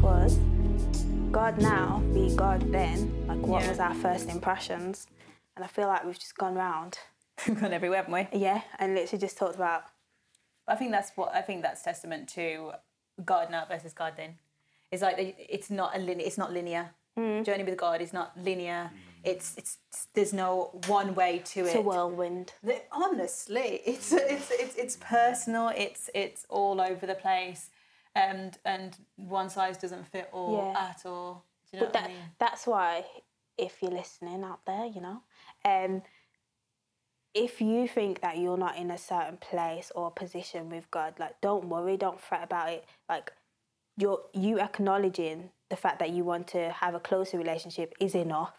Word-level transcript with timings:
was 0.00 0.38
God 1.30 1.58
now, 1.58 2.02
be 2.12 2.34
God 2.34 2.60
then. 2.72 3.26
Like, 3.26 3.38
what 3.38 3.62
Yeah. 3.62 3.68
was 3.70 3.78
our 3.78 3.94
first 3.94 4.28
impressions? 4.28 5.06
And 5.56 5.64
I 5.64 5.68
feel 5.68 5.86
like 5.86 6.04
we've 6.04 6.18
just 6.18 6.36
gone 6.36 6.54
round. 6.54 6.98
We've 7.46 7.60
gone 7.60 7.72
everywhere, 7.72 8.02
haven't 8.04 8.12
we? 8.32 8.38
Yeah, 8.38 8.62
and 8.78 8.94
literally 8.94 9.20
just 9.20 9.36
talked 9.38 9.54
about. 9.56 9.84
I 10.66 10.76
think 10.76 10.90
that's 10.92 11.12
what 11.16 11.34
I 11.34 11.42
think 11.42 11.62
that's 11.62 11.82
testament 11.82 12.28
to 12.30 12.72
God 13.24 13.50
now 13.50 13.64
versus 13.68 13.92
God 13.92 14.14
then. 14.16 14.36
It's 14.90 15.02
like 15.02 15.36
it's 15.48 15.70
not 15.70 15.96
a 15.96 15.98
linear. 16.00 16.26
It's 16.26 16.38
not 16.38 16.52
linear. 16.52 16.90
Mm. 17.18 17.44
Journey 17.44 17.64
with 17.64 17.76
God 17.76 18.00
is 18.00 18.12
not 18.12 18.32
linear. 18.40 18.90
It's 19.24 19.56
it's 19.56 19.78
there's 20.14 20.32
no 20.32 20.70
one 20.86 21.14
way 21.14 21.42
to 21.46 21.60
It's 21.60 21.74
it. 21.74 21.78
a 21.78 21.80
whirlwind. 21.82 22.52
Honestly, 22.92 23.80
it's 23.84 24.12
it's 24.12 24.50
it's 24.50 24.76
it's 24.76 24.96
personal. 24.96 25.70
It's 25.76 26.08
it's 26.14 26.46
all 26.48 26.80
over 26.80 27.06
the 27.06 27.14
place, 27.14 27.70
and 28.14 28.58
and 28.64 28.96
one 29.16 29.48
size 29.50 29.76
doesn't 29.78 30.06
fit 30.08 30.28
all 30.32 30.72
Yeah. 30.74 30.88
at 30.90 31.06
all. 31.06 31.44
Do 31.70 31.76
you 31.76 31.80
know 31.82 31.86
But 31.86 31.94
what 31.94 32.02
that, 32.02 32.10
I 32.10 32.12
mean? 32.14 32.22
that's 32.38 32.66
why, 32.66 33.04
if 33.56 33.82
you're 33.82 33.92
listening 33.92 34.42
out 34.44 34.64
there, 34.66 34.86
you 34.86 35.00
know, 35.00 35.22
um, 35.64 36.02
if 37.34 37.60
you 37.60 37.86
think 37.86 38.20
that 38.22 38.38
you're 38.38 38.56
not 38.58 38.76
in 38.76 38.90
a 38.90 38.98
certain 38.98 39.36
place 39.36 39.92
or 39.94 40.10
position 40.10 40.68
with 40.68 40.90
God, 40.90 41.14
like 41.18 41.40
don't 41.40 41.66
worry, 41.66 41.96
don't 41.96 42.20
fret 42.20 42.42
about 42.42 42.70
it. 42.70 42.84
Like 43.08 43.32
you're 43.96 44.20
you 44.32 44.58
acknowledging 44.60 45.50
the 45.68 45.76
fact 45.76 46.00
that 46.00 46.10
you 46.10 46.24
want 46.24 46.48
to 46.48 46.70
have 46.72 46.94
a 46.94 47.00
closer 47.00 47.38
relationship 47.38 47.94
is 48.00 48.14
enough. 48.14 48.54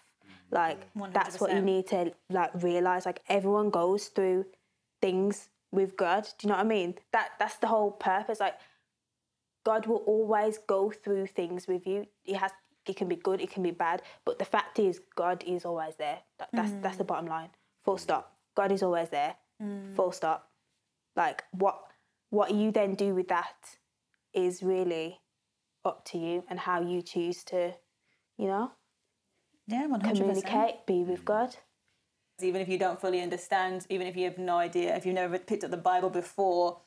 Like 0.51 0.79
that's 1.13 1.39
what 1.39 1.53
you 1.53 1.61
need 1.61 1.87
to 1.87 2.13
like 2.29 2.51
realize. 2.61 3.05
Like 3.05 3.21
everyone 3.27 3.69
goes 3.69 4.07
through 4.07 4.45
things 5.01 5.49
with 5.71 5.95
God. 5.97 6.23
Do 6.37 6.47
you 6.47 6.49
know 6.49 6.57
what 6.57 6.65
I 6.65 6.69
mean? 6.69 6.95
That 7.11 7.31
that's 7.39 7.55
the 7.57 7.67
whole 7.67 7.91
purpose. 7.91 8.39
Like 8.39 8.55
God 9.63 9.85
will 9.85 10.03
always 10.07 10.57
go 10.57 10.91
through 10.91 11.27
things 11.27 11.67
with 11.67 11.85
you. 11.85 12.05
It 12.25 12.37
has 12.37 12.51
it 12.87 12.95
can 12.95 13.07
be 13.07 13.15
good, 13.15 13.41
it 13.41 13.51
can 13.51 13.61
be 13.63 13.71
bad, 13.71 14.01
but 14.25 14.39
the 14.39 14.45
fact 14.45 14.79
is 14.79 15.01
God 15.15 15.43
is 15.45 15.65
always 15.65 15.95
there. 15.97 16.19
That, 16.39 16.49
that's 16.53 16.71
that's 16.81 16.97
the 16.97 17.03
mm. 17.03 17.07
bottom 17.07 17.27
line. 17.27 17.49
Full 17.85 17.97
stop. 17.97 18.37
God 18.55 18.71
is 18.71 18.81
always 18.83 19.09
there. 19.09 19.35
Mm. 19.61 19.95
Full 19.95 20.11
stop. 20.11 20.49
Like 21.15 21.43
what 21.51 21.79
what 22.29 22.53
you 22.53 22.71
then 22.71 22.95
do 22.95 23.13
with 23.13 23.27
that 23.27 23.77
is 24.33 24.63
really 24.63 25.19
up 25.85 26.05
to 26.05 26.17
you 26.17 26.43
and 26.49 26.59
how 26.59 26.81
you 26.81 27.01
choose 27.01 27.43
to, 27.43 27.73
you 28.37 28.47
know, 28.47 28.71
Yeah, 29.67 29.87
one 29.87 30.01
hundred 30.01 30.25
percent. 30.27 30.45
communicate, 30.45 30.85
be 30.85 31.03
with 31.03 31.21
mm. 31.21 31.25
God. 31.25 31.55
even 32.41 32.61
if 32.61 32.67
you 32.69 32.77
don't 32.77 32.99
fully 32.99 33.21
understand, 33.21 33.85
even 33.89 34.07
if 34.07 34.15
you 34.17 34.25
have 34.25 34.37
no 34.37 34.57
idea, 34.57 34.95
if 34.95 35.05
you've 35.05 35.15
never 35.15 35.37
picked 35.37 35.63
up 35.63 35.71
the 35.71 35.77
Bible 35.77 36.09
before, 36.09 36.79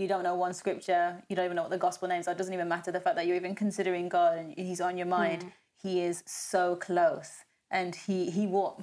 you 0.00 0.08
don't 0.08 0.22
know 0.22 0.34
one 0.34 0.54
scripture, 0.54 1.22
you 1.28 1.36
don't 1.36 1.44
even 1.44 1.56
know 1.56 1.62
what 1.62 1.70
the 1.70 1.78
gospel 1.78 2.08
names 2.08 2.26
are, 2.26 2.32
it 2.32 2.38
doesn't 2.38 2.54
even 2.54 2.68
matter. 2.68 2.90
The 2.90 3.00
fact 3.00 3.16
that 3.16 3.26
you're 3.26 3.36
even 3.36 3.54
considering 3.54 4.08
God 4.08 4.38
and 4.38 4.54
He's 4.56 4.80
on 4.80 4.96
your 4.96 5.06
mind, 5.06 5.42
hmm. 5.42 5.48
He 5.82 6.02
is 6.02 6.22
so 6.26 6.76
close, 6.76 7.30
and 7.70 7.94
He 7.94 8.30
He 8.30 8.46
will 8.46 8.82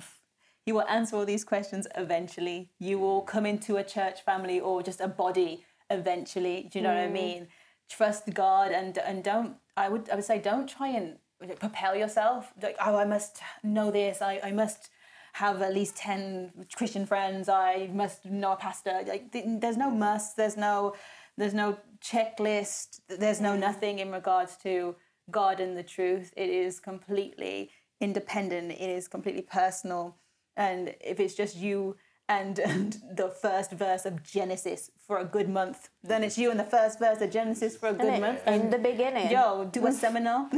He 0.66 0.72
will 0.72 0.88
answer 0.88 1.16
all 1.16 1.26
these 1.26 1.44
questions 1.44 1.88
eventually. 1.95 2.70
You 2.80 3.00
will 3.00 3.22
come 3.22 3.45
into 3.45 3.78
a 3.78 3.84
church 3.84 4.22
family 4.22 4.60
or 4.60 4.84
just 4.84 5.02
a 5.02 5.08
body 5.08 5.66
eventually. 5.90 6.70
Do 6.72 6.80
you 6.80 6.84
know 6.84 6.94
what 6.94 7.04
I 7.04 7.08
hmm. 7.08 7.14
mean? 7.14 7.48
Trust 7.90 8.34
God 8.34 8.72
and 8.72 8.98
and 8.98 9.23
don't. 9.23 9.56
I 9.76 9.90
would 9.90 10.10
I 10.10 10.16
would 10.16 10.26
say 10.26 10.40
don't 10.40 10.68
try 10.68 10.89
and 10.89 11.17
propel 11.60 11.95
yourself. 11.95 12.54
Like 12.61 12.77
oh, 12.86 12.95
I 12.95 13.06
must 13.06 13.42
know 13.64 13.92
this. 13.92 14.22
I 14.22 14.39
I 14.44 14.52
must 14.52 14.89
have 15.37 15.61
at 15.61 15.73
least 15.73 15.95
10 15.98 16.65
christian 16.75 17.05
friends 17.05 17.48
i 17.48 17.89
must 17.93 18.25
know 18.25 18.53
a 18.53 18.55
pastor. 18.55 18.93
Like 19.05 19.23
there's 19.61 19.77
no 19.77 19.89
must 19.92 20.36
there's 20.36 20.58
no 20.58 20.95
there's 21.37 21.53
no 21.53 21.77
checklist 22.11 23.02
there's 23.08 23.42
no 23.47 23.53
nothing 23.55 23.99
in 23.99 24.09
regards 24.11 24.58
to 24.65 24.95
god 25.30 25.59
and 25.59 25.77
the 25.77 25.83
truth. 25.83 26.33
It 26.36 26.49
is 26.49 26.80
completely 26.80 27.70
independent 28.02 28.71
it 28.71 28.89
is 28.99 29.08
completely 29.08 29.45
personal. 29.59 30.15
And 30.55 30.95
if 31.11 31.20
it's 31.20 31.36
just 31.36 31.55
you 31.55 31.97
and, 32.30 32.58
and 32.71 32.89
the 33.21 33.30
first 33.30 33.71
verse 33.71 34.05
of 34.09 34.23
genesis 34.23 34.89
for 35.05 35.20
a 35.20 35.27
good 35.36 35.49
month 35.59 35.89
then 36.03 36.23
it's 36.23 36.37
you 36.42 36.49
and 36.53 36.59
the 36.59 36.71
first 36.77 36.95
verse 37.05 37.21
of 37.21 37.30
genesis 37.37 37.77
for 37.77 37.89
a 37.89 37.93
good 37.93 38.20
month. 38.26 38.42
In 38.47 38.71
the 38.76 38.81
beginning. 38.92 39.30
yo 39.37 39.70
do 39.71 39.86
a 39.86 39.92
seminar. 39.92 40.49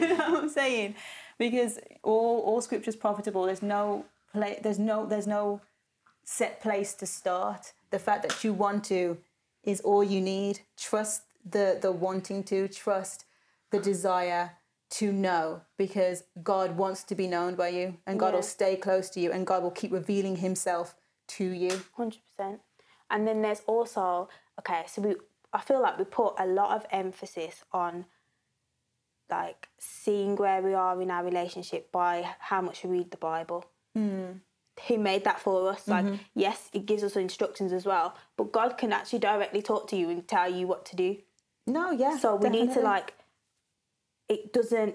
You 0.00 0.08
know 0.16 0.30
what 0.30 0.44
i'm 0.44 0.48
saying? 0.62 0.94
Because 1.44 1.72
all 2.10 2.36
all 2.46 2.60
scripture's 2.68 2.98
profitable. 3.06 3.42
There's 3.48 3.66
no 3.78 3.84
play 4.32 4.58
there's 4.62 4.78
no 4.78 5.06
there's 5.06 5.26
no 5.26 5.60
set 6.24 6.60
place 6.60 6.94
to 6.94 7.06
start 7.06 7.72
the 7.90 7.98
fact 7.98 8.22
that 8.22 8.44
you 8.44 8.52
want 8.52 8.84
to 8.84 9.18
is 9.64 9.80
all 9.80 10.04
you 10.04 10.20
need 10.20 10.60
trust 10.76 11.22
the 11.48 11.78
the 11.80 11.90
wanting 11.90 12.42
to 12.44 12.68
trust 12.68 13.24
the 13.70 13.78
desire 13.78 14.52
to 14.90 15.12
know 15.12 15.60
because 15.76 16.24
god 16.42 16.76
wants 16.76 17.02
to 17.04 17.14
be 17.14 17.26
known 17.26 17.54
by 17.54 17.68
you 17.68 17.96
and 18.06 18.18
god 18.20 18.28
Yeah. 18.28 18.34
will 18.36 18.42
stay 18.42 18.76
close 18.76 19.08
to 19.10 19.20
you 19.20 19.30
and 19.32 19.46
god 19.46 19.62
will 19.62 19.70
keep 19.70 19.92
revealing 19.92 20.36
himself 20.36 20.94
to 21.28 21.44
you 21.44 21.80
Hundred 21.96 22.20
percent. 22.26 22.60
And 23.12 23.26
then 23.26 23.42
there's 23.42 23.62
also 23.66 24.28
okay, 24.60 24.84
so 24.86 25.02
we 25.02 25.14
I 25.52 25.60
feel 25.60 25.80
like 25.82 25.98
we 25.98 26.04
put 26.04 26.34
a 26.38 26.46
lot 26.46 26.76
of 26.76 26.86
emphasis 26.90 27.64
on 27.72 28.04
like 29.30 29.68
seeing 29.78 30.36
where 30.36 30.60
we 30.62 30.74
are 30.74 31.00
in 31.00 31.10
our 31.10 31.24
relationship 31.24 31.90
by 31.92 32.34
how 32.38 32.60
much 32.60 32.82
we 32.84 32.90
read 32.98 33.10
the 33.10 33.16
Bible. 33.16 33.64
He 34.80 34.96
made 34.96 35.24
that 35.24 35.40
for 35.40 35.70
us. 35.70 35.86
Like, 35.86 36.06
yes, 36.34 36.70
it 36.72 36.86
gives 36.86 37.02
us 37.02 37.16
instructions 37.16 37.72
as 37.72 37.84
well, 37.84 38.16
but 38.36 38.50
God 38.50 38.78
can 38.78 38.92
actually 38.92 39.18
directly 39.18 39.60
talk 39.60 39.88
to 39.88 39.96
you 39.96 40.08
and 40.08 40.26
tell 40.26 40.50
you 40.50 40.66
what 40.66 40.86
to 40.86 40.96
do. 40.96 41.16
no 41.66 41.90
yeah 41.90 42.16
So 42.16 42.36
we 42.36 42.48
need 42.48 42.72
to 42.72 42.80
like. 42.80 43.14
It 44.28 44.52
doesn't. 44.52 44.94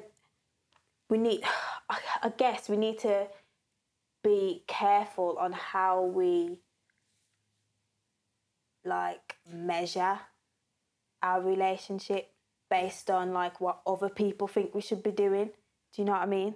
We 1.09 1.17
need. 1.17 1.41
I 1.89 1.99
I 2.23 2.29
guess 2.29 2.67
we 2.67 2.77
need 2.77 2.97
to 2.99 3.27
be 4.23 4.63
careful 4.65 5.37
on 5.39 5.51
how 5.51 6.03
we 6.03 6.59
like 8.83 9.35
measure 9.51 10.19
our 11.21 11.41
relationship 11.41 12.31
based 12.69 13.11
on 13.11 13.33
like 13.33 13.61
what 13.61 13.81
other 13.85 14.09
people 14.09 14.47
think 14.47 14.73
we 14.73 14.81
should 14.81 15.03
be 15.03 15.11
doing. 15.11 15.51
Do 15.93 16.01
you 16.01 16.05
know 16.05 16.13
what 16.13 16.21
I 16.21 16.25
mean? 16.25 16.55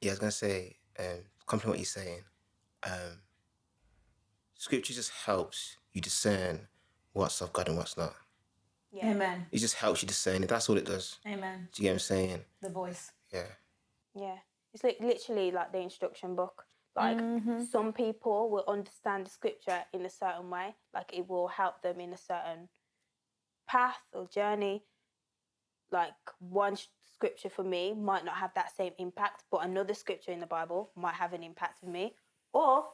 Yeah, 0.00 0.10
I 0.10 0.12
was 0.14 0.18
gonna 0.18 0.32
say, 0.32 0.76
um, 0.98 1.20
compliment 1.48 1.74
what 1.74 1.78
you're 1.78 1.84
saying. 2.04 2.22
Um, 2.84 3.20
scripture 4.54 4.94
just 4.94 5.10
helps 5.10 5.76
you 5.92 6.00
discern 6.00 6.68
what's 7.12 7.40
of 7.40 7.52
God 7.52 7.68
and 7.68 7.76
what's 7.76 7.96
not. 7.96 8.14
amen 9.02 9.46
It 9.52 9.58
just 9.58 9.74
helps 9.76 10.02
you 10.02 10.08
discern 10.08 10.42
it. 10.42 10.48
That's 10.48 10.68
all 10.68 10.76
it 10.76 10.84
does. 10.86 11.18
amen 11.26 11.68
Do 11.72 11.82
you 11.82 11.86
get 11.88 11.90
what 11.90 11.94
I'm 11.94 11.98
saying? 12.00 12.44
the 12.62 12.70
voice 12.70 13.12
Yeah. 13.32 13.46
Yeah, 14.14 14.38
it's 14.74 14.82
like 14.84 14.98
literally 15.00 15.50
like 15.50 15.72
the 15.72 15.78
instruction 15.80 16.34
book. 16.34 16.64
Like 16.96 17.18
some 17.70 17.92
people 17.92 18.50
will 18.50 18.64
understand 18.66 19.26
the 19.26 19.30
scripture 19.30 19.84
in 19.92 20.04
a 20.04 20.10
certain 20.10 20.50
way, 20.50 20.74
like 20.92 21.12
it 21.12 21.28
will 21.28 21.46
help 21.48 21.80
them 21.82 22.00
in 22.00 22.12
a 22.12 22.16
certain 22.16 22.68
path 23.68 24.00
or 24.12 24.26
journey. 24.28 24.82
Like 25.92 26.14
one 26.40 26.74
sh- 26.76 26.86
scripture 27.18 27.50
for 27.50 27.64
me 27.64 27.94
might 27.94 28.24
not 28.24 28.36
have 28.36 28.52
that 28.54 28.76
same 28.76 28.92
impact, 28.98 29.42
but 29.50 29.64
another 29.64 29.92
scripture 29.92 30.30
in 30.30 30.38
the 30.38 30.46
Bible 30.46 30.90
might 30.94 31.14
have 31.14 31.32
an 31.32 31.42
impact 31.42 31.80
for 31.80 31.86
me, 31.86 32.14
or 32.52 32.84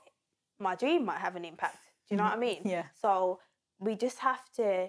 my 0.58 0.74
dream 0.74 1.04
might 1.04 1.18
have 1.18 1.36
an 1.36 1.44
impact. 1.44 1.78
Do 2.08 2.14
you 2.14 2.16
know 2.16 2.24
mm-hmm. 2.24 2.40
what 2.40 2.48
I 2.48 2.52
mean? 2.54 2.62
Yeah. 2.65 2.84
So 3.00 3.41
we 3.78 3.97
just 3.97 4.18
have 4.21 4.41
to. 4.56 4.88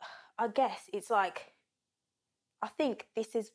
I 0.38 0.48
guess 0.48 0.90
it's 0.92 1.10
like. 1.10 1.52
I 2.62 2.68
think 2.68 3.06
this 3.14 3.34
is 3.34 3.50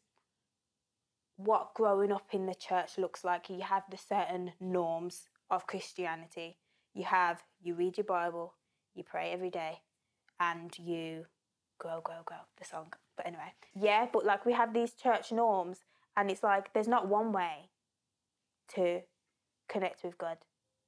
what 1.37 1.73
growing 1.73 2.11
up 2.11 2.27
in 2.31 2.45
the 2.45 2.55
church 2.55 2.97
looks 2.97 3.23
like. 3.23 3.49
You 3.49 3.61
have 3.61 3.83
the 3.89 3.97
certain 3.97 4.53
norms 4.59 5.29
of 5.49 5.67
Christianity. 5.67 6.57
You 6.93 7.05
have 7.05 7.43
you 7.61 7.75
read 7.75 7.97
your 7.97 8.05
Bible, 8.05 8.55
you 8.95 9.03
pray 9.03 9.31
every 9.31 9.51
day, 9.51 9.81
and 10.39 10.75
you 10.79 11.25
grow, 11.79 12.01
grow, 12.01 12.21
grow. 12.25 12.37
The 12.59 12.65
song, 12.65 12.93
but 13.17 13.25
anyway, 13.25 13.53
yeah. 13.73 14.07
But 14.11 14.25
like 14.25 14.45
we 14.45 14.53
have 14.53 14.73
these 14.73 14.93
church 14.93 15.31
norms, 15.31 15.79
and 16.15 16.29
it's 16.29 16.43
like 16.43 16.73
there's 16.73 16.87
not 16.87 17.07
one 17.07 17.31
way 17.31 17.69
to 18.75 19.01
connect 19.67 20.03
with 20.03 20.17
God. 20.17 20.37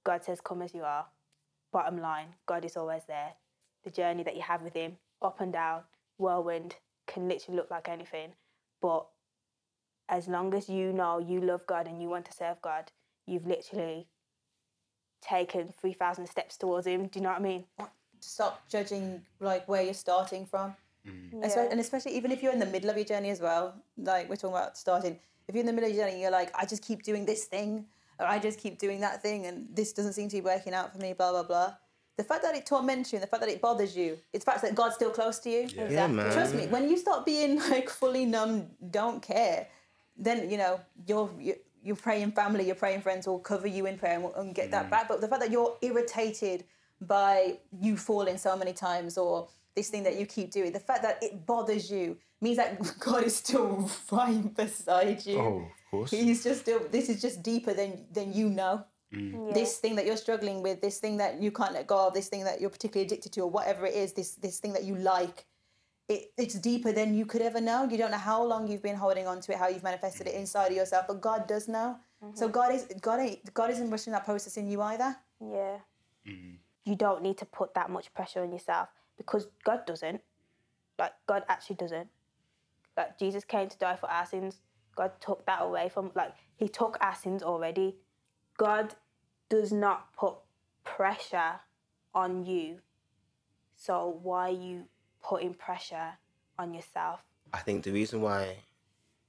God 0.03 0.23
says, 0.23 0.41
"Come 0.41 0.61
as 0.61 0.73
you 0.73 0.83
are." 0.83 1.07
Bottom 1.71 1.99
line, 1.99 2.35
God 2.45 2.65
is 2.65 2.75
always 2.75 3.03
there. 3.07 3.33
The 3.83 3.89
journey 3.89 4.23
that 4.23 4.35
you 4.35 4.41
have 4.41 4.61
with 4.61 4.73
Him, 4.73 4.97
up 5.21 5.39
and 5.39 5.53
down, 5.53 5.83
whirlwind, 6.17 6.75
can 7.07 7.27
literally 7.27 7.57
look 7.57 7.71
like 7.71 7.87
anything, 7.87 8.33
but 8.81 9.07
as 10.09 10.27
long 10.27 10.53
as 10.53 10.67
you 10.67 10.91
know 10.91 11.17
you 11.19 11.39
love 11.39 11.65
God 11.65 11.87
and 11.87 12.01
you 12.01 12.09
want 12.09 12.25
to 12.25 12.33
serve 12.33 12.61
God, 12.61 12.91
you've 13.25 13.47
literally 13.47 14.07
taken 15.21 15.73
3,000 15.79 16.27
steps 16.27 16.57
towards 16.57 16.85
Him. 16.85 17.07
Do 17.07 17.19
you 17.19 17.23
know 17.23 17.29
what 17.29 17.39
I 17.39 17.43
mean? 17.43 17.65
stop 18.21 18.61
judging 18.69 19.21
like 19.39 19.67
where 19.67 19.81
you're 19.81 19.93
starting 19.93 20.45
from 20.45 20.75
Espe- 21.07 21.71
and 21.71 21.79
especially 21.79 22.15
even 22.15 22.31
if 22.31 22.43
you're 22.43 22.53
in 22.53 22.59
the 22.59 22.65
middle 22.65 22.89
of 22.89 22.95
your 22.95 23.05
journey 23.05 23.29
as 23.31 23.41
well 23.41 23.73
like 23.97 24.29
we're 24.29 24.35
talking 24.35 24.55
about 24.55 24.77
starting 24.77 25.17
if 25.47 25.55
you're 25.55 25.61
in 25.61 25.65
the 25.65 25.73
middle 25.73 25.89
of 25.89 25.95
your 25.95 26.05
journey 26.05 26.21
you're 26.21 26.31
like 26.31 26.51
i 26.55 26.65
just 26.65 26.83
keep 26.83 27.01
doing 27.03 27.25
this 27.25 27.45
thing 27.45 27.85
or 28.19 28.25
i 28.27 28.37
just 28.37 28.59
keep 28.59 28.77
doing 28.77 28.99
that 28.99 29.21
thing 29.21 29.45
and 29.47 29.67
this 29.73 29.93
doesn't 29.93 30.13
seem 30.13 30.29
to 30.29 30.35
be 30.35 30.41
working 30.41 30.73
out 30.73 30.91
for 30.93 30.99
me 30.99 31.13
blah 31.13 31.31
blah 31.31 31.43
blah 31.43 31.73
the 32.17 32.23
fact 32.23 32.43
that 32.43 32.55
it 32.55 32.65
torments 32.67 33.11
you 33.11 33.17
and 33.17 33.23
the 33.23 33.27
fact 33.27 33.41
that 33.41 33.49
it 33.49 33.61
bothers 33.61 33.95
you, 33.97 34.15
it's 34.31 34.45
the 34.45 34.51
fact 34.51 34.61
that 34.63 34.75
God's 34.75 34.93
still 34.95 35.09
close 35.09 35.39
to 35.39 35.49
you. 35.49 35.67
Yeah, 35.75 36.05
man. 36.07 36.31
Trust 36.31 36.53
me, 36.53 36.67
when 36.67 36.87
you 36.87 36.97
start 36.97 37.25
being 37.25 37.57
like 37.71 37.89
fully 37.89 38.25
numb, 38.25 38.67
don't 38.91 39.21
care, 39.23 39.65
then 40.17 40.47
you 40.51 40.57
know 40.57 40.81
you're 41.07 41.31
you're, 41.39 41.55
you're 41.81 41.95
praying 41.95 42.33
family, 42.33 42.65
your 42.67 42.75
praying 42.75 43.01
friends 43.01 43.25
will 43.27 43.39
cover 43.39 43.65
you 43.65 43.87
in 43.87 43.97
prayer 43.97 44.15
and, 44.15 44.23
will- 44.23 44.35
and 44.35 44.53
get 44.53 44.67
Mm. 44.67 44.71
that 44.71 44.89
back. 44.91 45.07
But 45.07 45.21
the 45.21 45.27
fact 45.27 45.41
that 45.41 45.51
you're 45.51 45.75
irritated 45.81 46.65
by 46.99 47.57
you 47.79 47.97
falling 47.97 48.37
so 48.37 48.55
many 48.55 48.73
times 48.73 49.17
or 49.17 49.47
this 49.75 49.89
thing 49.89 50.03
that 50.03 50.17
you 50.17 50.25
keep 50.25 50.51
doing, 50.51 50.71
the 50.71 50.79
fact 50.79 51.03
that 51.03 51.21
it 51.21 51.45
bothers 51.45 51.89
you 51.89 52.17
means 52.41 52.57
that 52.57 52.79
God 52.99 53.23
is 53.23 53.37
still 53.37 53.89
right 54.11 54.55
beside 54.55 55.25
you. 55.25 55.39
Oh, 55.39 55.57
of 55.57 55.91
course. 55.91 56.11
He's 56.11 56.43
just 56.43 56.61
still. 56.61 56.81
This 56.89 57.09
is 57.09 57.21
just 57.21 57.43
deeper 57.43 57.73
than 57.73 58.05
than 58.11 58.33
you 58.33 58.49
know. 58.49 58.83
Mm. 59.13 59.47
Yeah. 59.47 59.53
This 59.53 59.77
thing 59.77 59.95
that 59.97 60.05
you're 60.05 60.17
struggling 60.17 60.61
with, 60.61 60.81
this 60.81 60.99
thing 60.99 61.17
that 61.17 61.41
you 61.41 61.51
can't 61.51 61.73
let 61.73 61.85
go 61.85 62.07
of, 62.07 62.13
this 62.13 62.29
thing 62.29 62.45
that 62.45 62.61
you're 62.61 62.69
particularly 62.69 63.05
addicted 63.05 63.33
to, 63.33 63.41
or 63.41 63.49
whatever 63.49 63.85
it 63.85 63.93
is, 63.93 64.13
this 64.13 64.35
this 64.35 64.59
thing 64.59 64.73
that 64.73 64.83
you 64.83 64.95
like, 64.95 65.45
it, 66.07 66.31
it's 66.37 66.55
deeper 66.55 66.91
than 66.91 67.13
you 67.13 67.25
could 67.25 67.41
ever 67.41 67.61
know. 67.61 67.87
You 67.89 67.97
don't 67.97 68.11
know 68.11 68.17
how 68.17 68.43
long 68.43 68.67
you've 68.67 68.83
been 68.83 68.95
holding 68.95 69.27
on 69.27 69.41
to 69.41 69.51
it, 69.51 69.57
how 69.57 69.67
you've 69.67 69.83
manifested 69.83 70.27
it 70.27 70.35
inside 70.35 70.67
of 70.67 70.77
yourself, 70.77 71.05
but 71.07 71.21
God 71.21 71.47
does 71.47 71.67
know. 71.67 71.97
Mm-hmm. 72.23 72.35
So 72.35 72.47
God 72.47 72.73
is 72.73 72.87
God 73.01 73.19
ain't 73.19 73.53
God 73.53 73.69
isn't 73.69 73.89
rushing 73.89 74.13
that 74.13 74.25
process 74.25 74.57
in 74.57 74.69
you 74.69 74.81
either. 74.81 75.15
Yeah. 75.41 75.77
Mm. 76.27 76.55
You 76.85 76.95
don't 76.95 77.21
need 77.21 77.37
to 77.37 77.45
put 77.45 77.73
that 77.75 77.89
much 77.89 78.13
pressure 78.13 78.41
on 78.41 78.51
yourself 78.51 78.89
because 79.21 79.47
God 79.63 79.85
doesn't. 79.85 80.21
Like 80.99 81.13
God 81.27 81.43
actually 81.47 81.77
doesn't. 81.77 82.07
Like 82.97 83.17
Jesus 83.17 83.43
came 83.43 83.69
to 83.69 83.77
die 83.77 83.95
for 83.95 84.09
our 84.09 84.25
sins. 84.25 84.61
God 84.95 85.11
took 85.21 85.45
that 85.45 85.61
away 85.61 85.89
from 85.89 86.11
like 86.15 86.33
he 86.57 86.67
took 86.67 86.97
our 87.01 87.15
sins 87.15 87.43
already. 87.43 87.95
God 88.57 88.95
does 89.49 89.71
not 89.71 90.13
put 90.13 90.35
pressure 90.83 91.59
on 92.13 92.45
you. 92.45 92.79
So 93.75 94.19
why 94.21 94.49
are 94.49 94.51
you 94.51 94.83
putting 95.23 95.53
pressure 95.53 96.13
on 96.59 96.73
yourself? 96.73 97.21
I 97.53 97.59
think 97.59 97.83
the 97.83 97.91
reason 97.91 98.21
why 98.21 98.57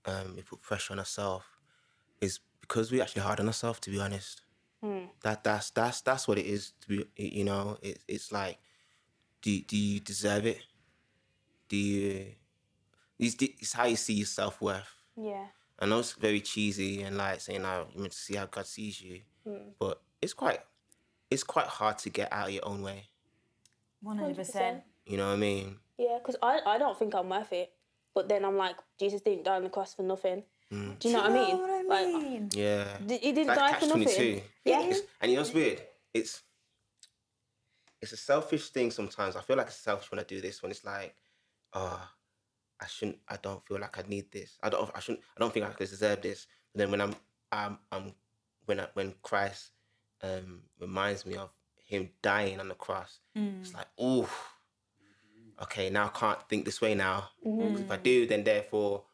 um, 0.04 0.34
we 0.36 0.42
put 0.42 0.60
pressure 0.60 0.92
on 0.92 0.98
ourselves 0.98 1.44
is 2.20 2.40
because 2.60 2.90
we 2.92 3.00
actually 3.00 3.22
hard 3.22 3.40
on 3.40 3.46
ourselves. 3.46 3.80
To 3.80 3.90
be 3.90 4.00
honest, 4.00 4.42
that 5.22 5.44
that's 5.44 5.70
that's 5.70 6.00
that's 6.00 6.26
what 6.28 6.38
it 6.38 6.46
is. 6.46 6.72
To 6.82 6.88
be, 6.88 7.06
you 7.16 7.44
know, 7.44 7.78
it, 7.82 7.98
it's 8.08 8.32
like, 8.32 8.58
do 9.42 9.60
do 9.60 9.76
you 9.76 10.00
deserve 10.00 10.46
it? 10.46 10.60
Do 11.68 11.76
you? 11.76 12.26
It's, 13.18 13.36
it's 13.40 13.72
how 13.72 13.84
you 13.84 13.96
see 13.96 14.14
your 14.14 14.26
self 14.26 14.60
worth. 14.60 14.88
Yeah. 15.16 15.46
I 15.78 15.86
know 15.86 15.98
it's 15.98 16.12
very 16.12 16.40
cheesy 16.40 17.02
and 17.02 17.16
like 17.16 17.40
saying, 17.40 17.64
"Oh, 17.64 17.86
you 17.94 18.00
meant 18.00 18.12
to 18.12 18.18
see 18.18 18.36
how 18.36 18.46
God 18.46 18.66
sees 18.66 19.00
you," 19.00 19.20
hmm. 19.46 19.70
but 19.78 20.00
it's 20.20 20.32
quite, 20.32 20.60
it's 21.30 21.42
quite 21.42 21.66
hard 21.66 21.98
to 21.98 22.10
get 22.10 22.32
out 22.32 22.48
of 22.48 22.54
your 22.54 22.66
own 22.66 22.82
way. 22.82 23.04
One 24.00 24.18
hundred 24.18 24.36
percent. 24.36 24.82
You 25.06 25.16
know 25.16 25.28
what 25.28 25.34
I 25.34 25.38
mean? 25.38 25.76
Yeah, 25.98 26.18
because 26.18 26.36
I, 26.42 26.60
I 26.64 26.78
don't 26.78 26.98
think 26.98 27.14
I'm 27.14 27.28
worth 27.28 27.52
it. 27.52 27.72
But 28.14 28.28
then 28.28 28.44
I'm 28.44 28.56
like, 28.56 28.76
Jesus 28.98 29.20
didn't 29.22 29.44
die 29.44 29.56
on 29.56 29.64
the 29.64 29.70
cross 29.70 29.94
for 29.94 30.02
nothing. 30.02 30.42
Hmm. 30.70 30.92
Do 30.98 31.08
you 31.08 31.14
know 31.14 31.22
what 31.22 31.30
I 31.30 31.34
mean? 31.34 31.58
what 31.58 31.70
I 31.70 31.82
Like. 31.82 32.54
Yeah. 32.54 32.84
D- 33.04 33.18
he 33.18 33.32
didn't 33.32 33.48
Like 33.48 33.58
die 33.58 33.72
for 33.80 33.86
nothing. 33.86 34.04
catch-22. 34.04 34.42
Yeah. 34.64 34.80
It's- 34.80 35.00
and 35.20 35.30
you 35.30 35.36
know 35.36 35.42
what's 35.42 35.54
weird? 35.54 35.82
It's 36.12 36.42
it's 38.02 38.12
a 38.12 38.16
selfish 38.16 38.70
thing 38.70 38.90
sometimes. 38.90 39.36
I 39.36 39.40
feel 39.40 39.56
like 39.56 39.68
it's 39.68 39.76
selfish 39.76 40.10
when 40.10 40.18
I 40.18 40.24
do 40.24 40.40
this. 40.40 40.60
When 40.62 40.72
it's 40.72 40.84
like, 40.84 41.14
oh, 41.72 42.08
I 42.80 42.86
shouldn't. 42.86 43.18
I 43.28 43.36
don't 43.40 43.64
feel 43.64 43.78
like 43.78 43.96
I 43.96 44.02
need 44.08 44.30
this. 44.32 44.58
I 44.62 44.68
don't. 44.68 44.90
I 44.94 45.00
shouldn't. 45.00 45.22
I 45.36 45.40
don't 45.40 45.54
think 45.54 45.64
I 45.64 45.72
deserve 45.78 46.20
this. 46.20 46.48
But 46.74 46.80
then 46.80 46.90
when 46.90 47.00
I'm, 47.00 47.14
I'm, 47.52 47.78
I'm 47.92 48.12
when 48.66 48.80
I, 48.80 48.88
when 48.94 49.14
Christ 49.22 49.70
um, 50.22 50.62
reminds 50.80 51.24
me 51.24 51.36
of 51.36 51.50
Him 51.86 52.10
dying 52.22 52.58
on 52.58 52.68
the 52.68 52.74
cross, 52.74 53.20
it's 53.36 53.70
mm. 53.70 53.74
like, 53.74 53.86
oh, 53.98 54.28
okay. 55.62 55.88
Now 55.88 56.06
I 56.06 56.18
can't 56.18 56.48
think 56.48 56.64
this 56.64 56.80
way 56.80 56.94
now. 56.96 57.28
'Cause 57.44 57.80
If 57.80 57.90
I 57.90 57.98
mm. 57.98 58.02
do, 58.02 58.26
then 58.26 58.42
therefore, 58.42 59.04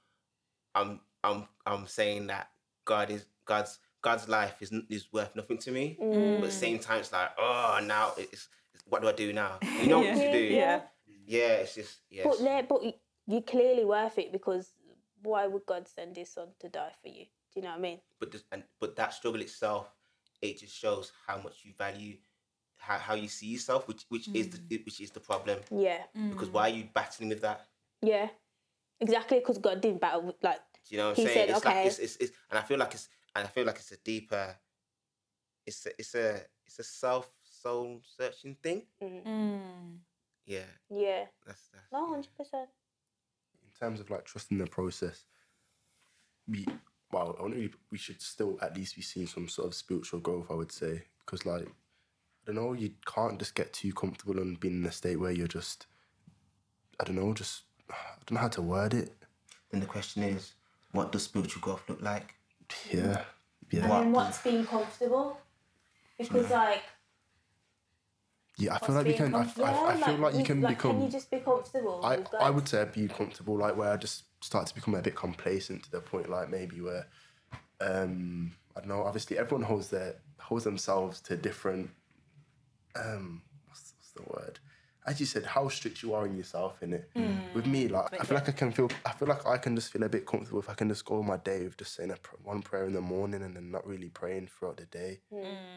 I'm, 0.75 1.01
I'm, 1.23 1.47
I'm 1.67 1.87
saying 1.87 2.29
that 2.29 2.49
God 2.87 3.11
is 3.11 3.27
God's 3.45 3.79
God's 4.01 4.29
life 4.29 4.55
is 4.63 4.73
is 4.89 5.13
worth 5.13 5.37
nothing 5.37 5.59
to 5.59 5.71
me. 5.73 5.99
But 6.01 6.17
at 6.17 6.41
the 6.43 6.51
same 6.51 6.79
mm. 6.79 6.83
time, 6.83 7.01
it's 7.01 7.13
like, 7.13 7.33
oh, 7.39 7.81
now 7.85 8.13
it's 8.17 8.49
what 8.89 9.03
do 9.03 9.09
I 9.09 9.13
do 9.13 9.33
now? 9.33 9.59
You 9.81 9.89
know 9.89 10.01
what 10.01 10.15
to 10.15 10.33
do. 10.33 10.39
Yeah. 10.39 10.81
Yeah, 11.27 11.63
it's 11.63 11.75
just 11.75 11.99
yes. 12.11 12.25
But 12.27 12.39
there, 12.41 12.63
but 12.63 12.81
you're 13.27 13.43
clearly 13.43 13.85
worth 13.85 14.19
it 14.19 14.33
because 14.33 14.73
why 15.23 15.47
would 15.47 15.67
God 15.67 15.87
send 15.87 16.17
His 16.17 16.31
Son 16.33 16.49
to 16.61 16.69
die 16.69 16.93
for 17.03 17.09
you? 17.09 17.25
Do 17.53 17.61
you 17.61 17.63
know 17.63 17.71
what 17.71 17.79
I 17.79 17.83
mean? 17.83 18.01
but 18.19 18.33
this, 18.33 18.45
and 18.51 18.63
but 18.81 18.97
that 18.97 19.13
struggle 19.13 19.41
itself, 19.41 19.93
it 20.41 20.59
just 20.59 20.75
shows 20.75 21.13
how 21.27 21.39
much 21.41 21.65
you 21.65 21.73
value 21.77 22.17
how, 22.79 22.97
how 22.97 23.15
you 23.15 23.29
see 23.29 23.47
yourself, 23.49 23.87
which 23.89 24.05
which 24.09 24.29
is 24.33 24.49
the 24.49 24.59
mm. 24.59 24.85
which 24.85 25.01
is 25.01 25.11
the 25.11 25.21
problem. 25.21 25.59
Yeah, 25.71 26.03
Because 26.31 26.49
why 26.49 26.71
are 26.71 26.75
you 26.75 26.89
battling 26.95 27.29
with 27.29 27.43
that? 27.43 27.67
yeah, 28.01 28.29
exactly. 29.01 29.39
Because 29.41 29.59
God 29.59 29.81
didn't 29.81 30.01
battle 30.01 30.23
with 30.23 30.37
like 30.43 30.61
Do 30.89 30.95
you 30.95 30.99
know 30.99 31.09
what 31.09 31.17
He 31.17 31.23
I'm 31.23 31.29
saying? 31.29 31.49
said, 31.49 31.57
it's 31.57 31.67
okay. 31.67 31.77
like 31.77 31.87
it's, 31.87 31.99
it's, 31.99 32.17
it's 32.17 32.33
and 32.51 32.59
I 32.59 32.63
feel 32.63 32.79
like 32.79 32.95
it's 32.95 33.09
and 33.37 33.47
I 33.47 33.51
feel 33.51 33.67
like 33.67 33.77
it's 33.77 33.93
a 33.93 33.97
deeper 33.99 34.57
it's 35.67 35.85
a 35.87 35.91
it's 35.99 36.15
a 36.15 36.41
it's 36.67 36.79
a 36.79 36.85
self 36.85 37.31
soul 37.63 38.01
searching 38.17 38.57
thing. 38.63 38.83
Mm. 39.03 39.99
Yeah. 40.47 40.61
yeah, 40.89 41.25
That's 41.47 41.69
that's 41.73 41.93
no, 41.93 42.09
hundred 42.09 42.35
percent. 42.37 42.69
in 43.65 43.79
terms 43.79 44.01
of 44.01 44.11
like 44.11 44.25
trusting 44.25 44.57
the 44.59 44.67
process, 44.67 45.25
we 46.49 46.67
well, 47.13 47.37
only 47.39 47.71
we 47.91 47.99
should 47.99 48.21
still 48.23 48.59
at 48.63 48.77
least 48.77 48.97
be 48.97 49.03
seeing 49.03 49.27
some 49.27 49.49
sort 49.49 49.69
of 49.69 49.75
spiritual 49.75 50.21
growth. 50.21 50.47
I 50.51 50.55
would 50.55 50.73
say 50.73 51.03
because 51.25 51.45
like 51.45 51.63
I 51.67 52.47
don't 52.47 52.57
know, 52.57 52.73
you 52.73 52.93
can't 53.07 53.39
just 53.39 53.55
get 53.55 53.73
too 53.75 53.93
comfortable 53.93 54.39
and 54.39 54.59
being 54.59 54.81
in 54.83 54.87
a 54.87 54.93
state 54.93 55.17
where 55.21 55.33
you're 55.33 55.47
just 55.47 55.87
I 57.01 57.05
don't 57.05 57.17
know, 57.17 57.35
just 57.35 57.63
I 57.91 57.95
don't 58.27 58.37
know 58.37 58.41
how 58.41 58.49
to 58.49 58.63
word 58.63 58.95
it. 58.95 59.13
Then 59.71 59.81
the 59.81 59.87
question 59.87 60.23
is, 60.23 60.53
what 60.93 61.13
does 61.13 61.25
spiritual 61.25 61.61
growth 61.61 61.83
look 61.89 62.01
like? 62.01 62.35
Yeah, 62.91 63.25
yeah, 63.71 63.83
And 63.83 63.93
then 63.93 64.13
what's 64.13 64.39
being 64.43 64.65
comfortable? 64.65 65.39
Because 66.19 66.51
like, 66.51 66.83
yeah. 68.59 68.75
I 68.75 68.79
feel 68.85 68.95
like 68.95 69.07
you 69.07 69.15
can. 69.15 69.35
I, 69.35 69.45
comf- 69.45 69.65
I, 69.65 69.73
I 69.73 69.95
yeah, 69.97 70.07
feel 70.07 70.15
like 70.17 70.33
you 70.35 70.39
we- 70.41 70.45
can 70.45 70.61
become. 70.61 70.93
Can 70.93 71.03
you 71.03 71.11
just 71.11 71.31
be 71.31 71.39
comfortable? 71.39 72.01
I, 72.05 72.17
with 72.19 72.35
I 72.41 72.51
would 72.51 72.69
say 72.69 72.87
be 72.93 73.09
comfortable, 73.09 73.57
like 73.57 73.77
where 73.77 73.91
I 73.93 73.97
just 73.97 74.25
start 74.45 74.67
to 74.67 74.75
become 74.75 74.95
a 74.95 75.03
bit 75.03 75.17
complacent 75.17 75.85
to 75.85 75.91
the 75.91 76.01
point, 76.01 76.29
like 76.29 76.51
maybe 76.51 76.81
where, 76.81 77.07
um, 77.81 78.53
I 78.77 78.81
don't 78.81 78.89
know. 78.89 79.03
Obviously, 79.05 79.39
everyone 79.39 79.65
holds 79.65 79.89
their 79.89 80.17
holds 80.41 80.65
themselves 80.65 81.21
to 81.23 81.37
different. 81.37 81.91
Um, 82.97 83.43
what's, 83.67 83.95
what's 83.97 84.11
the 84.13 84.23
word? 84.33 84.59
As 85.07 85.21
you 85.21 85.25
said, 85.27 85.47
how 85.47 85.69
strict 85.69 86.03
you 86.03 86.13
are 86.13 86.27
in 86.27 86.37
yourself 86.37 86.83
in 86.83 86.93
it. 86.93 87.09
With 87.55 87.67
me, 87.67 87.89
like 87.89 88.21
I 88.21 88.25
feel 88.25 88.35
like 88.35 88.49
I 88.49 88.53
can 88.53 88.73
feel. 88.73 88.91
I 89.07 89.13
feel 89.13 89.27
like 89.29 89.47
I 89.47 89.57
can 89.57 89.75
just 89.75 89.91
feel 89.91 90.03
a 90.03 90.09
bit 90.09 90.27
comfortable 90.27 90.61
if 90.61 90.69
I 90.69 90.75
can 90.75 90.89
just 90.91 91.05
go 91.07 91.23
my 91.23 91.39
day 91.39 91.65
with 91.65 91.79
just 91.79 91.95
saying 91.95 92.11
a 92.11 92.17
pr- 92.17 92.37
one 92.45 92.61
prayer 92.61 92.85
in 92.87 92.93
the 92.93 93.01
morning 93.01 93.41
and 93.43 93.57
then 93.57 93.71
not 93.71 93.87
really 93.87 94.11
praying 94.11 94.49
throughout 94.49 94.77
the 94.77 94.85
day. 94.87 95.21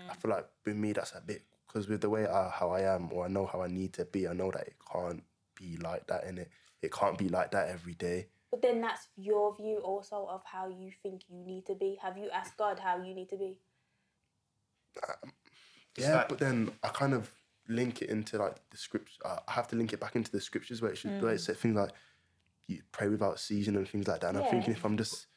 I 0.10 0.14
feel 0.16 0.32
like 0.32 0.48
with 0.66 0.76
me 0.76 0.92
that's 0.92 1.14
a 1.14 1.22
bit 1.22 1.44
because 1.72 1.88
with 1.88 2.02
the 2.02 2.10
way 2.10 2.28
I, 2.28 2.50
how 2.50 2.72
I 2.72 2.82
am 2.82 3.10
or 3.12 3.26
I 3.26 3.28
know 3.28 3.46
how 3.46 3.62
I 3.62 3.68
need 3.68 3.94
to 3.94 4.06
be, 4.06 4.28
I 4.28 4.34
know 4.34 4.52
that 4.52 4.68
it 4.68 4.76
can't 4.92 5.24
be 5.56 5.78
like 5.78 6.08
that 6.08 6.26
in 6.26 6.38
it. 6.38 6.50
It 6.82 6.92
can't 6.92 7.18
be 7.18 7.30
like 7.30 7.52
that 7.52 7.70
every 7.70 7.94
day. 7.94 8.28
But 8.50 8.62
then 8.62 8.82
that's 8.82 9.08
your 9.16 9.56
view 9.56 9.78
also 9.78 10.28
of 10.30 10.42
how 10.44 10.68
you 10.68 10.92
think 11.02 11.22
you 11.30 11.46
need 11.46 11.66
to 11.68 11.76
be. 11.76 11.98
Have 12.02 12.18
you 12.18 12.30
asked 12.32 12.58
God 12.58 12.80
how 12.80 13.02
you 13.02 13.14
need 13.14 13.30
to 13.30 13.38
be? 13.38 13.60
Um, 15.08 15.32
yeah, 15.98 16.18
like- 16.18 16.30
but 16.30 16.40
then 16.40 16.72
I 16.84 16.90
kind 16.90 17.14
of 17.14 17.32
link 17.68 18.02
it 18.02 18.10
into 18.10 18.38
like 18.38 18.58
the 18.72 18.78
scripts. 18.78 19.18
Uh, 19.24 19.40
I 19.48 19.52
have 19.54 19.68
to 19.70 19.76
link 19.76 19.94
it 19.94 20.00
back 20.00 20.16
into 20.16 20.32
the 20.32 20.42
scriptures 20.42 20.82
where 20.82 20.92
it 20.92 20.98
should 20.98 21.22
where 21.22 21.32
it 21.32 21.38
mm. 21.38 21.40
said 21.40 21.58
things 21.58 21.76
like 21.76 21.92
you 22.68 22.82
pray 22.92 23.08
without 23.08 23.40
season 23.40 23.78
and 23.78 23.88
things 23.88 24.08
like 24.08 24.22
that. 24.22 24.30
And 24.30 24.40
I'm 24.40 24.50
thinking 24.50 24.74
if 24.74 24.84
I'm 24.84 24.98
just 24.98 25.28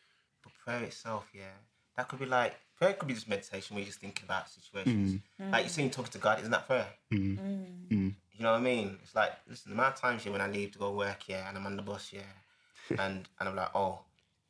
But 0.43 0.53
prayer 0.65 0.83
itself, 0.83 1.29
yeah, 1.33 1.55
that 1.97 2.09
could 2.09 2.19
be 2.19 2.27
like 2.27 2.55
prayer 2.77 2.93
could 2.95 3.09
be 3.09 3.15
just 3.15 3.29
meditation 3.29 3.75
where 3.75 3.83
you're 3.83 3.89
just 3.89 4.01
thinking 4.01 4.25
about 4.25 4.49
situations. 4.49 5.13
Mm. 5.41 5.47
Mm. 5.47 5.53
Like 5.53 5.63
you're 5.65 5.71
saying, 5.71 5.91
talking 5.91 6.13
to 6.13 6.19
God, 6.19 6.39
isn't 6.41 6.51
that 6.51 6.67
prayer? 6.67 6.87
Mm. 7.13 7.89
You 7.91 8.43
know 8.43 8.53
what 8.53 8.59
I 8.59 8.63
mean? 8.63 8.99
It's 9.03 9.15
like 9.15 9.33
listen, 9.49 9.71
the 9.71 9.75
amount 9.79 9.95
of 9.95 10.01
times 10.01 10.23
here 10.25 10.33
when 10.33 10.41
I 10.41 10.49
leave 10.49 10.73
to 10.73 10.79
go 10.79 10.91
work, 10.93 11.29
yeah, 11.29 11.49
and 11.49 11.57
I'm 11.57 11.67
on 11.67 11.77
the 11.77 11.83
bus, 11.83 12.13
yeah, 12.13 12.23
and 12.99 13.29
and 13.39 13.49
I'm 13.49 13.55
like, 13.57 13.71
oh, 13.75 14.01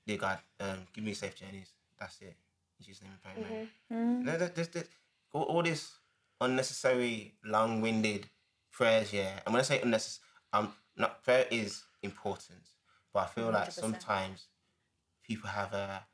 dear 0.06 0.16
God, 0.16 0.38
um, 0.60 0.78
give 0.94 1.04
me 1.04 1.12
safe 1.14 1.34
journeys. 1.34 1.70
That's 2.00 2.20
it. 2.22 2.34
In 2.80 2.86
Jesus' 2.86 3.02
name, 3.02 3.12
we 3.12 3.42
pray, 3.42 3.50
man. 3.50 3.68
Mm-hmm. 3.92 4.24
No, 4.24 4.38
there- 4.38 4.48
there's, 4.48 4.68
there's, 4.68 4.88
all, 5.32 5.42
all 5.44 5.62
this 5.62 5.92
unnecessary, 6.40 7.34
long-winded 7.44 8.26
prayers, 8.72 9.12
yeah. 9.12 9.40
And 9.44 9.52
when 9.54 9.60
I 9.60 9.64
say 9.64 9.80
unnecessary, 9.80 10.24
um, 10.52 10.72
not 10.96 11.22
prayer 11.22 11.46
is 11.50 11.84
important, 12.02 12.60
but 13.12 13.20
I 13.20 13.26
feel 13.26 13.50
like 13.50 13.68
100%. 13.68 13.72
sometimes 13.72 14.46
people 15.22 15.48
have 15.50 15.72
a, 15.72 16.04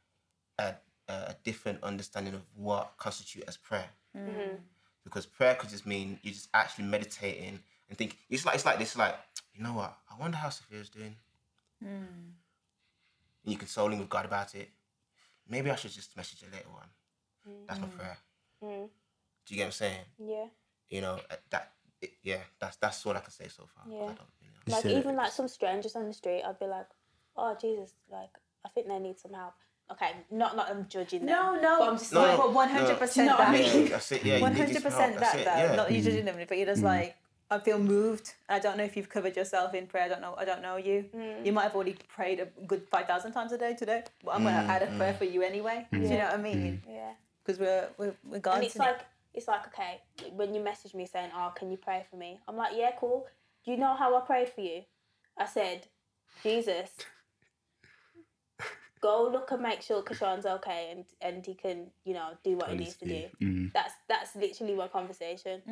a 0.59 0.75
a 1.11 1.37
different 1.45 1.83
understanding 1.83 2.35
of 2.35 2.43
what 2.55 2.93
constitute 2.97 3.45
as 3.49 3.57
prayer. 3.57 3.89
Mm-hmm. 4.17 4.57
Because 5.05 5.27
prayer 5.27 5.55
could 5.55 5.71
just 5.71 5.87
mean 5.87 6.19
you're 6.23 6.35
just 6.35 6.49
actually 6.55 6.85
meditating 6.85 7.59
and 7.89 7.99
think. 7.99 8.17
It's 8.29 8.45
like 8.45 8.55
it's 8.55 8.67
like 8.67 8.79
this. 8.79 8.97
Like 8.97 9.17
you 9.55 9.63
know 9.63 9.73
what? 9.73 9.97
I 10.11 10.21
wonder 10.21 10.37
how 10.37 10.51
Sophia's 10.51 10.89
doing. 10.89 11.17
And 11.81 12.35
you 13.45 13.57
consoling 13.57 13.99
with 13.99 14.09
God 14.09 14.27
about 14.27 14.55
it. 14.55 14.69
Maybe 15.49 15.71
I 15.71 15.77
should 15.77 15.93
just 15.93 16.17
message 16.17 16.43
her 16.43 16.49
later 16.53 16.69
on. 16.75 16.87
That's 17.67 17.81
my 17.81 17.87
mm-hmm. 17.87 17.97
prayer. 17.97 18.19
Mm. 18.63 18.89
Do 19.47 19.55
you 19.55 19.57
get 19.57 19.63
what 19.63 19.67
I'm 19.67 19.73
saying? 19.73 20.05
Yeah. 20.19 20.45
You 20.91 21.01
know 21.01 21.19
uh, 21.31 21.37
that 21.51 21.73
it, 22.01 22.13
yeah, 22.23 22.39
that's 22.61 22.77
that's 22.77 23.05
all 23.07 23.17
I 23.17 23.21
can 23.21 23.31
say 23.31 23.49
so 23.49 23.65
far. 23.75 23.85
'cause 23.85 23.93
I 23.93 23.97
Yeah. 23.97 24.01
don't 24.01 24.19
really 24.41 24.53
know. 24.67 24.77
Like 24.77 24.87
even 24.87 25.17
like 25.17 25.33
some 25.33 25.49
strangers 25.49 25.97
on 25.97 26.07
the 26.07 26.13
street, 26.13 26.43
I'd 26.43 26.59
be 26.59 26.67
like, 26.67 26.87
"Oh 27.37 27.57
Jesus, 27.61 27.95
like 28.11 28.31
I 28.65 28.69
think 28.69 28.89
they 28.89 28.99
need 28.99 29.19
some 29.19 29.33
help." 29.33 29.55
Okay, 29.93 30.13
not 30.31 30.57
not 30.57 30.71
I'm 30.71 30.87
judging 30.89 31.27
them. 31.27 31.35
No, 31.35 31.61
no, 31.61 31.79
but 31.81 31.89
I'm 31.89 31.99
just 31.99 32.13
No, 32.13 32.23
like, 32.23 32.37
but 32.37 32.53
one 32.53 32.69
hundred 32.69 32.87
Do 32.87 32.93
you 32.93 32.99
percent 32.99 33.29
know 33.29 33.35
I 33.35 33.39
that. 33.39 33.53
mean? 33.53 33.83
Yeah, 33.83 33.89
that's 33.89 34.13
it. 34.13 34.25
Yeah, 34.25 34.37
you 34.37 34.43
One 34.43 34.53
one 34.53 34.61
hundred 34.61 34.83
percent 34.83 35.19
that's 35.19 35.33
that 35.33 35.41
it, 35.41 35.45
though. 35.45 35.57
yeah. 35.57 35.75
Not 35.75 35.91
you 35.93 36.01
mm. 36.01 36.05
judging 36.05 36.25
them, 36.25 36.37
but 36.49 36.57
you're 36.57 36.67
just 36.67 36.83
mm. 36.83 36.87
like 36.87 37.17
I 37.51 37.59
feel 37.59 37.81
moved. 37.81 38.35
I 38.49 38.61
don't 38.61 38.77
know 38.79 38.85
if 38.85 38.97
you've 38.97 39.09
covered 39.09 39.37
yourself 39.37 39.75
in 39.75 39.89
prayer. 39.89 40.05
I 40.05 40.09
don't 40.09 40.21
know. 40.21 40.35
I 40.39 40.45
don't 40.45 40.63
know 40.63 40.77
you. 40.77 41.07
Mm. 41.15 41.45
You 41.45 41.53
might 41.53 41.65
have 41.65 41.75
already 41.75 41.97
prayed 42.09 42.39
a 42.39 42.47
good 42.67 42.87
five 42.89 43.07
thousand 43.07 43.33
times 43.33 43.51
a 43.51 43.59
day 43.59 43.75
today. 43.75 44.05
But 44.25 44.37
I'm 44.37 44.45
gonna 44.45 44.59
mm, 44.59 44.69
add 44.69 44.83
a 44.85 44.97
prayer 44.97 45.15
for 45.15 45.25
you 45.25 45.43
anyway. 45.43 45.87
Do 45.91 45.99
you 45.99 46.09
know 46.11 46.19
what 46.19 46.35
I 46.35 46.37
mean? 46.37 46.83
yeah. 46.89 47.13
Because 47.45 47.59
we're 47.59 47.89
we're 47.99 48.15
we're 48.25 48.39
gone. 48.39 48.57
And 48.57 48.65
it's 48.65 48.77
like 48.77 49.01
it's 49.35 49.49
like 49.49 49.67
okay, 49.69 50.01
when 50.37 50.55
you 50.55 50.63
message 50.63 50.95
me 50.95 51.07
saying, 51.07 51.31
"Oh, 51.35 51.53
can 51.57 51.71
you 51.73 51.77
pray 51.77 52.05
for 52.09 52.17
me?" 52.17 52.39
I'm 52.47 52.57
like, 52.57 52.73
"Yeah, 52.77 52.93
cool." 52.99 53.27
Do 53.65 53.73
you 53.73 53.77
know 53.77 53.95
how 53.97 54.17
I 54.17 54.21
prayed 54.21 54.51
for 54.51 54.61
you? 54.61 54.83
I 55.37 55.47
said, 55.47 55.89
"Jesus, 56.45 56.91
go 59.01 59.29
look 59.33 59.51
and 59.53 59.63
make 59.63 59.83
sure 59.83 60.03
Kashan's 60.03 60.47
okay, 60.47 60.91
and 60.93 61.05
and 61.21 61.45
he 61.45 61.55
can, 61.55 61.91
you 62.05 62.15
know, 62.15 62.31
do 62.45 62.57
what 62.57 62.71
he 62.71 62.77
needs 62.77 62.97
to 62.97 63.07
do." 63.07 63.25
Mm, 63.41 63.73
That's 63.73 63.95
that's 64.09 64.37
literally 64.37 64.75
my 64.75 64.89
conversation. 64.89 65.63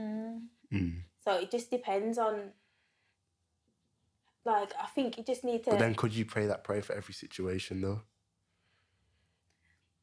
mm. 0.73 1.03
So 1.25 1.35
it 1.39 1.51
just 1.51 1.71
depends 1.71 2.19
on. 2.19 2.53
Like 4.45 4.73
I 4.83 4.87
think 4.87 5.19
you 5.19 5.25
just 5.25 5.45
need 5.45 5.65
to. 5.65 5.71
But 5.71 5.79
then, 5.81 5.95
could 5.95 6.15
you 6.15 6.25
pray 6.25 6.47
that 6.47 6.65
prayer 6.65 6.83
for 6.83 6.95
every 6.95 7.15
situation 7.15 7.81
though? 7.83 8.03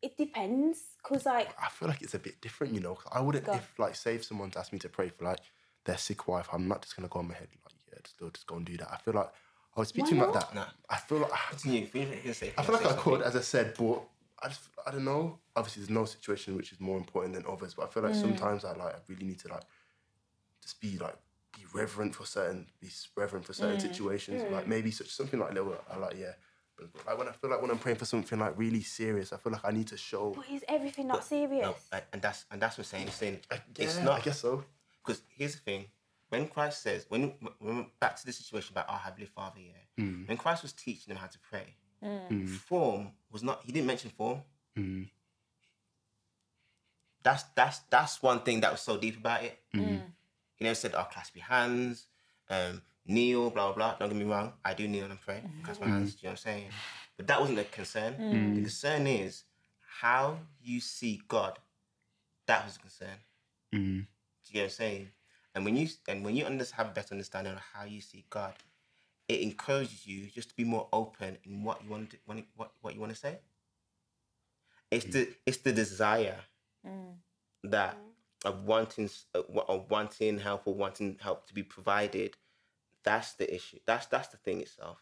it 0.02 0.18
depends, 0.18 0.80
cause 1.02 1.26
like 1.26 1.50
I 1.60 1.68
feel 1.70 1.88
like 1.88 2.04
it's 2.04 2.14
a 2.14 2.20
bit 2.20 2.40
different, 2.40 2.74
you 2.76 2.80
know. 2.80 2.94
'cause 2.96 3.12
I 3.12 3.22
wouldn't 3.22 3.46
Go. 3.46 3.54
if 3.54 3.80
like 3.80 3.96
say 3.96 4.16
if 4.16 4.24
someone's 4.26 4.56
asked 4.56 4.72
me 4.72 4.78
to 4.80 4.90
pray 4.90 5.10
for 5.10 5.24
like 5.26 5.40
their 5.86 5.98
sick 5.98 6.28
wife, 6.28 6.48
I'm 6.54 6.68
not 6.68 6.84
just 6.84 6.96
gonna 6.96 7.08
go 7.08 7.20
on 7.20 7.28
my 7.30 7.34
head 7.34 7.48
like 7.66 7.74
yeah, 7.92 8.00
just 8.04 8.18
go, 8.20 8.30
just 8.30 8.46
go 8.46 8.56
and 8.58 8.66
do 8.66 8.78
that. 8.78 8.92
I 8.92 8.98
feel 8.98 9.16
like 9.16 9.32
I 9.76 9.80
would 9.82 9.88
speak 9.88 10.04
Why 10.04 10.10
to 10.10 10.16
him 10.16 10.22
like 10.22 10.34
not? 10.34 10.54
that. 10.54 10.56
Nah. 10.56 10.66
I 10.90 10.98
feel 10.98 11.18
like 11.20 11.32
Continue. 11.50 11.86
Finish 11.88 12.08
what 12.08 12.16
you're 12.16 12.24
gonna 12.24 12.34
say. 12.34 12.54
I 12.58 12.64
feel 12.64 12.76
like 12.76 12.86
I 12.86 12.94
could, 12.94 13.22
as 13.22 13.36
I 13.36 13.42
said, 13.42 13.74
but 13.78 14.04
I 14.42 14.48
just 14.48 14.62
I 14.88 14.92
don't 14.92 15.04
know. 15.06 15.40
Obviously, 15.56 15.82
there's 15.82 15.90
no 15.90 16.06
situation 16.06 16.56
which 16.56 16.72
is 16.72 16.80
more 16.80 16.98
important 16.98 17.34
than 17.36 17.46
others, 17.48 17.74
but 17.74 17.86
I 17.86 17.88
feel 17.90 18.04
like 18.04 18.14
Mm. 18.14 18.22
sometimes 18.22 18.64
I 18.66 18.74
like 18.74 18.96
I 18.96 19.00
really 19.08 19.26
need 19.26 19.40
to 19.40 19.50
like 19.50 19.64
just 20.62 20.80
be 20.80 20.98
like 20.98 21.16
be 21.54 21.62
reverent 21.74 22.16
for 22.16 22.26
certain 22.26 22.68
be 22.80 22.90
reverent 23.16 23.46
for 23.46 23.54
certain 23.54 23.78
Mm. 23.78 23.82
situations. 23.82 24.44
Like 24.52 24.68
maybe 24.68 24.92
such 24.92 25.10
something 25.10 25.40
like 25.40 25.54
little. 25.54 25.78
I 25.92 25.98
like 25.98 26.18
yeah. 26.18 26.34
But 26.78 26.92
but, 26.94 27.06
like 27.06 27.18
when 27.18 27.28
I 27.30 27.32
feel 27.32 27.50
like 27.50 27.62
when 27.62 27.72
I'm 27.72 27.78
praying 27.80 27.98
for 27.98 28.06
something 28.06 28.38
like 28.40 28.58
really 28.58 28.82
serious, 28.82 29.32
I 29.34 29.38
feel 29.38 29.54
like 29.54 29.64
I 29.66 29.72
need 29.72 29.88
to 29.88 29.98
show. 29.98 30.34
But 30.36 30.46
is 30.52 30.64
everything 30.68 31.08
not 31.08 31.24
serious? 31.24 31.62
No, 31.64 31.76
and- 31.92 32.04
and 32.14 32.22
that's 32.22 32.46
and 32.52 32.62
that's 32.62 32.78
what 32.78 32.86
I'm 32.86 32.90
saying. 32.90 33.08
It's 33.08 33.16
saying 33.18 33.40
it's 33.78 33.98
Yeah, 33.98 34.04
not 34.06 34.20
I 34.20 34.24
guess 34.24 34.40
so. 34.42 34.64
because 35.06 35.22
here's 35.38 35.54
the 35.56 35.62
thing: 35.62 35.86
when 36.40 36.48
Christ 36.48 36.82
says, 36.82 37.06
when 37.10 37.34
when 37.60 37.78
we're 37.78 37.86
back 38.00 38.16
to 38.18 38.26
the 38.26 38.32
situation 38.34 38.74
about 38.74 38.90
our 38.90 38.98
heavenly 39.00 39.28
Father, 39.28 39.60
yeah, 39.60 40.04
Mm. 40.04 40.28
when 40.28 40.38
Christ 40.38 40.62
was 40.64 40.74
teaching 40.74 41.10
them 41.14 41.18
how 41.18 41.28
to 41.28 41.40
pray, 41.40 41.76
form 42.48 43.12
was 43.32 43.42
not. 43.44 43.62
He 43.64 43.72
didn't 43.72 43.88
mention 43.88 44.10
form. 44.12 44.42
Mm. 44.78 45.10
That's 47.24 47.44
that's 47.56 47.80
that's 47.90 48.22
one 48.22 48.42
thing 48.42 48.62
that 48.62 48.72
was 48.72 48.82
so 48.82 48.98
deep 48.98 49.18
about 49.18 49.44
it. 49.44 49.58
He 50.58 50.64
never 50.64 50.76
said, 50.76 50.94
"Oh, 50.96 51.08
clasp 51.12 51.36
your 51.36 51.46
hands, 51.46 52.08
um, 52.50 52.82
kneel, 53.06 53.50
blah 53.50 53.72
blah 53.72 53.76
blah." 53.76 53.96
Don't 53.98 54.10
get 54.10 54.18
me 54.18 54.26
wrong, 54.26 54.54
I 54.64 54.74
do 54.74 54.88
kneel 54.88 55.06
and 55.06 55.20
pray, 55.20 55.42
clasp 55.64 55.82
my 55.82 55.88
hands. 55.88 56.14
Do 56.16 56.20
you 56.22 56.28
know 56.28 56.32
what 56.34 56.40
I'm 56.40 56.44
saying? 56.44 56.70
But 57.18 57.28
that 57.28 57.40
wasn't 57.40 57.58
the 57.58 57.64
concern. 57.66 58.14
The 58.56 58.62
concern 58.62 59.08
is 59.08 59.44
how 60.02 60.38
you 60.62 60.80
see 60.82 61.22
God. 61.28 61.58
That 62.48 62.64
was 62.66 62.74
the 62.76 62.80
concern. 62.82 63.18
Mm. 63.74 63.80
Do 63.80 63.80
you 63.80 64.56
know 64.56 64.60
what 64.60 64.64
I'm 64.66 64.70
saying? 64.70 65.08
And 65.56 65.64
when 65.64 65.78
you 65.78 65.88
and 66.08 66.24
when 66.24 66.36
you 66.36 66.46
under, 66.46 66.66
have 66.76 66.88
a 66.88 66.92
better 66.92 67.14
understanding 67.14 67.54
of 67.54 67.62
how 67.74 67.86
you 67.86 68.02
see 68.02 68.26
God, 68.30 68.54
it 69.30 69.40
encourages 69.40 70.06
you 70.06 70.28
just 70.28 70.50
to 70.50 70.56
be 70.56 70.66
more 70.66 70.90
open 70.92 71.38
in 71.46 71.64
what 71.64 71.82
you 71.84 71.90
want 71.90 72.12
to 72.12 72.18
when, 72.26 72.44
what 72.58 72.72
what 72.82 72.94
you 72.94 73.00
want 73.00 73.14
to 73.14 73.18
say. 73.18 73.40
It's 74.92 75.06
the 75.06 75.30
it's 75.46 75.58
the 75.58 75.72
desire 75.72 76.42
mm. 76.86 77.14
that 77.64 77.96
mm-hmm. 77.96 78.48
of 78.48 78.66
wanting 78.66 79.06
s- 79.06 79.26
wa- 79.48 79.66
of 79.70 79.90
wanting 79.90 80.40
help 80.40 80.64
or 80.68 80.76
wanting 80.76 81.18
help 81.22 81.48
to 81.48 81.54
be 81.54 81.64
provided. 81.64 82.36
That's 83.04 83.34
the 83.34 83.54
issue. 83.54 83.80
That's 83.86 84.08
that's 84.08 84.28
the 84.28 84.38
thing 84.38 84.60
itself. 84.60 85.00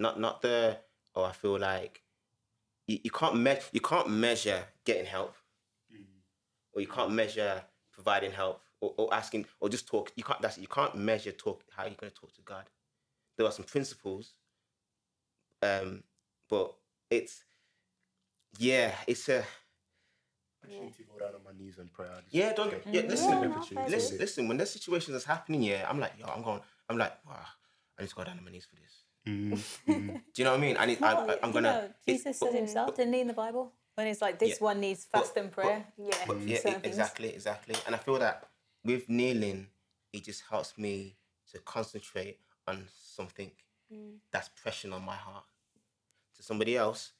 Not 0.00 0.18
not 0.18 0.40
the 0.40 0.78
oh 1.14 1.24
I 1.24 1.32
feel 1.32 1.58
like 1.58 2.02
you, 2.86 3.00
you 3.04 3.10
can't 3.10 3.36
me- 3.36 3.58
you 3.72 3.80
can't 3.80 4.08
measure 4.08 4.64
getting 4.86 5.04
help 5.04 5.34
mm-hmm. 5.92 6.02
or 6.72 6.80
you 6.80 6.88
can't 6.88 7.12
measure 7.12 7.62
providing 7.92 8.32
help 8.32 8.62
or, 8.80 8.94
or 8.96 9.14
asking 9.14 9.46
or 9.60 9.68
just 9.68 9.86
talk. 9.86 10.12
You 10.16 10.24
can't. 10.24 10.40
That's 10.40 10.58
you 10.58 10.68
can't 10.68 10.94
measure 10.96 11.32
talk 11.32 11.62
how 11.76 11.84
you're 11.84 11.94
going 11.94 12.12
to 12.12 12.18
talk 12.18 12.32
to 12.34 12.42
God. 12.42 12.64
There 13.36 13.46
are 13.46 13.52
some 13.52 13.64
principles, 13.64 14.32
um, 15.62 16.02
but 16.48 16.74
it's 17.10 17.44
yeah, 18.58 18.92
it's 19.06 19.28
a 19.28 19.44
Opportunity 20.64 21.04
to 21.04 21.08
go 21.10 21.18
down 21.18 21.34
on 21.36 21.44
my 21.44 21.52
knees 21.58 21.78
and 21.78 21.90
pray. 21.92 22.06
Yeah. 22.30 22.52
Don't 22.52 22.72
yeah. 22.92 23.02
Listen, 23.02 23.30
Yeah, 23.30 23.46
no, 23.46 23.84
listen, 23.88 24.18
listen. 24.18 24.48
When 24.48 24.56
there's 24.56 24.70
situations 24.70 25.12
that's 25.12 25.24
happening, 25.24 25.62
yeah, 25.62 25.86
I'm 25.88 26.00
like, 26.00 26.12
yo, 26.18 26.26
I'm 26.26 26.42
going. 26.42 26.60
I'm 26.90 26.98
like, 26.98 27.12
wow, 27.26 27.36
I 27.98 28.02
need 28.02 28.08
to 28.08 28.14
go 28.14 28.24
down 28.24 28.38
on 28.38 28.44
my 28.44 28.50
knees 28.50 28.66
for 28.66 28.76
this. 28.76 29.04
Mm, 29.26 29.52
mm. 29.52 30.20
Do 30.34 30.42
you 30.42 30.44
know 30.44 30.50
what 30.50 30.58
I 30.58 30.60
mean? 30.60 30.76
I 30.78 30.86
need. 30.86 31.02
I, 31.02 31.14
Well, 31.14 31.30
I, 31.30 31.38
I'm 31.42 31.52
gonna. 31.52 31.72
know, 31.72 31.78
it's- 31.84 31.94
Jesus 32.06 32.38
said 32.38 32.52
himself, 32.54 32.96
didn't 32.96 33.14
he, 33.14 33.20
in 33.20 33.28
the 33.28 33.34
Bible? 33.34 33.72
When 33.94 34.06
he's 34.08 34.20
like, 34.20 34.38
this 34.38 34.50
Yeah. 34.50 34.64
one 34.64 34.80
needs 34.80 35.04
fast 35.06 35.36
and 35.36 35.50
prayer. 35.50 35.86
yeah. 35.96 36.14
But 36.26 36.40
yeah, 36.42 36.58
certain 36.58 36.84
e- 36.84 36.88
exactly, 36.88 37.28
exactly. 37.32 37.74
And 37.86 37.94
I 37.94 37.98
feel 37.98 38.18
that 38.18 38.47
with 38.84 39.08
kneeling, 39.08 39.68
it 40.12 40.24
just 40.24 40.42
helps 40.50 40.76
me 40.78 41.16
to 41.52 41.58
concentrate 41.60 42.38
on 42.66 42.84
something 42.92 43.50
mm. 43.92 44.16
that's 44.30 44.48
pressing 44.48 44.92
on 44.92 45.04
my 45.04 45.14
heart. 45.14 45.44
To 46.36 46.42
somebody 46.42 46.76
else, 46.76 47.12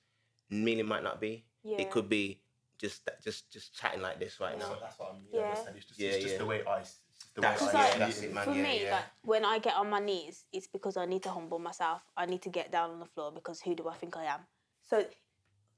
kneeling 0.51 0.87
might 0.87 1.03
not 1.03 1.21
be. 1.21 1.45
Yeah. 1.65 1.79
It 1.79 1.91
could 1.91 2.09
be 2.09 2.41
just 2.79 3.05
that, 3.07 3.23
just 3.23 3.51
just 3.53 3.75
chatting 3.75 4.01
like 4.01 4.21
this 4.21 4.41
right 4.41 4.59
now. 4.59 4.77
That's 4.81 4.99
what 4.99 5.11
I 5.11 5.13
mean. 5.15 5.27
Yeah. 5.33 5.41
understand. 5.49 5.77
It's 5.77 5.87
just, 5.87 6.01
Yeah, 6.01 6.11
it's 6.11 6.23
just 6.23 6.33
yeah. 6.35 6.39
the 6.39 6.47
way 6.47 6.63
I. 6.65 6.79
Just 6.81 7.35
the 7.35 7.41
That's- 7.41 7.61
way 7.63 7.71
yeah, 7.73 7.81
I 7.81 7.91
see 7.91 7.99
that's 7.99 8.19
it. 8.19 8.25
it, 8.27 8.35
man. 8.35 8.45
For 8.45 8.55
yeah, 8.55 8.63
me, 8.63 8.85
yeah. 8.85 8.95
like 8.95 9.05
when 9.23 9.45
I 9.45 9.59
get 9.59 9.75
on 9.75 9.91
my 9.91 9.99
knees, 9.99 10.45
it's 10.53 10.69
because 10.69 10.97
I 10.97 11.05
need 11.05 11.23
to 11.25 11.31
humble 11.31 11.59
myself. 11.59 12.03
I 12.17 12.27
need 12.27 12.43
to 12.43 12.49
get 12.49 12.71
down 12.71 12.91
on 12.91 13.01
the 13.01 13.07
floor 13.07 13.33
because 13.33 13.61
who 13.61 13.75
do 13.75 13.89
I 13.89 13.95
think 13.95 14.17
I 14.17 14.25
am? 14.27 14.41
So, 14.89 15.05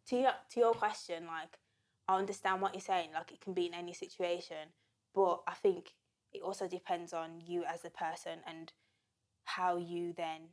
to 0.09 0.17
your 0.17 0.33
to 0.51 0.61
your 0.61 0.75
question, 0.75 1.27
like 1.27 1.59
I 2.09 2.19
understand 2.19 2.61
what 2.61 2.75
you're 2.75 2.83
saying. 2.83 3.11
Like 3.15 3.33
it 3.33 3.41
can 3.41 3.55
be 3.55 3.67
in 3.67 3.75
any 3.75 3.95
situation, 3.95 4.69
but 5.15 5.43
I 5.47 5.55
think 5.55 5.95
it 6.33 6.43
also 6.43 6.69
depends 6.69 7.13
on 7.13 7.41
you 7.45 7.65
as 7.65 7.85
a 7.85 7.91
person 7.91 8.41
and 8.47 8.73
how 9.45 9.77
you 9.77 10.13
then 10.17 10.51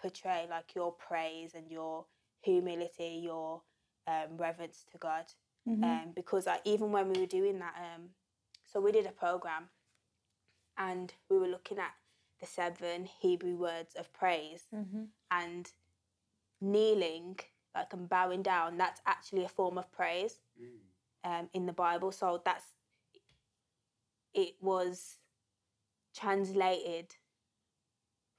portray 0.00 0.46
like 0.50 0.74
your 0.74 0.92
praise 0.92 1.54
and 1.54 1.70
your 1.70 2.06
humility, 2.42 3.20
your 3.22 3.62
um, 4.06 4.36
reverence 4.36 4.84
to 4.92 4.98
God. 4.98 5.26
Um, 5.84 6.12
because 6.14 6.46
like 6.46 6.62
even 6.64 6.92
when 6.92 7.08
we 7.12 7.20
were 7.20 7.26
doing 7.26 7.58
that, 7.60 7.74
um, 7.76 8.10
so 8.64 8.80
we 8.80 8.92
did 8.92 9.06
a 9.06 9.12
program 9.12 9.68
and 10.78 11.12
we 11.30 11.38
were 11.38 11.48
looking 11.48 11.78
at 11.78 11.92
the 12.40 12.46
seven 12.46 13.06
Hebrew 13.20 13.56
words 13.56 13.94
of 13.96 14.12
praise 14.12 14.64
and 15.30 15.70
kneeling, 16.60 17.38
like 17.74 17.92
and 17.92 18.08
bowing 18.08 18.42
down, 18.42 18.76
that's 18.78 19.00
actually 19.06 19.44
a 19.44 19.48
form 19.48 19.78
of 19.78 19.90
praise 19.92 20.40
um, 21.24 21.48
in 21.54 21.66
the 21.66 21.72
Bible. 21.72 22.12
So 22.12 22.42
that's 22.44 22.64
it 24.36 24.54
was 24.60 25.18
translated 26.14 27.16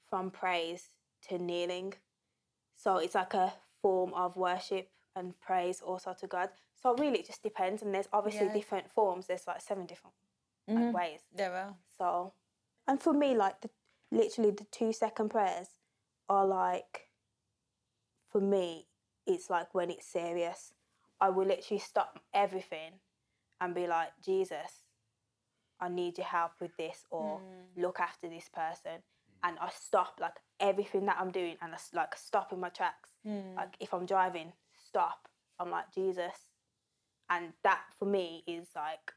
from 0.10 0.32
praise 0.32 0.92
to 1.28 1.38
kneeling. 1.38 1.94
So 2.76 2.98
it's 2.98 3.16
like 3.16 3.34
a 3.34 3.54
form 3.82 4.14
of 4.14 4.38
worship 4.38 4.90
and 5.16 5.38
praise 5.40 5.82
also 5.82 6.14
to 6.20 6.28
God. 6.28 6.50
So 6.82 6.96
really, 6.96 7.20
it 7.20 7.26
just 7.28 7.44
depends, 7.44 7.82
and 7.82 7.94
there's 7.94 8.08
obviously 8.14 8.46
Yeah. 8.48 8.54
different 8.54 8.90
forms. 8.90 9.26
There's 9.26 9.48
like 9.48 9.62
seven 9.62 9.86
different 9.88 10.16
like, 10.68 10.78
mm-hmm. 10.78 10.92
ways. 10.92 11.22
There 11.34 11.54
are. 11.54 11.76
So, 11.98 12.34
and 12.88 13.02
for 13.02 13.14
me, 13.14 13.36
like 13.36 13.62
the 13.62 13.70
literally 14.12 14.52
the 14.52 14.66
two 14.66 14.94
second 14.94 15.30
prayers 15.30 15.70
are 16.30 16.46
like, 16.46 17.10
for 18.30 18.40
me, 18.40 18.88
it's 19.26 19.50
like 19.50 19.74
when 19.74 19.90
it's 19.90 20.06
serious. 20.06 20.74
I 21.20 21.30
will 21.30 21.48
literally 21.48 21.80
stop 21.80 22.20
everything 22.34 23.00
and 23.60 23.74
be 23.74 23.88
like, 23.88 24.10
Jesus, 24.24 24.84
I 25.80 25.90
need 25.90 26.18
your 26.18 26.28
help 26.28 26.54
with 26.60 26.76
this, 26.78 27.06
or 27.10 27.40
mm. 27.40 27.82
look 27.82 28.00
after 28.00 28.28
this 28.28 28.50
person. 28.54 29.04
And 29.44 29.58
I 29.60 29.70
stop 29.70 30.18
like 30.20 30.34
everything 30.60 31.06
that 31.06 31.18
I'm 31.20 31.32
doing, 31.32 31.56
and 31.62 31.74
I 31.74 31.78
like 31.94 32.16
stop 32.16 32.52
in 32.54 32.60
my 32.60 32.70
tracks. 32.70 33.10
Mm. 33.26 33.56
Like 33.56 33.76
if 33.80 33.94
I'm 33.94 34.06
driving, 34.06 34.54
stop. 34.88 35.28
I'm 35.60 35.72
like 35.72 35.94
Jesus, 35.94 36.36
and 37.30 37.54
that 37.64 37.82
for 37.98 38.06
me 38.06 38.44
is 38.48 38.68
like 38.76 39.12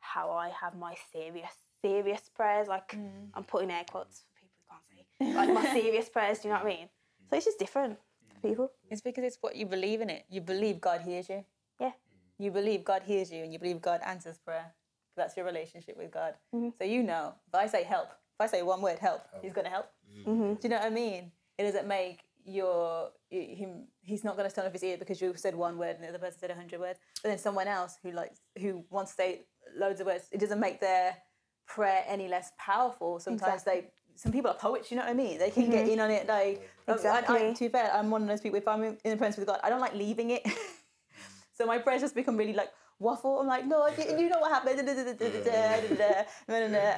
how 0.00 0.30
I 0.30 0.50
have 0.60 0.76
my 0.76 0.94
serious, 1.12 1.52
serious 1.80 2.30
prayers. 2.34 2.68
Like 2.68 2.92
mm. 2.92 3.28
I'm 3.34 3.44
putting 3.44 3.70
air 3.70 3.84
quotes 3.90 4.20
for 4.20 4.40
people 4.40 4.56
who 4.58 5.30
can't 5.30 5.44
see. 5.48 5.54
Like 5.54 5.54
my 5.54 5.72
serious 5.80 6.08
prayers. 6.08 6.40
Do 6.40 6.48
you 6.48 6.54
know 6.54 6.60
what 6.60 6.72
I 6.72 6.76
mean? 6.76 6.88
So 7.30 7.36
it's 7.36 7.46
just 7.46 7.58
different 7.58 7.98
for 8.28 8.48
people. 8.48 8.70
It's 8.90 9.00
because 9.00 9.24
it's 9.24 9.38
what 9.40 9.56
you 9.56 9.66
believe 9.66 10.00
in 10.00 10.10
it. 10.10 10.24
You 10.30 10.40
believe 10.40 10.80
God 10.80 11.00
hears 11.00 11.28
you. 11.28 11.44
Yeah. 11.80 11.92
You 12.38 12.50
believe 12.50 12.84
God 12.84 13.02
hears 13.04 13.32
you 13.32 13.42
and 13.42 13.52
you 13.52 13.58
believe 13.58 13.80
God 13.80 14.00
answers 14.04 14.38
prayer. 14.38 14.74
That's 15.16 15.36
your 15.36 15.46
relationship 15.46 15.96
with 15.96 16.10
God. 16.10 16.34
Mm-hmm. 16.54 16.70
So 16.78 16.84
you 16.84 17.02
know, 17.02 17.34
if 17.48 17.54
I 17.54 17.66
say 17.66 17.82
help, 17.84 18.08
if 18.10 18.40
I 18.40 18.46
say 18.46 18.62
one 18.62 18.80
word 18.82 18.98
help, 18.98 19.22
He's 19.42 19.52
going 19.52 19.64
to 19.66 19.70
help. 19.70 19.86
Mm-hmm. 20.18 20.30
Mm-hmm. 20.30 20.54
Do 20.54 20.58
you 20.62 20.68
know 20.70 20.76
what 20.76 20.86
I 20.86 20.90
mean? 20.90 21.32
It 21.58 21.64
doesn't 21.64 21.86
make 21.86 22.20
your 22.44 23.10
him. 23.30 23.86
He's 24.00 24.24
not 24.24 24.36
going 24.36 24.48
to 24.48 24.54
turn 24.54 24.66
off 24.66 24.72
his 24.72 24.82
ear 24.82 24.96
because 24.98 25.20
you 25.20 25.32
said 25.36 25.54
one 25.54 25.78
word 25.78 25.96
and 25.96 26.04
the 26.04 26.08
other 26.08 26.18
person 26.18 26.38
said 26.40 26.50
a 26.50 26.54
hundred 26.54 26.80
words. 26.80 26.98
But 27.22 27.28
then 27.28 27.38
someone 27.38 27.68
else 27.68 27.98
who 28.02 28.10
like 28.12 28.32
who 28.58 28.84
wants 28.90 29.12
to 29.12 29.16
say 29.16 29.40
loads 29.76 30.00
of 30.00 30.06
words, 30.06 30.24
it 30.32 30.38
doesn't 30.40 30.58
make 30.60 30.80
their 30.80 31.16
prayer 31.66 32.04
any 32.08 32.28
less 32.28 32.52
powerful. 32.58 33.20
Sometimes 33.20 33.64
they. 33.64 33.88
Some 34.14 34.30
people 34.30 34.50
are 34.50 34.54
poets, 34.56 34.90
you 34.90 34.98
know 34.98 35.04
what 35.04 35.10
I 35.10 35.14
mean? 35.14 35.38
They 35.38 35.50
can 35.50 35.70
get 35.70 35.88
in 35.88 35.98
on 35.98 36.10
it. 36.10 36.28
Like, 36.28 36.68
oh, 36.86 36.92
I- 36.92 36.94
I, 36.94 36.96
Exactly. 36.96 37.54
to 37.54 37.58
be 37.64 37.68
fair, 37.68 37.90
I'm 37.94 38.10
one 38.10 38.20
of 38.22 38.28
those 38.28 38.42
people. 38.42 38.58
If 38.58 38.68
I'm 38.68 38.82
in 38.82 38.98
in 39.04 39.10
the 39.12 39.16
presence 39.16 39.38
with 39.38 39.46
God, 39.48 39.58
I 39.64 39.70
don't 39.70 39.80
like 39.80 39.94
leaving 39.94 40.30
it. 40.30 40.42
So 41.54 41.66
my 41.66 41.78
prayers 41.78 42.00
just 42.00 42.14
become 42.14 42.36
really 42.36 42.54
like 42.54 42.70
waffle. 43.02 43.40
I'm 43.40 43.46
like, 43.46 43.66
no, 43.66 43.86
you, 43.88 44.18
you 44.18 44.28
know 44.28 44.38
what 44.38 44.50
happened. 44.50 44.78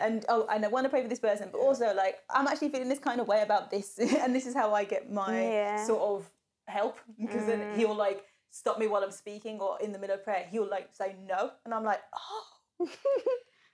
and 0.04 0.25
oh, 0.28 0.46
and 0.50 0.64
I 0.64 0.68
want 0.68 0.84
to 0.84 0.90
pray 0.90 1.02
for 1.02 1.08
this 1.08 1.18
person, 1.18 1.49
but 1.50 1.58
also 1.58 1.94
like 1.94 2.18
I'm 2.30 2.46
actually 2.46 2.68
feeling 2.68 2.88
this 2.88 2.99
kind 2.99 3.20
of 3.20 3.26
way 3.26 3.42
about 3.42 3.70
this, 3.70 3.99
and 3.99 4.34
this 4.34 4.46
is 4.46 4.54
how 4.54 4.75
I 4.75 4.84
get 4.84 5.11
my 5.11 5.42
yeah. 5.42 5.84
sort 5.84 6.02
of 6.02 6.30
help 6.66 6.99
because 7.18 7.42
mm. 7.42 7.46
then 7.46 7.78
he'll 7.78 7.94
like 7.94 8.25
stop 8.50 8.78
me 8.78 8.87
while 8.87 9.02
I'm 9.02 9.11
speaking 9.11 9.58
or 9.61 9.78
in 9.80 9.92
the 9.92 9.99
middle 9.99 10.14
of 10.14 10.25
prayer. 10.25 10.46
He'll 10.50 10.68
like 10.68 10.90
say 10.92 11.16
no, 11.26 11.50
and 11.64 11.75
I'm 11.75 11.84
like, 11.84 12.00
oh, 12.14 12.88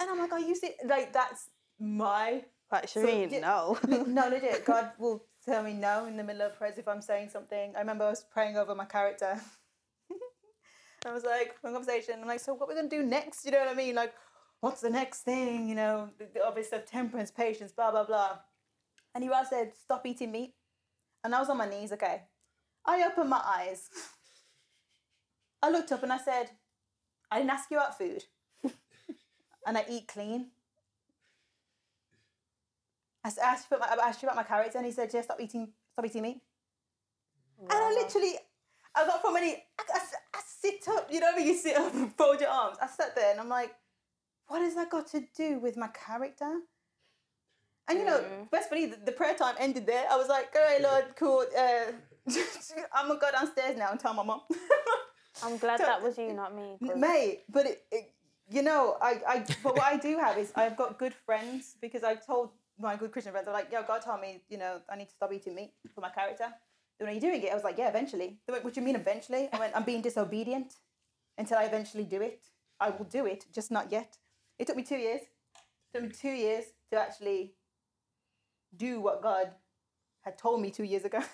and 0.01 0.11
I'm 0.11 0.19
like, 0.19 0.33
I 0.33 0.39
used 0.39 0.65
it 0.65 0.77
like 0.87 1.13
that's 1.13 1.51
my. 1.79 2.45
Like 2.73 2.87
Shereen, 2.87 3.31
so, 3.33 3.41
no. 3.41 4.05
no, 4.05 4.29
legit. 4.29 4.65
God 4.65 4.93
will 4.97 5.25
tell 5.45 5.65
me 5.65 5.73
no 5.73 6.07
in 6.07 6.17
the 6.17 6.23
middle 6.23 6.43
of 6.43 6.57
prayers 6.57 6.79
if 6.79 6.87
I'm 6.87 7.03
saying 7.03 7.31
something. 7.31 7.73
I 7.75 7.81
remember 7.81 8.05
I 8.05 8.11
was 8.11 8.25
praying 8.33 8.57
over 8.57 8.77
my 8.77 8.85
character 8.85 9.41
I 11.07 11.12
was 11.12 11.25
like, 11.25 11.57
one 11.62 11.73
conversation. 11.73 12.14
I'm 12.21 12.28
like, 12.28 12.40
so 12.40 12.54
what 12.54 12.69
we're 12.69 12.75
gonna 12.75 12.88
do 12.88 13.02
next? 13.02 13.45
You 13.45 13.52
know 13.52 13.61
what 13.61 13.69
I 13.69 13.75
mean? 13.75 13.95
Like, 13.95 14.12
what's 14.61 14.80
the 14.80 14.90
next 14.90 15.23
thing? 15.23 15.69
You 15.69 15.75
know, 15.75 16.11
the, 16.19 16.28
the 16.33 16.47
obvious 16.47 16.69
stuff, 16.69 16.85
temperance, 16.85 17.30
patience, 17.30 17.73
blah 17.73 17.90
blah 17.90 18.04
blah. 18.04 18.38
And 19.14 19.25
he 19.25 19.30
said, 19.49 19.73
stop 19.75 20.07
eating 20.07 20.30
meat. 20.30 20.54
And 21.25 21.35
I 21.35 21.40
was 21.40 21.49
on 21.49 21.57
my 21.57 21.69
knees. 21.69 21.92
Okay, 21.92 22.23
I 22.85 23.04
opened 23.04 23.30
my 23.30 23.42
eyes. 23.45 23.88
I 25.62 25.71
looked 25.71 25.92
up 25.92 26.02
and 26.02 26.12
I 26.12 26.19
said, 26.19 26.50
I 27.30 27.38
didn't 27.38 27.50
ask 27.50 27.71
you 27.71 27.76
about 27.76 27.97
food, 27.97 28.25
and 29.66 29.78
I 29.78 29.85
eat 29.88 30.09
clean. 30.09 30.49
I 33.25 33.28
asked 33.28 33.66
you 33.71 33.76
about 33.76 33.97
my, 33.97 34.02
I 34.02 34.09
asked 34.09 34.23
you 34.23 34.28
about 34.28 34.37
my 34.37 34.42
character, 34.42 34.78
and 34.78 34.87
he 34.87 34.92
said, 34.92 35.11
"Yeah, 35.12 35.23
stop 35.23 35.40
eating, 35.40 35.69
stop 35.92 36.07
eating 36.07 36.23
meat." 36.23 36.40
And 37.61 37.71
I 37.71 37.90
literally, 37.90 38.37
I 38.95 39.07
got 39.07 39.21
from 39.21 39.37
any, 39.37 39.63
I 39.79 40.41
sit 40.61 40.87
up, 40.89 41.09
you 41.11 41.21
know, 41.21 41.33
when 41.37 41.47
you 41.47 41.55
sit 41.55 41.77
up 41.77 41.95
and 41.95 42.13
fold 42.15 42.41
your 42.41 42.51
arms. 42.51 42.77
I 42.83 42.87
sat 42.87 43.15
there, 43.15 43.31
and 43.31 43.41
I'm 43.41 43.49
like, 43.49 43.75
"What 44.49 44.61
has 44.63 44.75
that 44.75 44.91
got 44.91 45.07
to 45.09 45.25
do 45.37 45.59
with 45.59 45.77
my 45.77 45.89
character?" 45.89 46.61
And 47.89 47.99
you 47.99 48.05
know, 48.05 48.21
best 48.53 48.71
believe 48.71 48.91
the, 48.93 48.97
the 49.07 49.13
prayer 49.13 49.35
time 49.35 49.55
ended 49.59 49.87
there. 49.87 50.07
I 50.11 50.17
was 50.17 50.29
like, 50.29 50.55
"All 50.55 50.63
right, 50.63 50.81
Lord, 50.89 51.05
cool. 51.17 51.45
Uh, 51.57 51.93
I'm 52.95 53.09
gonna 53.09 53.19
go 53.21 53.31
downstairs 53.33 53.77
now 53.77 53.91
and 53.91 53.99
tell 54.01 54.15
my 54.15 54.23
mom." 54.23 54.43
I'm 55.43 55.57
glad 55.59 55.81
that 55.81 56.03
was 56.03 56.19
you, 56.19 56.33
not 56.35 56.55
me. 56.55 56.77
'cause- 56.85 56.97
Mate, 56.97 57.45
but 57.49 57.67
it, 57.67 57.83
it, 57.91 58.13
you 58.51 58.63
know, 58.63 58.97
I, 59.01 59.21
I, 59.27 59.45
but 59.63 59.75
what 59.77 59.85
I 59.85 59.97
do 59.97 60.19
have 60.19 60.37
is 60.37 60.53
I've 60.57 60.77
got 60.77 60.99
good 60.99 61.15
friends 61.15 61.77
because 61.81 62.03
I've 62.05 62.25
told 62.27 62.51
my 62.79 62.97
good 62.97 63.13
Christian 63.13 63.33
friends, 63.33 63.45
they're 63.47 63.55
like, 63.55 63.71
yo, 63.73 63.83
God 63.83 64.03
told 64.03 64.21
me, 64.21 64.43
you 64.51 64.59
know, 64.59 64.81
I 64.91 64.97
need 64.97 65.09
to 65.09 65.15
stop 65.15 65.33
eating 65.33 65.55
meat 65.55 65.73
for 65.95 66.00
my 66.00 66.11
character. 66.11 66.53
When 67.00 67.08
are 67.08 67.13
you 67.13 67.21
doing 67.21 67.43
it? 67.43 67.50
I 67.50 67.54
was 67.54 67.65
like, 67.65 67.78
yeah, 67.78 67.89
eventually. 67.89 68.36
They 68.47 68.52
went, 68.52 68.63
what 68.63 68.75
do 68.75 68.80
you 68.80 68.84
mean 68.86 68.95
eventually? 68.95 69.49
I 69.52 69.58
went, 69.58 69.75
I'm 69.75 69.84
being 69.84 70.02
disobedient 70.02 70.75
until 71.39 71.56
I 71.56 71.65
eventually 71.65 72.04
do 72.04 72.21
it. 72.21 72.45
I 72.78 72.91
will 72.91 73.06
do 73.06 73.25
it, 73.25 73.47
just 73.54 73.71
not 73.71 73.91
yet. 73.91 74.19
It 74.58 74.67
took 74.67 74.76
me 74.76 74.82
two 74.82 74.97
years. 74.97 75.23
It 75.23 75.95
took 75.99 76.02
me 76.02 76.10
two 76.10 76.28
years 76.30 76.65
to 76.91 76.99
actually 76.99 77.54
do 78.76 79.00
what 79.00 79.23
God 79.23 79.52
had 80.21 80.36
told 80.36 80.60
me 80.60 80.71
two 80.71 80.84
years 80.84 81.04
ago. 81.04 81.21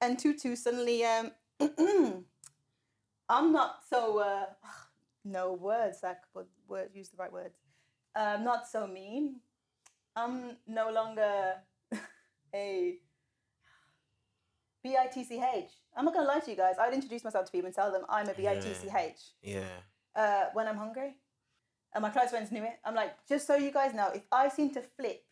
And 0.00 0.16
Tutu 0.16 0.54
suddenly, 0.54 1.04
um, 1.04 1.32
I'm 3.28 3.52
not 3.52 3.80
so 3.90 4.20
uh, 4.20 4.44
no 5.24 5.54
words 5.54 5.98
like 6.04 6.18
but 6.32 6.46
word 6.68 6.90
use 6.94 7.08
the 7.08 7.16
right 7.16 7.32
words. 7.32 7.56
I'm 8.14 8.44
not 8.44 8.68
so 8.68 8.86
mean. 8.86 9.40
I'm 10.14 10.56
no 10.68 10.92
longer 10.92 11.54
a 12.54 12.98
B 14.88 14.96
I 14.96 15.06
T 15.06 15.24
C 15.24 15.42
H. 15.54 15.70
I'm 15.96 16.04
not 16.04 16.14
gonna 16.14 16.26
lie 16.26 16.40
to 16.40 16.50
you 16.50 16.56
guys. 16.56 16.76
I'd 16.80 16.94
introduce 16.94 17.24
myself 17.24 17.44
to 17.46 17.52
people 17.52 17.66
and 17.66 17.74
tell 17.74 17.92
them 17.92 18.02
I'm 18.08 18.28
a 18.28 18.34
B 18.34 18.48
I 18.48 18.56
T 18.56 18.72
C 18.72 18.88
H 18.96 19.20
Yeah. 19.42 19.60
uh, 20.16 20.44
when 20.54 20.66
I'm 20.66 20.76
hungry. 20.76 21.16
And 21.94 22.02
my 22.02 22.10
close 22.10 22.30
friends 22.30 22.50
knew 22.52 22.62
it. 22.62 22.78
I'm 22.84 22.94
like, 22.94 23.14
just 23.28 23.46
so 23.46 23.56
you 23.56 23.70
guys 23.70 23.94
know, 23.94 24.10
if 24.14 24.26
I 24.30 24.48
seem 24.48 24.70
to 24.74 24.82
flip, 24.82 25.22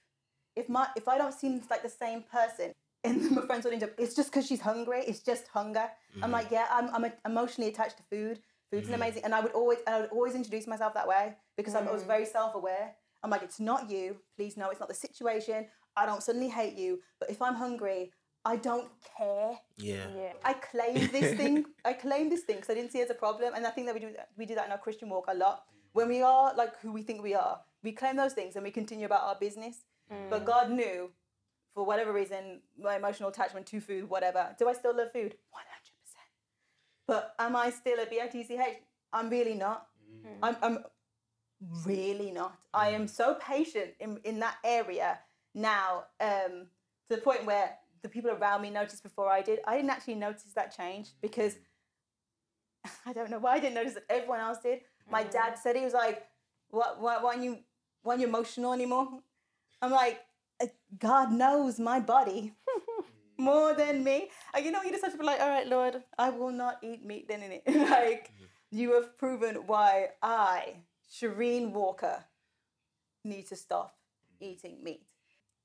if 0.54 0.68
my 0.68 0.88
if 0.96 1.08
I 1.08 1.18
don't 1.18 1.34
seem 1.34 1.62
like 1.70 1.82
the 1.82 1.88
same 1.88 2.22
person, 2.22 2.72
and 3.04 3.30
my 3.30 3.42
friends 3.42 3.64
will 3.64 3.72
end 3.72 3.84
up, 3.84 3.90
it's 3.98 4.14
just 4.14 4.30
because 4.30 4.46
she's 4.46 4.60
hungry. 4.60 5.00
It's 5.06 5.20
just 5.20 5.48
hunger. 5.48 5.88
I'm 6.16 6.22
mm-hmm. 6.22 6.32
like, 6.32 6.50
yeah, 6.50 6.66
I'm, 6.70 6.88
I'm 6.94 7.12
emotionally 7.24 7.70
attached 7.70 7.98
to 7.98 8.02
food. 8.02 8.40
Food's 8.70 8.86
mm-hmm. 8.86 8.94
amazing, 8.94 9.22
and 9.24 9.34
I 9.34 9.40
would 9.40 9.52
always 9.52 9.78
I 9.86 10.00
would 10.00 10.10
always 10.10 10.34
introduce 10.34 10.66
myself 10.66 10.92
that 10.94 11.06
way 11.06 11.34
because 11.56 11.74
I'm, 11.74 11.86
I 11.88 11.92
was 11.92 12.02
mm. 12.02 12.08
very 12.08 12.26
self 12.26 12.54
aware. 12.54 12.94
I'm 13.22 13.30
like, 13.30 13.42
it's 13.42 13.60
not 13.60 13.88
you. 13.88 14.16
Please 14.36 14.56
know 14.56 14.70
it's 14.70 14.80
not 14.80 14.88
the 14.88 14.94
situation. 14.94 15.66
I 15.96 16.04
don't 16.04 16.22
suddenly 16.22 16.48
hate 16.48 16.76
you, 16.76 17.00
but 17.20 17.30
if 17.30 17.40
I'm 17.40 17.54
hungry, 17.54 18.12
I 18.46 18.54
don't 18.54 18.88
care. 19.18 19.58
Yeah. 19.76 20.06
Yeah. 20.16 20.32
I 20.44 20.52
claim 20.52 21.08
this 21.10 21.36
thing. 21.40 21.64
I 21.84 21.94
claim 21.94 22.30
this 22.30 22.42
thing 22.42 22.56
because 22.56 22.70
I 22.70 22.74
didn't 22.74 22.92
see 22.92 23.00
it 23.00 23.06
as 23.06 23.10
a 23.10 23.14
problem, 23.14 23.54
and 23.56 23.66
I 23.66 23.70
think 23.70 23.88
that 23.88 23.94
we 23.94 24.00
do 24.00 24.10
we 24.38 24.46
do 24.46 24.54
that 24.54 24.66
in 24.66 24.72
our 24.72 24.78
Christian 24.78 25.08
walk 25.08 25.24
a 25.28 25.34
lot. 25.34 25.64
When 25.92 26.08
we 26.08 26.22
are 26.22 26.54
like 26.54 26.78
who 26.80 26.92
we 26.92 27.02
think 27.02 27.22
we 27.24 27.34
are, 27.34 27.58
we 27.82 27.90
claim 27.90 28.16
those 28.16 28.34
things 28.34 28.54
and 28.54 28.62
we 28.62 28.70
continue 28.70 29.06
about 29.06 29.22
our 29.24 29.34
business. 29.34 29.78
Mm. 30.12 30.30
But 30.30 30.44
God 30.44 30.70
knew, 30.70 31.10
for 31.74 31.84
whatever 31.84 32.12
reason, 32.12 32.60
my 32.80 32.96
emotional 32.96 33.30
attachment 33.30 33.66
to 33.66 33.80
food, 33.80 34.08
whatever. 34.08 34.54
Do 34.58 34.68
I 34.68 34.74
still 34.74 34.96
love 34.96 35.10
food? 35.12 35.34
One 35.50 35.66
hundred 35.74 35.94
percent. 36.00 36.28
But 37.08 37.34
am 37.40 37.56
I 37.56 37.70
still 37.70 37.98
a 37.98 38.06
bitch? 38.06 38.76
I'm 39.12 39.28
really 39.28 39.54
not. 39.54 39.88
Mm. 40.24 40.38
I'm, 40.42 40.56
I'm 40.62 40.78
really 41.84 42.30
not. 42.30 42.56
I 42.72 42.90
am 42.90 43.06
mm. 43.06 43.10
so 43.10 43.34
patient 43.34 43.90
in, 43.98 44.20
in 44.22 44.38
that 44.38 44.58
area 44.62 45.18
now 45.52 46.04
um, 46.20 46.68
to 47.08 47.16
the 47.16 47.22
point 47.22 47.44
where 47.44 47.70
the 48.06 48.12
people 48.12 48.30
around 48.30 48.62
me 48.62 48.70
noticed 48.70 49.02
before 49.02 49.28
I 49.28 49.42
did. 49.42 49.58
I 49.66 49.76
didn't 49.76 49.90
actually 49.90 50.14
notice 50.14 50.52
that 50.54 50.76
change 50.76 51.10
because 51.20 51.56
I 53.06 53.12
don't 53.12 53.30
know 53.30 53.40
why 53.40 53.54
I 53.54 53.60
didn't 53.60 53.74
notice 53.74 53.94
that 53.94 54.04
everyone 54.08 54.38
else 54.38 54.58
did. 54.62 54.80
My 55.10 55.24
mm. 55.24 55.30
dad 55.32 55.58
said 55.58 55.74
he 55.74 55.84
was 55.84 55.92
like, 55.92 56.24
"What? 56.70 57.00
Why, 57.00 57.18
why 57.20 57.30
aren't 57.30 57.42
you? 57.42 57.58
Why 58.02 58.12
aren't 58.12 58.20
you 58.20 58.28
emotional 58.28 58.72
anymore?" 58.72 59.08
I'm 59.82 59.90
like, 59.90 60.20
"Uh, 60.62 60.66
God 60.98 61.32
knows 61.32 61.80
my 61.80 61.98
body 61.98 62.54
more 63.38 63.74
than 63.74 64.04
me. 64.04 64.30
And 64.54 64.64
you 64.64 64.70
know, 64.70 64.82
you 64.82 64.90
just 64.90 65.02
have 65.02 65.12
to 65.12 65.18
be 65.18 65.24
like, 65.24 65.40
"All 65.40 65.48
right, 65.48 65.66
Lord, 65.66 66.02
I 66.16 66.30
will 66.30 66.52
not 66.52 66.78
eat 66.82 67.04
meat." 67.04 67.26
Then 67.28 67.42
in 67.42 67.52
it, 67.52 67.62
like 67.90 68.30
mm. 68.30 68.46
you 68.70 68.94
have 68.94 69.18
proven 69.18 69.66
why 69.66 70.10
I, 70.22 70.76
Shereen 71.12 71.72
Walker, 71.72 72.24
need 73.24 73.48
to 73.48 73.56
stop 73.56 73.96
mm. 74.40 74.46
eating 74.46 74.84
meat. 74.84 75.02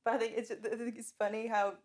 But 0.03 0.15
I 0.15 0.17
think 0.17 0.33
it's 0.37 0.49
I 0.49 0.75
think 0.75 0.97
it's 0.97 1.13
funny 1.19 1.45
how 1.45 1.75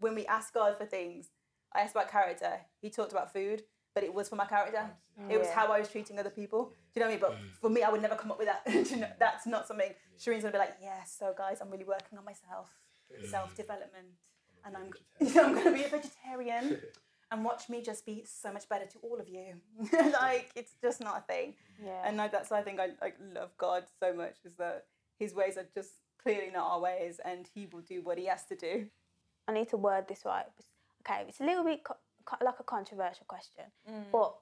when 0.00 0.14
we 0.14 0.26
ask 0.26 0.52
God 0.52 0.76
for 0.76 0.84
things, 0.84 1.30
I 1.72 1.80
asked 1.82 1.94
about 1.94 2.10
character. 2.10 2.60
He 2.80 2.90
talked 2.90 3.12
about 3.12 3.32
food, 3.32 3.62
but 3.94 4.02
it 4.02 4.12
was 4.12 4.28
for 4.28 4.36
my 4.36 4.46
character. 4.46 4.90
It 5.28 5.38
was 5.38 5.46
Yeah. 5.48 5.54
how 5.54 5.72
I 5.72 5.78
was 5.78 5.88
treating 5.88 6.18
other 6.18 6.30
people. 6.30 6.72
Do 6.92 7.00
you 7.00 7.00
know 7.00 7.06
what 7.06 7.10
I 7.10 7.14
mean? 7.14 7.20
But 7.20 7.32
mm. 7.32 7.50
for 7.60 7.70
me, 7.70 7.82
I 7.82 7.90
would 7.90 8.02
never 8.02 8.16
come 8.16 8.30
up 8.30 8.38
with 8.38 8.48
that. 8.48 8.64
Do 8.66 8.78
you 8.82 8.96
know, 8.96 9.12
that's 9.18 9.46
not 9.46 9.68
something 9.68 9.94
Shereen's 10.18 10.42
gonna 10.42 10.52
be 10.52 10.58
like, 10.58 10.76
yes, 10.80 11.14
so 11.18 11.34
guys, 11.36 11.60
I'm 11.60 11.70
really 11.70 11.84
working 11.84 12.18
on 12.18 12.24
myself, 12.24 12.70
mm. 13.12 13.26
self 13.28 13.54
development, 13.54 14.08
and 14.64 14.76
I'm 14.76 14.90
I'm 15.20 15.54
gonna 15.54 15.72
be 15.72 15.84
a 15.84 15.88
vegetarian. 15.88 16.80
And 17.32 17.44
watch 17.44 17.68
me 17.68 17.80
just 17.80 18.04
be 18.04 18.24
so 18.26 18.52
much 18.52 18.68
better 18.68 18.86
to 18.86 18.98
all 19.02 19.20
of 19.20 19.28
you. 19.28 19.54
like 20.20 20.50
it's 20.56 20.72
just 20.82 21.00
not 21.00 21.18
a 21.18 21.32
thing. 21.32 21.54
Yeah. 21.80 22.02
And 22.04 22.20
I, 22.20 22.26
that's 22.26 22.50
why 22.50 22.58
I 22.58 22.62
think 22.64 22.80
I 22.80 22.88
like 23.00 23.18
love 23.32 23.56
God 23.56 23.84
so 24.00 24.12
much 24.12 24.38
is 24.44 24.56
that 24.56 24.86
His 25.16 25.32
ways 25.32 25.56
are 25.56 25.68
just 25.72 25.92
clearly 26.20 26.50
not 26.52 26.68
our 26.68 26.80
ways, 26.80 27.20
and 27.24 27.48
He 27.54 27.68
will 27.72 27.82
do 27.82 28.02
what 28.02 28.18
He 28.18 28.26
has 28.26 28.46
to 28.46 28.56
do. 28.56 28.88
I 29.50 29.52
need 29.52 29.68
to 29.70 29.76
word 29.76 30.06
this 30.08 30.22
right. 30.24 30.46
Okay, 31.02 31.24
it's 31.28 31.40
a 31.40 31.44
little 31.44 31.64
bit 31.64 31.82
co- 31.82 31.96
co- 32.24 32.44
like 32.44 32.60
a 32.60 32.62
controversial 32.64 33.26
question, 33.26 33.64
but 34.12 34.36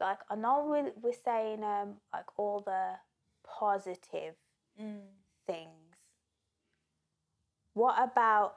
like 0.00 0.18
I 0.30 0.34
know 0.36 0.66
we're, 0.68 0.92
we're 1.02 1.12
saying 1.24 1.62
um 1.62 1.96
like 2.12 2.26
all 2.36 2.60
the 2.60 2.92
positive 3.46 4.34
things. 5.46 5.96
What 7.74 7.96
about? 8.02 8.54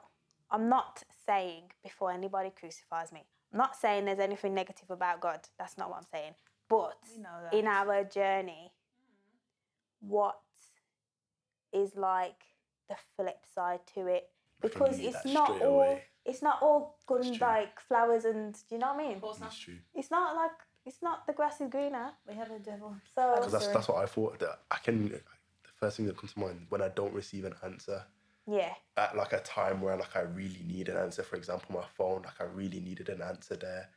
I'm 0.50 0.68
not 0.70 1.02
saying 1.26 1.64
before 1.82 2.10
anybody 2.12 2.50
crucifies 2.58 3.12
me. 3.12 3.24
I'm 3.52 3.58
not 3.58 3.76
saying 3.76 4.06
there's 4.06 4.18
anything 4.18 4.54
negative 4.54 4.90
about 4.90 5.20
God. 5.20 5.40
That's 5.58 5.76
not 5.76 5.90
what 5.90 5.98
I'm 5.98 6.06
saying. 6.10 6.34
But 6.70 6.98
We 7.14 7.22
know 7.22 7.36
that. 7.42 7.54
in 7.54 7.66
our 7.66 8.04
journey, 8.04 8.72
what 10.00 10.38
is 11.72 11.94
like 11.96 12.40
the 12.88 12.96
flip 13.16 13.44
side 13.54 13.80
to 13.94 14.06
it? 14.06 14.30
Because 14.60 14.98
it's 14.98 15.24
not 15.24 15.50
all 15.62 15.80
away. 15.80 16.02
it's 16.24 16.42
not 16.42 16.58
all 16.62 16.98
good 17.06 17.24
and 17.24 17.36
true. 17.36 17.46
like 17.46 17.80
flowers 17.80 18.24
and 18.24 18.54
do 18.54 18.74
you 18.74 18.78
know 18.78 18.92
what 18.92 19.04
I 19.04 19.08
mean? 19.08 19.22
That's 19.40 19.58
true. 19.58 19.78
It's 19.94 20.10
not 20.10 20.34
like 20.36 20.50
It's 20.84 21.02
not 21.02 21.26
the 21.26 21.32
grass 21.32 21.60
is 21.60 21.70
greener. 21.70 22.10
We 22.26 22.34
have 22.34 22.50
a 22.50 22.58
devil. 22.58 22.96
So 23.14 23.34
Because 23.36 23.52
that's 23.52 23.68
that's 23.68 23.88
what 23.88 23.98
I 23.98 24.06
thought. 24.06 24.38
That 24.40 24.60
I 24.70 24.78
can. 24.78 25.08
The 25.08 25.20
first 25.78 25.96
thing 25.96 26.06
that 26.06 26.16
comes 26.16 26.32
to 26.32 26.40
mind 26.40 26.66
when 26.70 26.82
I 26.82 26.88
don't 26.88 27.14
receive 27.14 27.44
an 27.44 27.54
answer 27.62 28.04
yeah, 28.50 28.72
at 28.96 29.14
like 29.14 29.34
a 29.34 29.40
time 29.40 29.82
where 29.82 29.96
like 29.96 30.16
I 30.16 30.20
really 30.20 30.62
need 30.66 30.88
an 30.88 30.96
answer. 30.96 31.22
For 31.22 31.36
example, 31.36 31.74
my 31.74 31.84
phone. 31.96 32.22
Like 32.22 32.40
I 32.40 32.44
really 32.44 32.80
needed 32.80 33.10
an 33.10 33.20
answer 33.20 33.56
there, 33.56 33.88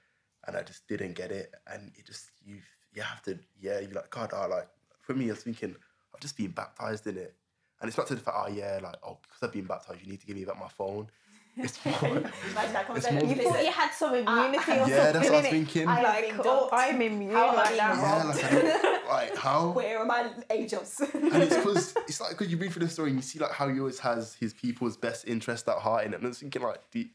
and 0.45 0.57
I 0.57 0.63
just 0.63 0.87
didn't 0.87 1.13
get 1.13 1.31
it. 1.31 1.53
And 1.67 1.91
it 1.97 2.05
just 2.05 2.31
you 2.45 2.57
you 2.93 3.01
have 3.01 3.21
to 3.23 3.39
yeah 3.61 3.79
you're 3.79 3.91
like 3.91 4.09
God. 4.09 4.31
Oh, 4.33 4.47
like 4.49 4.67
for 4.99 5.13
me, 5.13 5.27
I 5.27 5.31
was 5.31 5.43
thinking 5.43 5.75
I've 6.13 6.19
just 6.19 6.35
been 6.35 6.51
baptized 6.51 7.07
in 7.07 7.17
it, 7.17 7.33
and 7.81 7.87
it's 7.89 7.97
not 7.97 8.07
to 8.07 8.15
the 8.15 8.21
fact 8.21 8.37
oh 8.39 8.47
yeah 8.49 8.79
like 8.81 8.95
oh 9.03 9.17
because 9.21 9.41
I've 9.43 9.51
been 9.53 9.65
baptized 9.65 10.01
you 10.03 10.11
need 10.11 10.21
to 10.21 10.27
give 10.27 10.35
me 10.37 10.45
back 10.45 10.59
my 10.59 10.67
phone. 10.69 11.07
It's 11.57 11.83
more. 11.85 11.93
Imagine 11.99 12.31
that 12.55 12.87
conversation. 12.87 13.15
more- 13.17 13.25
you 13.25 13.35
thought 13.43 13.61
you 13.65 13.71
had 13.71 13.91
some 13.91 14.15
immunity 14.15 14.71
or 14.71 14.87
Yeah, 14.87 15.11
that's 15.11 15.13
something. 15.15 15.21
what 15.21 15.33
I 15.33 15.37
was 15.37 15.45
innit? 15.45 15.49
thinking. 15.49 15.87
I 15.89 16.01
like, 16.01 16.33
oh, 16.45 16.69
I'm 16.71 17.01
immune 17.01 17.31
How 17.31 17.53
like 17.53 17.71
are 17.71 17.75
yeah, 17.75 18.23
like, 18.23 18.43
I 18.45 18.51
don't, 18.51 19.07
like 19.09 19.35
how 19.35 19.71
Where 19.79 19.99
are 19.99 20.05
my 20.05 20.31
angels? 20.49 21.01
and 21.13 21.43
it's 21.43 21.57
because 21.57 21.93
it's 22.07 22.21
like 22.21 22.29
because 22.31 22.49
you 22.49 22.55
read 22.57 22.71
through 22.71 22.85
the 22.85 22.89
story 22.91 23.09
and 23.09 23.17
you 23.19 23.21
see 23.21 23.37
like 23.37 23.51
how 23.51 23.67
he 23.67 23.77
always 23.79 23.99
has 23.99 24.33
his 24.35 24.53
people's 24.53 24.95
best 24.95 25.27
interest 25.27 25.67
at 25.67 25.75
heart 25.79 26.05
in 26.05 26.13
it. 26.13 26.19
And 26.19 26.27
I'm 26.27 26.31
thinking 26.33 26.61
like, 26.61 26.89
do 26.89 26.99
you, 26.99 27.05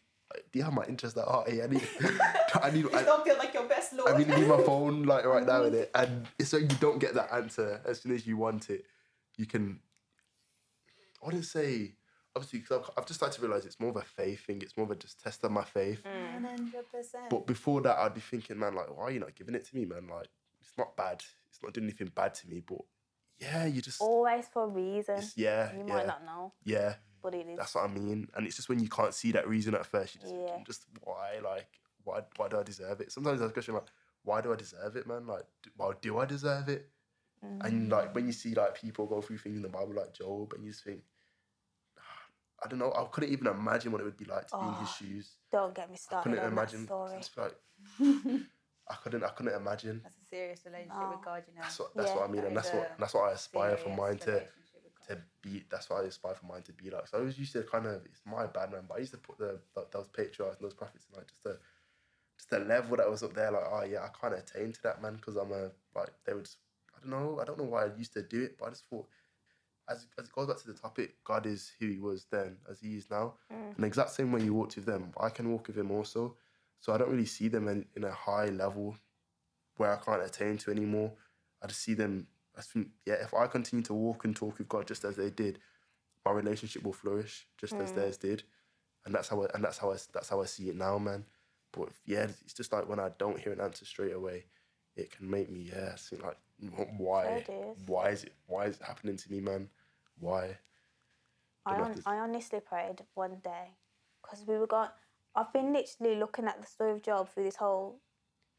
do 0.53 0.59
you 0.59 0.65
have 0.67 0.75
my 0.75 0.85
interest 0.85 1.17
at 1.17 1.25
heart? 1.25 1.49
Hey, 1.49 1.63
I 1.63 1.67
need, 1.69 1.89
I 2.63 2.71
need, 2.71 2.81
you 2.81 2.91
I, 2.93 3.05
don't 3.05 3.25
feel 3.25 3.39
like 3.39 3.55
your 3.55 3.65
best 3.65 3.95
lord. 3.95 4.11
I 4.13 4.19
really 4.19 4.37
need 4.39 4.49
my 4.49 4.63
phone 4.65 5.05
like 5.05 5.25
right 5.25 5.47
now 5.47 5.63
in 5.65 5.73
it. 5.73 5.91
And 5.95 6.27
it's 6.39 6.53
like 6.53 6.63
you 6.71 6.77
don't 6.79 6.99
get 6.99 7.15
that 7.15 7.33
answer 7.33 7.81
as 7.87 8.01
soon 8.03 8.13
as 8.15 8.27
you 8.27 8.37
want 8.37 8.69
it. 8.69 8.85
You 9.39 9.47
can. 9.47 9.81
I 11.23 11.27
wouldn't 11.27 11.45
say 11.45 11.95
obviously 12.35 12.59
because 12.61 12.79
I've, 12.81 12.91
I've 12.99 13.07
just 13.07 13.19
started 13.19 13.35
to 13.37 13.43
realize 13.43 13.65
it's 13.65 13.81
more 13.81 13.91
of 13.91 13.97
a 13.97 14.03
faith 14.03 14.45
thing. 14.45 14.61
It's 14.63 14.77
more 14.77 14.85
of 14.85 14.91
a 14.91 14.97
just 14.97 15.21
test 15.23 15.43
of 15.45 15.51
my 15.51 15.65
faith. 15.65 16.03
Mm. 16.05 16.35
One 16.35 16.45
hundred 16.45 16.91
percent. 16.93 17.31
But 17.31 17.47
before 17.47 17.81
that, 17.83 17.97
I'd 17.99 18.15
be 18.15 18.21
thinking, 18.21 18.59
man, 18.59 18.75
like, 18.75 18.95
why 18.97 19.05
are 19.05 19.11
you 19.11 19.21
not 19.21 19.35
giving 19.35 19.55
it 19.55 19.65
to 19.67 19.75
me, 19.75 19.85
man? 19.87 20.07
Like, 20.09 20.29
it's 20.61 20.77
not 20.77 20.97
bad. 20.97 21.23
It's 21.49 21.59
not 21.63 21.73
doing 21.73 21.87
anything 21.87 22.11
bad 22.15 22.35
to 22.35 22.49
me. 22.49 22.61
But 22.67 22.81
yeah, 23.39 23.65
you 23.67 23.81
just 23.81 24.01
Always 24.01 24.47
for 24.53 24.65
a 24.65 24.69
reason. 24.69 25.23
yeah, 25.37 25.73
You 25.73 25.85
yeah, 25.87 25.95
might 25.95 26.07
not 26.07 26.25
know, 26.25 26.53
yeah. 26.65 26.95
but 27.23 27.35
it 27.35 27.47
is. 27.49 27.57
That's 27.59 27.75
what 27.75 27.85
I 27.85 27.89
mean. 27.89 28.29
And 28.35 28.47
it's 28.47 28.57
just 28.57 28.69
when 28.69 28.79
you 28.81 28.89
can't 28.89 29.15
see 29.15 29.33
that 29.33 29.49
reason 29.49 29.75
at 29.75 29.87
first, 29.87 30.15
you 30.15 30.21
just 30.21 30.35
Yeah. 30.35 30.59
just 30.67 30.85
why, 31.03 31.39
like, 31.43 31.69
why, 32.05 32.21
why 32.37 32.49
do 32.49 32.59
I 32.59 32.63
deserve 32.63 33.01
it? 33.01 33.11
Sometimes 33.13 33.41
I 33.43 33.49
question 33.49 33.75
like, 33.75 33.85
why 34.23 34.41
do 34.41 34.53
I 34.53 34.57
deserve 34.57 34.97
it, 34.97 35.07
man? 35.07 35.27
Like, 35.27 35.45
do, 35.63 35.71
well, 35.79 35.95
do 36.01 36.19
I 36.19 36.25
deserve 36.27 36.69
it? 36.69 36.89
And 37.63 37.89
mm. 37.89 37.93
like 37.93 38.15
when 38.15 38.27
you 38.27 38.33
see 38.33 38.55
like 38.55 38.75
people 38.81 39.07
go 39.07 39.21
through 39.21 39.39
things 39.39 39.57
in 39.57 39.63
the 39.63 39.69
Bible 39.69 39.95
like 39.95 40.13
Job, 40.15 40.53
and 40.55 40.65
you 40.65 40.71
just 40.73 40.85
think, 40.85 41.03
"Ah, 41.99 42.03
I 42.65 42.69
don't 42.69 42.79
know, 42.79 42.93
I 42.93 43.05
couldn't 43.11 43.31
even 43.33 43.47
imagine 43.47 43.93
what 43.93 44.01
it 44.01 44.05
would 44.05 44.17
be 44.17 44.25
like 44.25 44.47
to 44.49 44.57
be 44.59 44.67
in 44.67 44.75
his 44.75 44.89
Oh, 44.89 44.97
shoes. 44.99 45.37
Don't 45.51 45.75
get 45.75 45.91
me 45.91 45.97
started. 45.97 46.31
I 46.31 46.33
started 46.33 46.41
couldn't 46.41 46.47
on 46.47 46.53
imagine. 46.53 46.87
that 46.87 47.25
story. 47.25 47.51
Like, 47.99 48.43
I 48.89 48.95
couldn't, 49.03 49.25
I 49.25 49.29
couldn't 49.31 49.55
imagine. 49.55 50.01
That's 50.03 50.17
a 50.17 50.25
serious 50.31 50.65
relationship 50.65 50.97
Oh. 51.03 51.11
with 51.11 51.25
God, 51.25 51.43
you 51.49 51.55
know. 51.55 51.63
That's 51.63 51.79
what, 51.81 51.95
that's 51.97 52.11
Yeah. 52.11 52.17
what 52.17 52.29
I 52.29 52.33
mean, 52.33 52.41
That 52.43 52.47
and 52.49 52.57
that's 52.57 52.73
what, 52.73 52.99
that's 52.99 53.15
what 53.15 53.29
I 53.29 53.33
aspire 53.33 53.77
for 53.77 53.89
mine 53.91 54.19
to 54.19 54.31
relationship 54.31 54.83
with 54.85 54.95
God. 55.09 55.17
to 55.17 55.23
be 55.43 55.65
that's 55.71 55.91
what 55.91 56.05
I 56.05 56.07
aspire 56.07 56.35
for 56.35 56.47
mine 56.47 56.63
to 56.63 56.73
be 56.73 56.91
like. 56.91 57.09
So 57.09 57.17
I 57.17 57.21
always 57.21 57.39
used 57.39 57.53
to 57.55 57.63
kind 57.65 57.87
of 57.87 58.05
it's 58.05 58.23
my 58.25 58.47
bad 58.47 58.71
man, 58.73 58.85
but 58.89 58.97
I 58.97 59.01
used 59.01 59.13
to 59.13 59.19
put 59.19 59.39
the, 59.39 59.59
th 59.75 59.87
those 59.91 60.09
patriarchs 60.09 60.59
and 60.59 60.65
those 60.67 60.75
prophets 60.75 61.07
in 61.11 61.17
like 61.19 61.27
just 61.29 61.45
a 61.47 61.59
just 62.39 62.51
the 62.51 62.59
level 62.61 62.97
that 62.99 63.11
was 63.11 63.23
up 63.23 63.35
there. 63.35 63.51
Like 63.51 63.65
oh 63.71 63.85
yeah, 63.85 64.03
I 64.05 64.11
can't 64.21 64.35
attain 64.35 64.73
to 64.73 64.83
that 64.85 65.03
man 65.03 65.17
because 65.17 65.37
I'm 65.37 65.53
a 65.53 65.71
like 65.95 66.13
they 66.25 66.35
would. 66.35 66.45
Just, 66.45 66.59
I 66.59 66.66
don't 67.07 67.21
know. 67.21 67.41
I 67.41 67.45
don't 67.45 67.59
know 67.59 67.65
why 67.65 67.85
I 67.85 67.91
used 67.97 68.13
to 68.15 68.23
do 68.23 68.43
it, 68.43 68.57
but 68.59 68.67
I 68.67 68.71
just 68.71 68.85
thought 68.89 69.07
as 69.89 70.07
as 70.19 70.27
it 70.27 70.33
goes 70.33 70.49
back 70.49 70.59
to 70.59 70.67
the 70.67 70.79
topic, 70.79 71.17
God 71.25 71.47
is 71.47 71.73
who 71.79 71.89
He 71.89 71.99
was 71.99 72.27
then 72.31 72.57
as 72.71 72.81
He 72.81 72.97
is 72.97 73.11
now. 73.11 73.35
Mm. 73.53 73.75
And 73.75 73.79
the 73.79 73.87
exact 73.87 74.11
same 74.11 74.33
way 74.33 74.43
you 74.43 74.55
walked 74.55 74.77
with 74.77 74.87
them, 74.87 75.13
I 75.21 75.31
can 75.31 75.51
walk 75.51 75.69
with 75.69 75.79
Him 75.79 75.91
also. 75.91 76.37
So 76.81 76.93
I 76.93 76.99
don't 76.99 77.11
really 77.11 77.27
see 77.27 77.49
them 77.49 77.69
in, 77.69 77.87
in 77.97 78.05
a 78.05 78.13
high 78.13 78.47
level 78.47 78.97
where 79.77 79.93
I 79.93 79.97
can't 79.97 80.23
attain 80.23 80.59
to 80.59 80.71
anymore. 80.71 81.13
I 81.63 81.67
just 81.67 81.83
see 81.83 81.95
them. 81.95 82.27
I 82.57 82.63
think 82.63 82.89
yeah, 83.05 83.15
if 83.15 83.35
I 83.35 83.47
continue 83.47 83.85
to 83.85 83.95
walk 83.95 84.25
and 84.25 84.35
talk 84.35 84.59
with 84.59 84.69
God 84.69 84.87
just 84.87 85.05
as 85.05 85.17
they 85.17 85.31
did, 85.31 85.59
my 86.25 86.33
relationship 86.33 86.83
will 86.83 86.93
flourish 86.93 87.47
just 87.59 87.75
as 87.75 87.93
mm. 87.93 87.97
theirs 87.97 88.17
did, 88.17 88.43
and 89.05 89.15
that's 89.15 89.29
how 89.29 89.43
I, 89.43 89.47
and 89.55 89.63
that's 89.63 89.79
how 89.79 89.93
I, 89.93 89.97
that's 90.13 90.29
how 90.29 90.43
I 90.43 90.47
see 90.47 90.69
it 90.69 90.77
now, 90.77 90.99
man. 90.99 91.25
But 91.73 91.91
yeah, 92.07 92.27
it's 92.45 92.55
just 92.55 92.73
like 92.73 92.89
when 92.89 92.99
I 92.99 93.11
don't 93.19 93.39
hear 93.39 93.53
an 93.53 93.61
answer 93.61 93.85
straight 93.85 94.15
away, 94.15 94.47
it 94.97 95.11
can 95.11 95.29
make 95.31 95.51
me 95.51 95.71
yeah 95.73 95.95
think 95.97 96.23
like 96.25 96.39
why 96.99 97.43
Sure 97.47 97.75
why 97.87 98.09
is 98.11 98.25
it 98.25 98.33
why 98.47 98.65
is 98.67 98.77
it 98.77 98.83
happening 98.83 99.17
to 99.17 99.31
me, 99.33 99.41
man? 99.41 99.69
Why? 100.19 100.57
I, 101.67 101.71
Don't 101.71 101.79
know 101.79 101.83
hon- 101.85 101.91
if 101.91 101.97
this- 101.97 102.07
I 102.07 102.17
honestly 102.19 102.61
prayed 102.61 103.03
one 103.15 103.37
day 103.45 103.77
because 104.23 104.47
we 104.47 104.57
were 104.59 104.67
going. 104.67 104.89
I've 105.35 105.53
been 105.53 105.73
literally 105.75 106.17
looking 106.17 106.47
at 106.47 106.61
the 106.61 106.67
story 106.67 106.93
of 106.93 107.03
Job 107.03 107.29
through 107.29 107.45
this 107.45 107.57
whole 107.57 108.01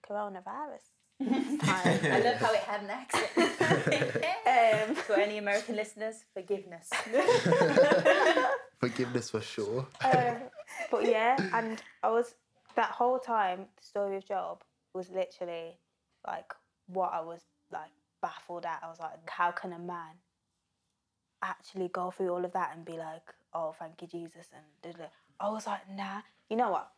coronavirus 0.07 0.85
time. 1.19 1.99
I 2.03 2.19
love 2.23 2.35
how 2.35 2.53
it 2.53 2.59
had 2.59 2.81
an 2.83 2.91
accent. 2.91 4.89
um, 4.89 4.95
For 5.07 5.13
any 5.15 5.39
American 5.39 5.75
listeners, 5.75 6.23
forgiveness. 6.35 6.87
Forgiveness 8.79 9.31
for 9.31 9.41
sure. 9.41 9.87
um, 10.05 10.37
but 10.91 11.03
yeah, 11.05 11.35
and 11.53 11.81
I 12.03 12.09
was 12.11 12.35
that 12.75 12.91
whole 12.91 13.17
time. 13.17 13.65
The 13.77 13.83
story 13.83 14.17
of 14.17 14.25
Job 14.27 14.61
was 14.93 15.09
literally 15.09 15.79
like 16.27 16.53
what 16.87 17.11
I 17.13 17.21
was 17.21 17.41
like 17.71 17.91
baffled 18.21 18.65
at. 18.65 18.81
I 18.83 18.87
was 18.89 18.99
like, 18.99 19.29
how 19.29 19.51
can 19.51 19.73
a 19.73 19.79
man 19.79 20.15
actually 21.41 21.89
go 21.89 22.11
through 22.11 22.29
all 22.29 22.43
of 22.45 22.53
that 22.53 22.71
and 22.75 22.85
be 22.85 22.93
like, 22.97 23.23
oh, 23.53 23.75
thank 23.79 24.01
you, 24.01 24.07
Jesus, 24.07 24.47
and. 24.53 24.95
I 25.39 25.49
was 25.49 25.67
like, 25.67 25.81
nah. 25.95 26.21
You 26.49 26.57
know 26.57 26.71
what? 26.71 26.89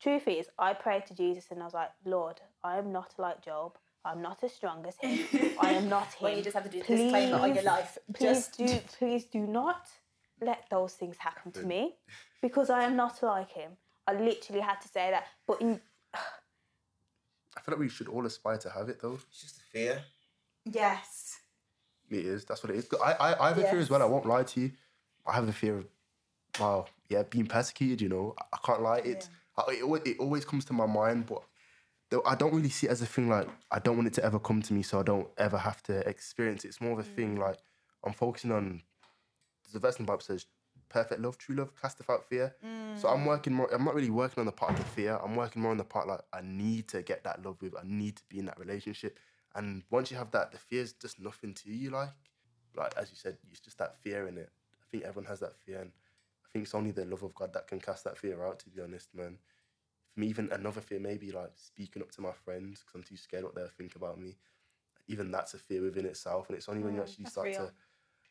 Truth 0.00 0.28
is, 0.28 0.46
I 0.58 0.74
prayed 0.74 1.06
to 1.06 1.14
Jesus 1.14 1.46
and 1.50 1.60
I 1.60 1.64
was 1.64 1.74
like, 1.74 1.90
Lord, 2.04 2.40
I 2.62 2.78
am 2.78 2.92
not 2.92 3.12
like 3.18 3.44
Job. 3.44 3.76
I'm 4.04 4.22
not 4.22 4.42
as 4.44 4.52
strong 4.52 4.86
as 4.86 4.96
him. 5.00 5.26
I 5.60 5.72
am 5.72 5.88
not 5.88 6.06
him. 6.14 6.22
Well, 6.24 6.36
you 6.36 6.42
just 6.42 6.54
have 6.54 6.64
to 6.64 6.70
do 6.70 6.78
a 6.78 6.84
disclaimer 6.84 7.38
on 7.38 7.48
your 7.48 7.56
Please- 7.56 7.64
life. 7.66 7.98
Please 8.14 8.22
Just 8.28 8.56
do, 8.58 8.78
please 8.98 9.24
do 9.24 9.40
not 9.40 9.88
let 10.40 10.64
those 10.70 10.94
things 10.94 11.16
happen 11.18 11.52
to 11.52 11.62
me 11.66 11.96
because 12.40 12.70
I 12.70 12.84
am 12.84 12.96
not 12.96 13.22
like 13.22 13.50
him. 13.50 13.72
I 14.06 14.14
literally 14.14 14.62
had 14.62 14.80
to 14.80 14.88
say 14.88 15.10
that. 15.10 15.24
But 15.46 15.60
in, 15.60 15.80
I 17.56 17.60
feel 17.60 17.72
like 17.72 17.80
we 17.80 17.88
should 17.88 18.08
all 18.08 18.24
aspire 18.26 18.58
to 18.58 18.70
have 18.70 18.88
it 18.88 19.00
though. 19.00 19.18
It's 19.30 19.40
just 19.40 19.58
a 19.58 19.64
fear. 19.72 20.02
Yes. 20.64 21.40
It 22.10 22.26
is. 22.26 22.44
That's 22.44 22.62
what 22.62 22.70
it 22.72 22.76
is. 22.76 22.88
I, 23.04 23.12
I, 23.12 23.44
I 23.44 23.48
have 23.48 23.58
a 23.58 23.62
fear 23.62 23.78
as 23.78 23.88
well. 23.88 24.02
I 24.02 24.06
won't 24.06 24.26
lie 24.26 24.42
to 24.42 24.60
you. 24.60 24.72
I 25.26 25.34
have 25.34 25.48
a 25.48 25.52
fear 25.52 25.78
of, 25.78 25.86
well, 26.58 26.88
yeah, 27.08 27.22
being 27.22 27.46
persecuted. 27.46 28.00
You 28.00 28.08
know, 28.08 28.34
I, 28.38 28.44
I 28.52 28.58
can't 28.64 28.82
lie. 28.82 28.98
It's 28.98 29.28
I, 29.56 29.72
it, 29.72 29.82
always, 29.82 30.02
it 30.04 30.18
always 30.18 30.44
comes 30.44 30.64
to 30.66 30.72
my 30.72 30.86
mind, 30.86 31.26
but 31.26 31.42
though 32.10 32.22
I 32.26 32.34
don't 32.34 32.52
really 32.52 32.68
see 32.68 32.88
it 32.88 32.90
as 32.90 33.02
a 33.02 33.06
thing 33.06 33.28
like 33.28 33.48
I 33.70 33.78
don't 33.78 33.96
want 33.96 34.08
it 34.08 34.14
to 34.14 34.24
ever 34.24 34.38
come 34.38 34.60
to 34.62 34.72
me, 34.72 34.82
so 34.82 34.98
I 34.98 35.02
don't 35.02 35.28
ever 35.38 35.58
have 35.58 35.82
to 35.84 35.98
experience 36.08 36.64
it. 36.64 36.68
It's 36.68 36.80
more 36.80 36.92
of 36.92 36.98
a 36.98 37.04
thing 37.04 37.36
mm. 37.36 37.40
like 37.40 37.58
I'm 38.04 38.12
focusing 38.12 38.52
on. 38.52 38.82
There's 39.64 39.76
a 39.76 39.78
verse 39.78 39.98
in 39.98 40.04
the 40.04 40.10
Bible 40.10 40.22
says, 40.22 40.46
"Perfect 40.90 41.20
love, 41.22 41.38
true 41.38 41.56
love, 41.56 41.72
casteth 41.80 42.10
out 42.10 42.24
fear." 42.28 42.54
So 42.96 43.08
I'm 43.08 43.20
mm. 43.20 43.26
working 43.26 43.54
more. 43.54 43.72
I'm 43.72 43.84
not 43.84 43.94
really 43.94 44.10
working 44.10 44.40
on 44.40 44.46
the 44.46 44.52
part 44.52 44.72
of 44.72 44.78
the 44.78 44.84
fear. 44.84 45.18
I'm 45.22 45.36
working 45.36 45.62
more 45.62 45.70
on 45.70 45.78
the 45.78 45.84
part 45.84 46.06
like 46.06 46.20
I 46.32 46.40
need 46.42 46.88
to 46.88 47.02
get 47.02 47.24
that 47.24 47.42
love 47.44 47.62
with. 47.62 47.74
I 47.74 47.82
need 47.84 48.16
to 48.16 48.22
be 48.28 48.38
in 48.38 48.46
that 48.46 48.58
relationship. 48.58 49.18
And 49.54 49.82
once 49.90 50.10
you 50.10 50.16
have 50.16 50.30
that, 50.32 50.52
the 50.52 50.58
fear 50.58 50.82
is 50.82 50.92
just 50.92 51.20
nothing 51.20 51.54
to 51.54 51.70
you. 51.72 51.90
Like, 51.90 52.10
like 52.76 52.92
as 52.96 53.10
you 53.10 53.16
said, 53.16 53.38
it's 53.50 53.60
just 53.60 53.78
that 53.78 53.96
fear 54.00 54.28
in 54.28 54.36
it. 54.38 54.50
I 54.74 54.84
think 54.90 55.04
everyone 55.04 55.28
has 55.28 55.40
that 55.40 55.56
fear, 55.56 55.80
and 55.80 55.90
I 56.44 56.48
think 56.52 56.64
it's 56.64 56.74
only 56.74 56.90
the 56.90 57.04
love 57.04 57.22
of 57.22 57.34
God 57.34 57.52
that 57.54 57.66
can 57.66 57.80
cast 57.80 58.04
that 58.04 58.18
fear 58.18 58.44
out. 58.44 58.58
To 58.60 58.68
be 58.68 58.82
honest, 58.82 59.14
man. 59.14 59.38
For 60.12 60.20
me, 60.20 60.26
even 60.26 60.50
another 60.50 60.80
fear, 60.80 60.98
maybe 60.98 61.30
like 61.30 61.52
speaking 61.54 62.02
up 62.02 62.10
to 62.12 62.20
my 62.20 62.32
friends 62.32 62.80
because 62.80 62.94
I'm 62.96 63.04
too 63.04 63.16
scared 63.16 63.44
what 63.44 63.54
they'll 63.54 63.68
think 63.68 63.94
about 63.94 64.18
me. 64.18 64.36
Even 65.06 65.30
that's 65.30 65.54
a 65.54 65.58
fear 65.58 65.82
within 65.82 66.06
itself, 66.06 66.48
and 66.48 66.56
it's 66.58 66.68
only 66.68 66.82
when 66.82 66.94
you 66.94 67.00
mm, 67.00 67.04
actually 67.04 67.26
start 67.26 67.46
real. 67.46 67.66
to 67.66 67.72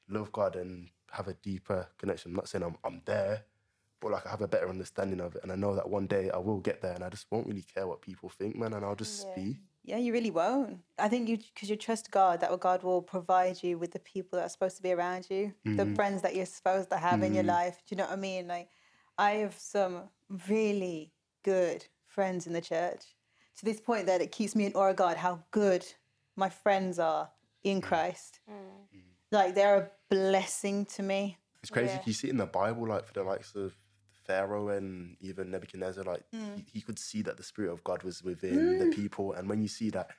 love 0.10 0.32
God 0.32 0.56
and 0.56 0.90
have 1.12 1.28
a 1.28 1.34
deeper 1.34 1.88
connection. 1.98 2.32
I'm 2.32 2.36
not 2.36 2.50
saying 2.50 2.64
I'm 2.64 2.76
I'm 2.84 3.02
there, 3.06 3.44
but 4.00 4.12
like 4.12 4.26
I 4.26 4.30
have 4.30 4.42
a 4.42 4.48
better 4.48 4.70
understanding 4.70 5.20
of 5.20 5.36
it, 5.36 5.44
and 5.44 5.52
I 5.52 5.56
know 5.56 5.76
that 5.76 5.90
one 5.90 6.08
day 6.08 6.30
I 6.30 6.38
will 6.38 6.60
get 6.60 6.82
there, 6.82 6.94
and 6.94 7.04
I 7.04 7.10
just 7.10 7.28
won't 7.32 7.48
really 7.48 7.64
care 7.74 7.88
what 7.88 8.02
people 8.02 8.30
think, 8.30 8.56
man, 8.56 8.74
and 8.74 8.86
I'll 8.86 8.96
just 8.96 9.28
Yeah. 9.28 9.36
be. 9.36 9.60
Yeah, 9.84 9.98
you 9.98 10.14
really 10.14 10.30
won't. 10.30 10.82
I 11.00 11.08
think 11.08 11.30
you 11.30 11.38
because 11.38 11.70
you 11.70 11.76
trust 11.76 12.12
God 12.12 12.42
that 12.42 12.60
God 12.60 12.84
will 12.84 13.02
provide 13.02 13.64
you 13.64 13.78
with 13.78 13.92
the 13.92 14.00
people 14.00 14.38
that 14.38 14.46
are 14.46 14.50
supposed 14.50 14.78
to 14.78 14.84
be 14.84 14.92
around 14.92 15.28
you, 15.30 15.54
the 15.64 15.72
mm-hmm. 15.72 15.96
friends 15.96 16.22
that 16.22 16.36
you're 16.36 16.46
supposed 16.46 16.90
to 16.92 16.98
have 16.98 17.24
in 17.24 17.34
your 17.34 17.44
mm-hmm. 17.44 17.52
life. 17.52 17.82
Do 17.88 17.96
you 17.96 17.98
know 17.98 18.04
what 18.06 18.14
I 18.14 18.18
mean? 18.18 18.48
Like, 18.48 18.70
I 19.18 19.32
have 19.32 19.58
some 19.58 20.10
really 20.48 21.12
good 21.44 21.86
friends 22.06 22.46
in 22.46 22.54
the 22.54 22.62
church 22.62 23.16
to 23.58 23.66
this 23.66 23.80
point 23.80 24.06
that 24.08 24.22
it 24.22 24.32
keeps 24.32 24.56
me 24.56 24.66
in 24.66 24.74
awe 24.74 24.90
of 24.90 24.96
God 24.96 25.18
how 25.18 25.40
good 25.52 25.86
my 26.36 26.50
friends 26.50 27.00
are 27.00 27.30
in 27.64 27.82
mm. 27.82 27.84
Christ. 27.84 28.40
Mm. 28.50 28.54
Mm. 28.54 29.02
Like 29.32 29.56
they're 29.56 29.78
a 29.78 29.90
blessing 30.10 30.86
to 30.86 31.04
me. 31.04 31.38
It's 31.62 31.70
crazy. 31.70 31.94
Yeah. 31.94 32.02
You 32.06 32.14
see 32.14 32.28
it 32.28 32.32
in 32.32 32.38
the 32.38 32.46
Bible, 32.46 32.88
like 32.88 33.06
for 33.06 33.14
the 33.14 33.24
likes 33.24 33.56
of 33.56 33.74
Pharaoh 34.26 34.70
and 34.70 35.18
even 35.20 35.52
Nebuchadnezzar, 35.52 36.04
like 36.04 36.24
mm. 36.34 36.56
he, 36.56 36.66
he 36.74 36.82
could 36.82 37.00
see 37.00 37.22
that 37.24 37.38
the 37.38 37.44
spirit 37.44 37.72
of 37.72 37.84
God 37.84 38.04
was 38.04 38.24
within 38.24 38.80
the 38.80 38.86
mm. 38.86 38.94
people, 38.96 39.34
and 39.34 39.50
when 39.50 39.62
you 39.62 39.68
see 39.68 39.90
that, 39.92 40.12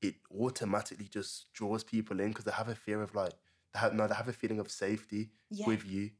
it 0.00 0.16
automatically 0.38 1.06
just 1.06 1.52
draws 1.52 1.84
people 1.84 2.20
in 2.20 2.28
because 2.28 2.44
they 2.44 2.50
have 2.52 2.68
a 2.68 2.74
fear 2.74 3.02
of 3.02 3.14
like 3.14 3.32
they 3.72 3.80
have 3.80 3.94
no, 3.94 4.06
they 4.06 4.14
have 4.14 4.28
a 4.28 4.32
feeling 4.32 4.58
of 4.58 4.70
safety 4.70 5.30
Yeah. 5.50 5.66
with 5.66 5.86
you. 5.86 6.10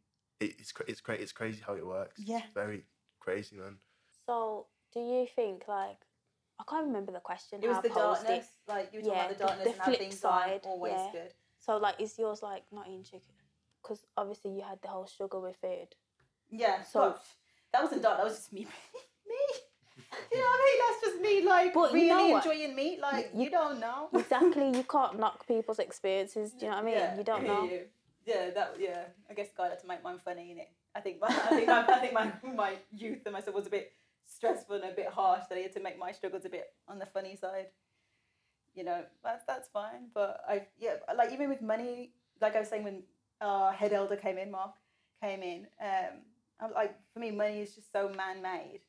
It, 0.41 0.55
it's 0.59 0.73
cra- 0.73 0.87
it's 0.89 1.01
great. 1.01 1.21
It's 1.21 1.33
crazy 1.33 1.63
how 1.67 1.75
it 1.75 1.87
works. 1.87 2.15
Yeah. 2.19 2.39
It's 2.39 2.55
very 2.55 2.85
crazy, 3.21 3.57
man. 3.57 3.79
so, 4.27 4.67
do 4.93 5.01
you 5.01 5.27
think 5.35 5.65
like 5.69 5.99
I 6.61 6.65
can't 6.69 6.87
remember 6.87 7.13
the 7.13 7.21
question. 7.21 7.61
It 7.63 7.69
was 7.69 7.83
the 7.83 7.89
posed 7.91 8.25
darkness. 8.25 8.47
Like 8.69 8.91
you 8.93 9.01
were 9.01 9.07
talking 9.07 9.19
Yeah, 9.19 9.27
about 9.27 9.29
the 9.31 9.35
the- 9.35 9.45
darkness 9.45 9.65
the 9.65 9.73
and 9.73 9.79
how 9.81 9.85
flip 9.87 9.99
things 9.99 10.21
side, 10.21 10.61
always 10.65 10.93
yeah. 10.93 11.13
good. 11.13 11.35
So 11.65 11.77
like, 11.77 11.95
is 12.01 12.19
yours 12.19 12.43
like 12.43 12.65
not 12.73 12.87
eating 12.89 13.05
chicken? 13.05 13.21
Because 13.83 14.05
obviously 14.17 14.51
you 14.53 14.63
had 14.63 14.81
the 14.83 14.89
whole 14.89 15.07
sugar 15.07 15.39
with 15.41 15.57
food. 15.57 15.89
Yeah. 16.51 16.83
So- 16.83 17.15
that 17.73 17.83
wasn't 17.83 18.03
dark. 18.03 18.19
That 18.19 18.25
was 18.25 18.35
just 18.37 18.53
me. 18.53 18.63
me. 19.29 19.37
You 20.31 20.39
know 20.39 20.45
what 20.45 20.61
I 20.61 20.65
mean? 20.65 20.81
That's 20.85 21.01
just 21.07 21.23
me, 21.23 21.49
like 21.49 21.75
But 21.75 21.93
you 21.93 21.97
really 21.97 22.09
know 22.31 22.37
enjoying 22.37 22.75
meat. 22.75 23.01
Like 23.01 23.31
you, 23.35 23.45
You- 23.45 23.51
don't 23.51 23.81
know. 23.81 24.09
Exactly. 24.15 24.71
you 24.77 24.85
can't 24.85 25.19
knock 25.19 25.47
people's 25.47 25.79
experiences. 25.79 26.53
Do 26.53 26.67
you 26.67 26.71
know 26.71 26.77
what 26.77 26.83
I 26.83 26.87
mean? 26.87 26.95
Yeah, 26.97 27.17
you 27.17 27.25
don't 27.25 27.47
know. 27.47 27.65
you. 27.65 27.81
Yeah, 28.27 28.51
that. 28.51 28.75
Yeah, 28.79 29.05
I 29.31 29.35
guess 29.35 29.49
God 29.57 29.71
had 29.71 29.81
to 29.81 29.87
make 29.87 30.03
mine 30.03 30.19
funny 30.25 30.51
in 30.51 30.59
it. 30.59 30.69
I 30.95 31.01
think. 31.01 31.21
My, 31.21 31.29
I 31.29 31.49
think. 31.57 31.67
My, 31.67 31.87
I 31.87 31.99
think 31.99 32.13
my 32.13 32.33
my 32.55 32.73
youth 32.93 33.21
and 33.27 33.33
myself 33.33 33.57
was 33.57 33.67
a 33.67 33.71
bit 33.71 33.93
stressful 34.27 34.77
and 34.77 34.85
a 34.85 34.95
bit 34.95 35.09
harsh. 35.09 35.45
That 35.49 35.57
he 35.57 35.63
had 35.65 35.73
to 35.75 35.81
make 35.81 35.99
my 35.99 36.13
struggles 36.13 36.45
a 36.45 36.49
bit 36.51 36.67
on 36.89 36.99
the 36.99 37.07
funny 37.07 37.37
side. 37.37 37.67
You 38.75 38.85
know, 38.85 39.05
that's 39.23 39.45
that's 39.47 39.69
fine. 39.69 40.09
But 40.15 40.41
I 40.49 40.67
yeah, 40.79 40.95
like 41.17 41.33
even 41.33 41.49
with 41.49 41.63
money, 41.63 42.13
like 42.41 42.57
I 42.57 42.61
was 42.61 42.69
saying 42.69 42.85
when 42.85 43.03
our 43.41 43.73
head 43.73 43.93
elder 43.93 44.17
came 44.17 44.39
in, 44.39 44.51
Mark 44.51 44.73
came 45.23 45.43
in. 45.43 45.67
Um, 45.81 46.21
I'm 46.61 46.73
like 46.73 46.95
for 47.13 47.21
me, 47.21 47.31
money 47.31 47.61
is 47.61 47.75
just 47.75 47.93
so 47.93 48.09
man 48.17 48.43
made 48.43 48.81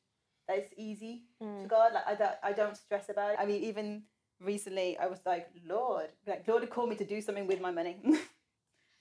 that 0.47 0.57
it's 0.57 0.73
easy 0.77 1.23
to 1.41 1.67
God. 1.67 1.93
Like 1.93 2.07
I 2.07 2.15
don't 2.15 2.35
I 2.43 2.53
don't 2.53 2.77
stress 2.77 3.09
about 3.09 3.31
it. 3.31 3.37
I 3.39 3.45
mean, 3.45 3.63
even 3.63 4.03
recently, 4.39 4.97
I 4.97 5.07
was 5.07 5.19
like, 5.25 5.49
Lord, 5.67 6.07
like 6.27 6.47
Lord 6.47 6.63
had 6.63 6.69
called 6.69 6.89
me 6.89 6.95
to 6.97 7.05
do 7.05 7.21
something 7.21 7.47
with 7.47 7.61
my 7.61 7.71
money. 7.71 7.97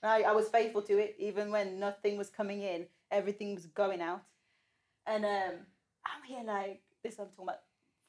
I, 0.03 0.23
I 0.23 0.31
was 0.33 0.49
faithful 0.49 0.81
to 0.83 0.97
it, 0.97 1.15
even 1.17 1.49
when 1.49 1.79
nothing 1.79 2.17
was 2.17 2.29
coming 2.29 2.61
in, 2.61 2.87
everything 3.09 3.55
was 3.55 3.67
going 3.67 4.01
out. 4.01 4.21
And 5.07 5.23
um, 5.23 5.53
I'm 6.05 6.23
here 6.27 6.43
like 6.45 6.81
this. 7.03 7.19
I'm 7.19 7.27
talking 7.27 7.43
about 7.43 7.59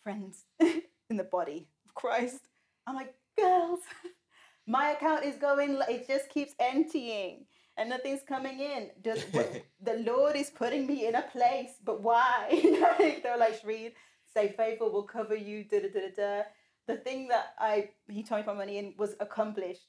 friends 0.03 0.45
in 0.61 1.17
the 1.17 1.25
body 1.25 1.69
of 1.87 1.95
Christ. 1.95 2.49
I'm 2.87 2.95
like, 2.95 3.15
girls, 3.39 3.81
my 4.67 4.91
account 4.91 5.25
is 5.25 5.37
going. 5.37 5.81
It 5.89 6.07
just 6.07 6.29
keeps 6.29 6.55
emptying, 6.61 7.47
and 7.77 7.89
nothing's 7.91 8.23
coming 8.27 8.61
in. 8.61 8.91
The, 9.03 9.23
the, 9.33 9.63
the 9.93 10.11
Lord 10.11 10.37
is 10.37 10.51
putting 10.51 10.87
me 10.87 11.07
in 11.07 11.15
a 11.15 11.23
place, 11.23 11.73
but 11.85 12.03
why? 12.03 12.49
like, 12.99 13.23
they're 13.23 13.39
like, 13.39 13.63
Shreed, 13.63 13.93
stay 14.29 14.55
faithful. 14.57 14.93
We'll 14.93 15.05
cover 15.05 15.37
you. 15.37 15.65
Da 15.65 15.81
da 15.81 15.89
da 15.89 16.01
da 16.01 16.15
da. 16.17 16.43
The 16.87 16.97
thing 16.97 17.29
that 17.29 17.55
I 17.59 17.91
he 18.09 18.23
told 18.23 18.43
me 18.43 18.45
put 18.45 18.57
money 18.57 18.79
in 18.79 18.95
was 18.99 19.15
accomplished. 19.21 19.87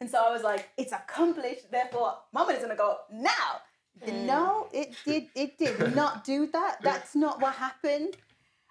And 0.00 0.08
so 0.08 0.24
I 0.24 0.32
was 0.32 0.42
like, 0.42 0.70
it's 0.78 0.92
accomplished, 0.92 1.70
therefore 1.70 2.14
my 2.32 2.42
money's 2.44 2.62
gonna 2.62 2.74
go 2.74 2.96
now. 3.12 3.60
Mm. 4.06 4.24
No, 4.24 4.68
it 4.72 4.96
did 5.04 5.26
it 5.34 5.58
did 5.58 5.94
not 5.94 6.24
do 6.24 6.46
that. 6.46 6.78
That's 6.82 7.14
not 7.14 7.42
what 7.42 7.54
happened. 7.54 8.16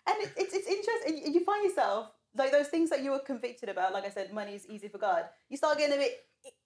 And 0.07 0.17
it, 0.21 0.31
it's 0.37 0.55
it's 0.55 0.67
interesting. 0.67 1.31
You 1.31 1.43
find 1.43 1.63
yourself 1.63 2.11
like 2.35 2.51
those 2.51 2.67
things 2.67 2.89
that 2.89 3.03
you 3.03 3.11
were 3.11 3.19
convicted 3.19 3.69
about, 3.69 3.93
like 3.93 4.05
I 4.05 4.09
said, 4.09 4.33
money 4.33 4.55
is 4.55 4.65
easy 4.67 4.87
for 4.87 4.97
God. 4.97 5.25
You 5.49 5.57
start 5.57 5.77
getting 5.77 5.95
a 5.95 5.99
bit 5.99 6.13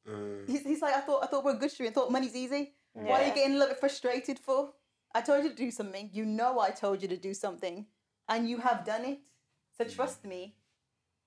Mm. 0.08 0.47
he's, 0.47 0.62
he's 0.63 0.82
like, 0.82 0.93
I 0.93 1.02
thought 1.02 1.23
I 1.23 1.28
thought 1.28 1.43
we're 1.43 1.58
good 1.58 1.71
street 1.71 1.88
and 1.88 1.95
thought 1.95 2.12
money's 2.12 2.36
easy. 2.36 2.73
Why 2.93 3.23
are 3.23 3.28
you 3.28 3.34
getting 3.34 3.56
a 3.56 3.58
little 3.58 3.69
bit 3.69 3.80
frustrated 3.80 4.38
for? 4.38 4.69
I 5.15 5.21
told 5.21 5.43
you 5.43 5.49
to 5.49 5.56
do 5.56 5.71
something. 5.71 6.10
You 6.13 6.26
know 6.26 6.60
I 6.60 6.69
told 6.69 7.02
you 7.02 7.08
to 7.08 7.17
do 7.17 7.34
something. 7.34 7.88
And 8.30 8.47
you 8.49 8.58
have 8.58 8.86
done 8.86 9.06
it. 9.06 9.19
So 9.78 9.86
trust 9.86 10.26
me. 10.26 10.56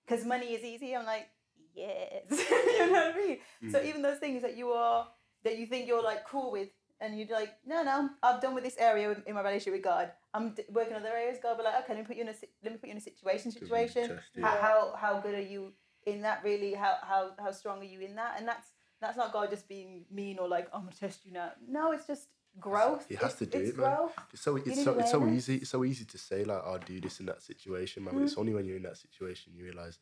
Because 0.06 0.24
money 0.24 0.54
is 0.54 0.62
easy. 0.62 0.94
I'm 0.94 1.06
like, 1.06 1.28
yes. 1.74 2.26
you 2.30 2.86
know 2.86 2.92
what 2.92 3.14
I 3.14 3.18
mean? 3.18 3.38
So 3.72 3.82
even 3.82 4.02
those 4.02 4.18
things 4.18 4.42
that 4.42 4.56
you 4.56 4.68
are 4.68 5.08
that 5.42 5.58
you 5.58 5.66
think 5.66 5.88
you're 5.88 6.02
like 6.02 6.26
cool 6.26 6.52
with 6.52 6.68
and 7.00 7.18
you're 7.18 7.28
like, 7.28 7.54
no, 7.66 7.82
no, 7.82 8.10
I've 8.22 8.40
done 8.40 8.54
with 8.54 8.64
this 8.64 8.76
area 8.78 9.14
in 9.26 9.34
my 9.34 9.40
relationship 9.42 9.74
with 9.74 9.82
God. 9.82 10.12
I'm 10.32 10.50
d- 10.54 10.64
working 10.72 10.94
on 10.94 11.00
other 11.02 11.14
areas. 11.14 11.38
God, 11.42 11.56
be 11.58 11.64
like, 11.64 11.74
okay, 11.84 11.94
let 11.94 11.98
me 11.98 12.04
put 12.06 12.16
you 12.16 12.22
in 12.22 12.28
a 12.28 12.34
si- 12.34 12.48
let 12.64 12.72
me 12.72 12.78
put 12.78 12.86
you 12.88 12.92
in 12.92 12.98
a 12.98 13.00
situation. 13.00 13.52
Situation. 13.52 14.08
test. 14.08 14.22
How, 14.40 14.56
how 14.56 14.94
how 14.96 15.20
good 15.20 15.34
are 15.34 15.40
you 15.54 15.72
in 16.06 16.22
that? 16.22 16.42
Really, 16.44 16.74
how 16.74 16.94
how 17.02 17.30
how 17.38 17.52
strong 17.52 17.80
are 17.80 17.84
you 17.84 18.00
in 18.00 18.14
that? 18.16 18.36
And 18.38 18.46
that's 18.48 18.68
that's 19.00 19.16
not 19.16 19.32
God 19.32 19.50
just 19.50 19.68
being 19.68 20.04
mean 20.10 20.38
or 20.38 20.48
like 20.48 20.68
I'm 20.72 20.82
gonna 20.84 20.92
test 20.98 21.24
you 21.26 21.32
now. 21.32 21.52
No, 21.68 21.92
it's 21.92 22.06
just 22.06 22.28
growth. 22.58 23.06
He 23.08 23.16
has 23.16 23.34
to 23.34 23.46
do 23.46 23.58
it's 23.58 23.70
it, 23.70 23.76
man. 23.78 23.90
growth. 23.94 24.12
It's 24.32 24.42
so 24.42 24.56
it's 24.56 24.82
so 24.84 24.98
it's 24.98 25.10
so 25.10 25.26
easy. 25.28 25.56
It's 25.56 25.70
so 25.70 25.84
easy 25.84 26.04
to 26.06 26.18
say 26.18 26.44
like, 26.44 26.62
"I'll 26.64 26.78
do 26.78 27.00
this 27.00 27.20
in 27.20 27.26
that 27.26 27.42
situation," 27.42 28.04
man. 28.04 28.14
But 28.14 28.20
Mm. 28.20 28.24
it's 28.24 28.38
only 28.38 28.54
when 28.54 28.64
you're 28.64 28.76
in 28.78 28.82
that 28.84 28.96
situation 28.96 29.52
you 29.54 29.64
realize, 29.64 29.98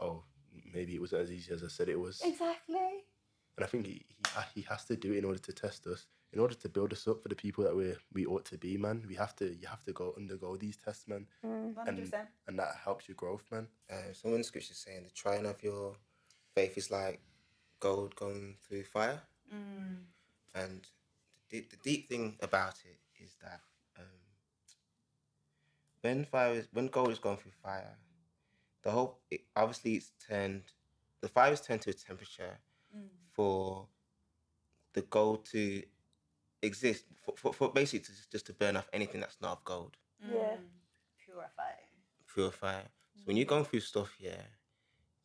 oh, 0.00 0.24
maybe 0.72 0.94
it 0.96 1.00
wasn't 1.00 1.22
as 1.22 1.30
easy 1.32 1.52
as 1.52 1.62
I 1.62 1.68
said 1.68 1.88
it 1.88 1.98
was. 1.98 2.20
Exactly. 2.24 3.04
And 3.56 3.64
I 3.64 3.68
think 3.68 3.86
he, 3.86 4.04
he 4.08 4.24
he 4.56 4.62
has 4.62 4.84
to 4.86 4.96
do 4.96 5.12
it 5.12 5.18
in 5.18 5.24
order 5.24 5.38
to 5.38 5.52
test 5.52 5.86
us, 5.86 6.06
in 6.32 6.40
order 6.40 6.54
to 6.54 6.68
build 6.68 6.92
us 6.92 7.06
up 7.06 7.22
for 7.22 7.28
the 7.28 7.36
people 7.36 7.62
that 7.64 7.76
we 7.76 7.94
we 8.12 8.26
ought 8.26 8.44
to 8.46 8.58
be, 8.58 8.76
man. 8.76 9.04
We 9.08 9.14
have 9.14 9.34
to 9.36 9.54
you 9.54 9.68
have 9.68 9.84
to 9.84 9.92
go 9.92 10.14
undergo 10.16 10.56
these 10.56 10.76
tests, 10.76 11.06
man, 11.06 11.26
One 11.42 11.74
hundred 11.86 12.04
percent. 12.04 12.28
and 12.48 12.58
that 12.58 12.74
helps 12.84 13.08
your 13.08 13.14
growth, 13.14 13.44
man. 13.52 13.68
Uh, 13.90 14.12
so 14.12 14.30
when 14.30 14.42
the 14.42 14.60
saying 14.60 15.04
the 15.04 15.10
trying 15.10 15.46
of 15.46 15.62
your 15.62 15.94
faith 16.54 16.76
is 16.76 16.90
like 16.90 17.20
gold 17.80 18.16
going 18.16 18.56
through 18.66 18.84
fire, 18.84 19.20
and 20.54 20.80
the, 21.50 21.60
the 21.70 21.76
deep 21.82 22.08
thing 22.08 22.36
about 22.40 22.74
it 22.84 22.98
is 23.22 23.36
that 23.42 23.60
um, 23.98 24.06
when 26.00 26.24
fire 26.24 26.54
is 26.54 26.68
when 26.72 26.88
gold 26.88 27.10
is 27.12 27.18
going 27.20 27.36
through 27.36 27.52
fire, 27.62 27.96
the 28.82 28.90
whole 28.90 29.18
it, 29.30 29.42
obviously 29.54 29.94
it's 29.94 30.10
turned 30.28 30.62
the 31.20 31.28
fire 31.28 31.52
is 31.52 31.60
turned 31.60 31.82
to 31.82 31.90
a 31.90 31.92
temperature 31.94 32.58
for 33.34 33.86
the 34.94 35.02
gold 35.02 35.44
to 35.46 35.82
exist 36.62 37.04
for, 37.20 37.34
for, 37.36 37.52
for 37.52 37.68
basically 37.72 38.00
to, 38.00 38.12
just- 38.12 38.30
just 38.32 38.46
to 38.46 38.52
burn 38.52 38.76
off 38.76 38.88
anything 38.92 39.20
that's 39.20 39.40
not 39.40 39.52
of 39.52 39.64
gold 39.64 39.96
mm. 40.24 40.34
Yeah. 40.34 40.56
Purify. 41.24 41.72
purify. 42.32 42.80
So 43.16 43.22
when 43.24 43.36
you're 43.36 43.46
going 43.46 43.64
through 43.64 43.80
stuff, 43.80 44.14
yeah, 44.20 44.42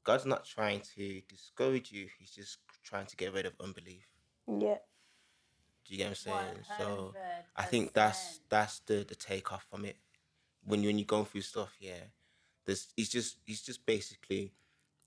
God's 0.03 0.25
not 0.25 0.45
trying 0.45 0.81
to 0.95 1.21
discourage 1.27 1.91
you. 1.91 2.07
He's 2.17 2.31
just 2.31 2.57
trying 2.83 3.05
to 3.07 3.15
get 3.15 3.33
rid 3.33 3.45
of 3.45 3.53
unbelief. 3.59 4.07
Yeah. 4.47 4.77
Do 5.85 5.93
you 5.93 5.97
get 5.97 6.05
what 6.05 6.09
I'm 6.09 6.15
saying? 6.15 6.65
So 6.77 7.13
I 7.55 7.63
think 7.63 7.93
that's 7.93 8.39
that's 8.49 8.79
the 8.79 9.05
the 9.07 9.15
takeoff 9.15 9.65
from 9.69 9.85
it. 9.85 9.97
When 10.63 10.81
you 10.81 10.89
when 10.89 10.97
you're 10.97 11.05
going 11.05 11.25
through 11.25 11.41
stuff, 11.41 11.75
yeah, 11.79 12.09
there's 12.65 12.87
he's 12.95 13.09
just 13.09 13.37
he's 13.45 13.61
just 13.61 13.85
basically 13.85 14.53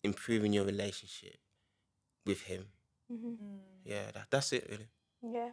improving 0.03 0.53
your 0.53 0.65
relationship 0.65 1.37
with 2.27 2.43
him. 2.43 2.67
Mm-hmm. 3.12 3.29
Mm. 3.29 3.59
Yeah, 3.85 4.11
that, 4.14 4.27
that's 4.31 4.53
it 4.53 4.66
really. 4.70 4.88
Yeah. 5.37 5.51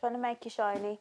Trying 0.00 0.12
to 0.14 0.18
make 0.18 0.44
you 0.44 0.50
shiny. 0.50 1.00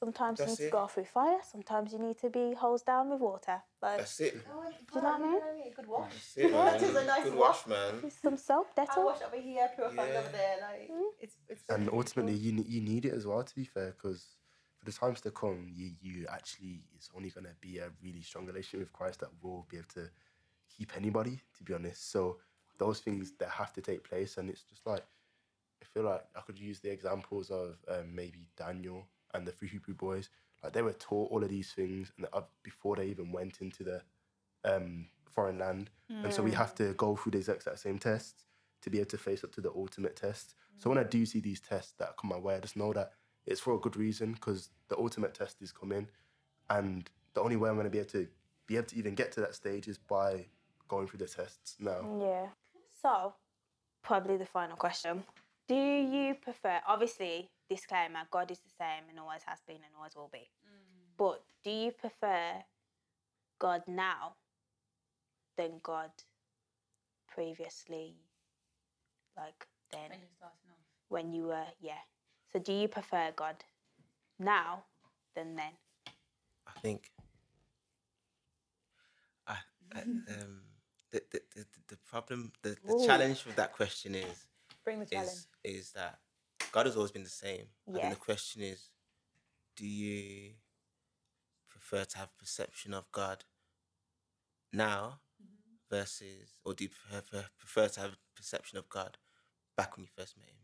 Sometimes 0.00 0.38
That's 0.38 0.60
you 0.60 0.64
need 0.64 0.68
it. 0.68 0.70
to 0.70 0.76
go 0.76 0.86
through 0.86 1.04
fire. 1.06 1.38
Sometimes 1.50 1.92
you 1.92 1.98
need 1.98 2.18
to 2.18 2.30
be 2.30 2.54
hosed 2.54 2.86
down 2.86 3.10
with 3.10 3.20
water. 3.20 3.60
Like 3.82 3.98
That's 3.98 4.20
it. 4.20 4.40
Oh, 4.48 4.62
do 4.62 4.94
you 4.94 5.02
know 5.02 5.08
what 5.10 5.20
I 5.20 5.24
mean? 5.24 5.72
Good 5.74 5.86
wash. 5.88 6.12
That's 6.12 6.36
it, 6.36 6.52
man. 6.52 6.74
is 6.76 6.94
a 6.94 7.04
nice 7.04 7.24
Good 7.24 7.34
wash. 7.34 7.66
wash, 7.66 7.66
man. 7.66 8.02
with 8.04 8.18
some 8.22 8.36
soap, 8.36 8.68
Dettol. 8.76 8.86
I 8.90 8.94
Dettol. 8.94 9.04
wash 9.06 9.18
over 9.26 9.40
here, 9.42 9.68
purify 9.74 10.06
Yeah. 10.08 10.18
over 10.20 10.28
there. 10.28 10.56
Like 10.60 10.82
mm-hmm. 10.88 11.02
it's 11.20 11.34
it's. 11.48 11.62
And 11.68 11.88
ultimately, 11.92 12.34
you 12.34 12.64
you 12.68 12.80
need 12.80 13.06
it 13.06 13.12
as 13.12 13.26
well. 13.26 13.42
To 13.42 13.54
be 13.56 13.64
fair, 13.64 13.90
because 13.90 14.24
for 14.78 14.84
the 14.84 14.92
times 14.92 15.20
to 15.22 15.32
come, 15.32 15.66
you 15.74 15.90
you 16.00 16.26
actually 16.30 16.84
it's 16.94 17.10
only 17.16 17.30
gonna 17.30 17.54
be 17.60 17.78
a 17.78 17.90
really 18.00 18.22
strong 18.22 18.46
relationship 18.46 18.78
with 18.80 18.92
Christ 18.92 19.18
that 19.20 19.30
will 19.42 19.66
be 19.68 19.78
able 19.78 19.88
to 19.94 20.08
keep 20.76 20.96
anybody. 20.96 21.40
To 21.56 21.64
be 21.64 21.74
honest, 21.74 22.12
so 22.12 22.36
those 22.78 23.00
things 23.00 23.32
that 23.40 23.48
have 23.48 23.72
to 23.72 23.80
take 23.80 24.08
place, 24.08 24.36
and 24.38 24.48
it's 24.48 24.62
just 24.62 24.86
like 24.86 25.04
I 25.82 25.86
feel 25.86 26.04
like 26.04 26.24
I 26.36 26.40
could 26.40 26.58
use 26.58 26.80
the 26.80 26.90
examples 26.90 27.50
of 27.50 27.76
um, 27.88 28.14
maybe 28.14 28.48
Daniel 28.56 29.06
and 29.34 29.46
the 29.46 29.52
Free 29.52 29.68
Hebrew 29.68 29.94
boys. 29.94 30.28
Like 30.62 30.72
they 30.72 30.82
were 30.82 30.92
taught 30.94 31.30
all 31.30 31.42
of 31.42 31.48
these 31.48 31.72
things, 31.72 32.12
and 32.16 32.26
uh, 32.32 32.42
before 32.62 32.96
they 32.96 33.06
even 33.06 33.30
went 33.30 33.60
into 33.60 33.84
the 33.84 34.02
um, 34.64 35.06
foreign 35.30 35.58
land, 35.58 35.90
and 36.24 36.32
so 36.32 36.42
we 36.42 36.50
have 36.52 36.74
to 36.76 36.94
go 36.94 37.14
through 37.14 37.32
these 37.32 37.48
exact 37.48 37.78
same 37.78 37.98
tests 37.98 38.44
to 38.82 38.90
be 38.90 38.98
able 38.98 39.10
to 39.10 39.18
face 39.18 39.44
up 39.44 39.52
to 39.52 39.60
the 39.60 39.70
ultimate 39.70 40.16
test. 40.16 40.54
So 40.78 40.90
when 40.90 40.98
I 40.98 41.04
do 41.04 41.24
see 41.26 41.40
these 41.40 41.60
tests 41.60 41.92
that 41.98 42.16
come 42.16 42.30
my 42.30 42.38
way, 42.38 42.56
I 42.56 42.60
just 42.60 42.76
know 42.76 42.92
that 42.92 43.12
it's 43.46 43.60
for 43.60 43.74
a 43.74 43.78
good 43.78 43.96
reason 43.96 44.32
because 44.32 44.70
the 44.88 44.98
ultimate 44.98 45.34
test 45.34 45.62
is 45.62 45.72
coming, 45.72 46.08
and 46.70 47.08
the 47.34 47.40
only 47.40 47.56
way 47.56 47.68
I'm 47.68 47.76
going 47.76 47.84
to 47.84 47.90
be 47.90 47.98
able 47.98 48.10
to 48.10 48.26
be 48.66 48.76
able 48.76 48.86
to 48.88 48.96
even 48.96 49.14
get 49.14 49.32
to 49.32 49.40
that 49.40 49.54
stage 49.54 49.88
is 49.88 49.98
by 49.98 50.46
going 50.88 51.06
through 51.06 51.18
the 51.18 51.26
tests 51.26 51.76
now. 51.78 52.00
Yeah. 52.20 52.46
So, 53.00 53.34
probably 54.02 54.36
the 54.36 54.46
final 54.46 54.76
question. 54.76 55.24
Do 55.68 55.74
you 55.74 56.34
prefer, 56.34 56.80
obviously, 56.86 57.50
disclaimer, 57.68 58.20
God 58.30 58.50
is 58.50 58.58
the 58.60 58.70
same 58.78 59.04
and 59.10 59.20
always 59.20 59.42
has 59.46 59.60
been 59.66 59.76
and 59.76 59.94
always 59.96 60.16
will 60.16 60.30
be. 60.32 60.48
But 61.18 61.42
do 61.62 61.70
you 61.70 61.92
prefer 61.92 62.64
God 63.58 63.82
now 63.86 64.34
than 65.56 65.80
God 65.82 66.10
previously, 67.26 68.14
like 69.36 69.66
then, 69.92 70.10
when 71.08 71.32
you 71.32 71.48
were, 71.48 71.66
yeah. 71.80 72.02
So, 72.52 72.58
do 72.58 72.72
you 72.72 72.88
prefer 72.88 73.32
God 73.36 73.56
now 74.38 74.84
than 75.34 75.56
then? 75.56 75.72
I 76.66 76.80
think 76.80 77.10
I, 79.46 79.56
I 79.94 80.00
um 80.02 80.62
the, 81.10 81.22
the, 81.30 81.40
the, 81.54 81.64
the 81.88 81.96
problem 81.96 82.52
the, 82.62 82.76
the 82.86 82.92
Ooh. 82.92 83.06
challenge 83.06 83.44
with 83.44 83.56
that 83.56 83.72
question 83.72 84.14
is 84.14 84.46
Bring 84.88 85.00
the 85.00 85.06
challenge. 85.06 85.28
is 85.30 85.46
is 85.64 85.90
that 85.92 86.18
God 86.72 86.86
has 86.86 86.96
always 86.96 87.10
been 87.10 87.24
the 87.24 87.28
same. 87.28 87.66
I 87.86 87.92
think 87.92 88.04
Yeah. 88.04 88.10
the 88.10 88.16
question 88.16 88.62
is, 88.62 88.90
do 89.76 89.86
you 89.86 90.54
prefer 91.68 92.04
to 92.04 92.18
have 92.18 92.36
perception 92.36 92.94
of 92.94 93.10
God 93.12 93.44
now 94.72 95.20
mm-hmm. 95.42 95.96
versus, 95.96 96.58
or 96.64 96.74
do 96.74 96.84
you 96.84 96.90
prefer, 96.90 97.44
prefer 97.58 97.88
to 97.88 98.00
have 98.00 98.12
a 98.12 98.16
perception 98.34 98.78
of 98.78 98.88
God 98.88 99.18
back 99.76 99.96
when 99.96 100.04
you 100.04 100.10
first 100.16 100.36
met 100.36 100.48
him? 100.48 100.56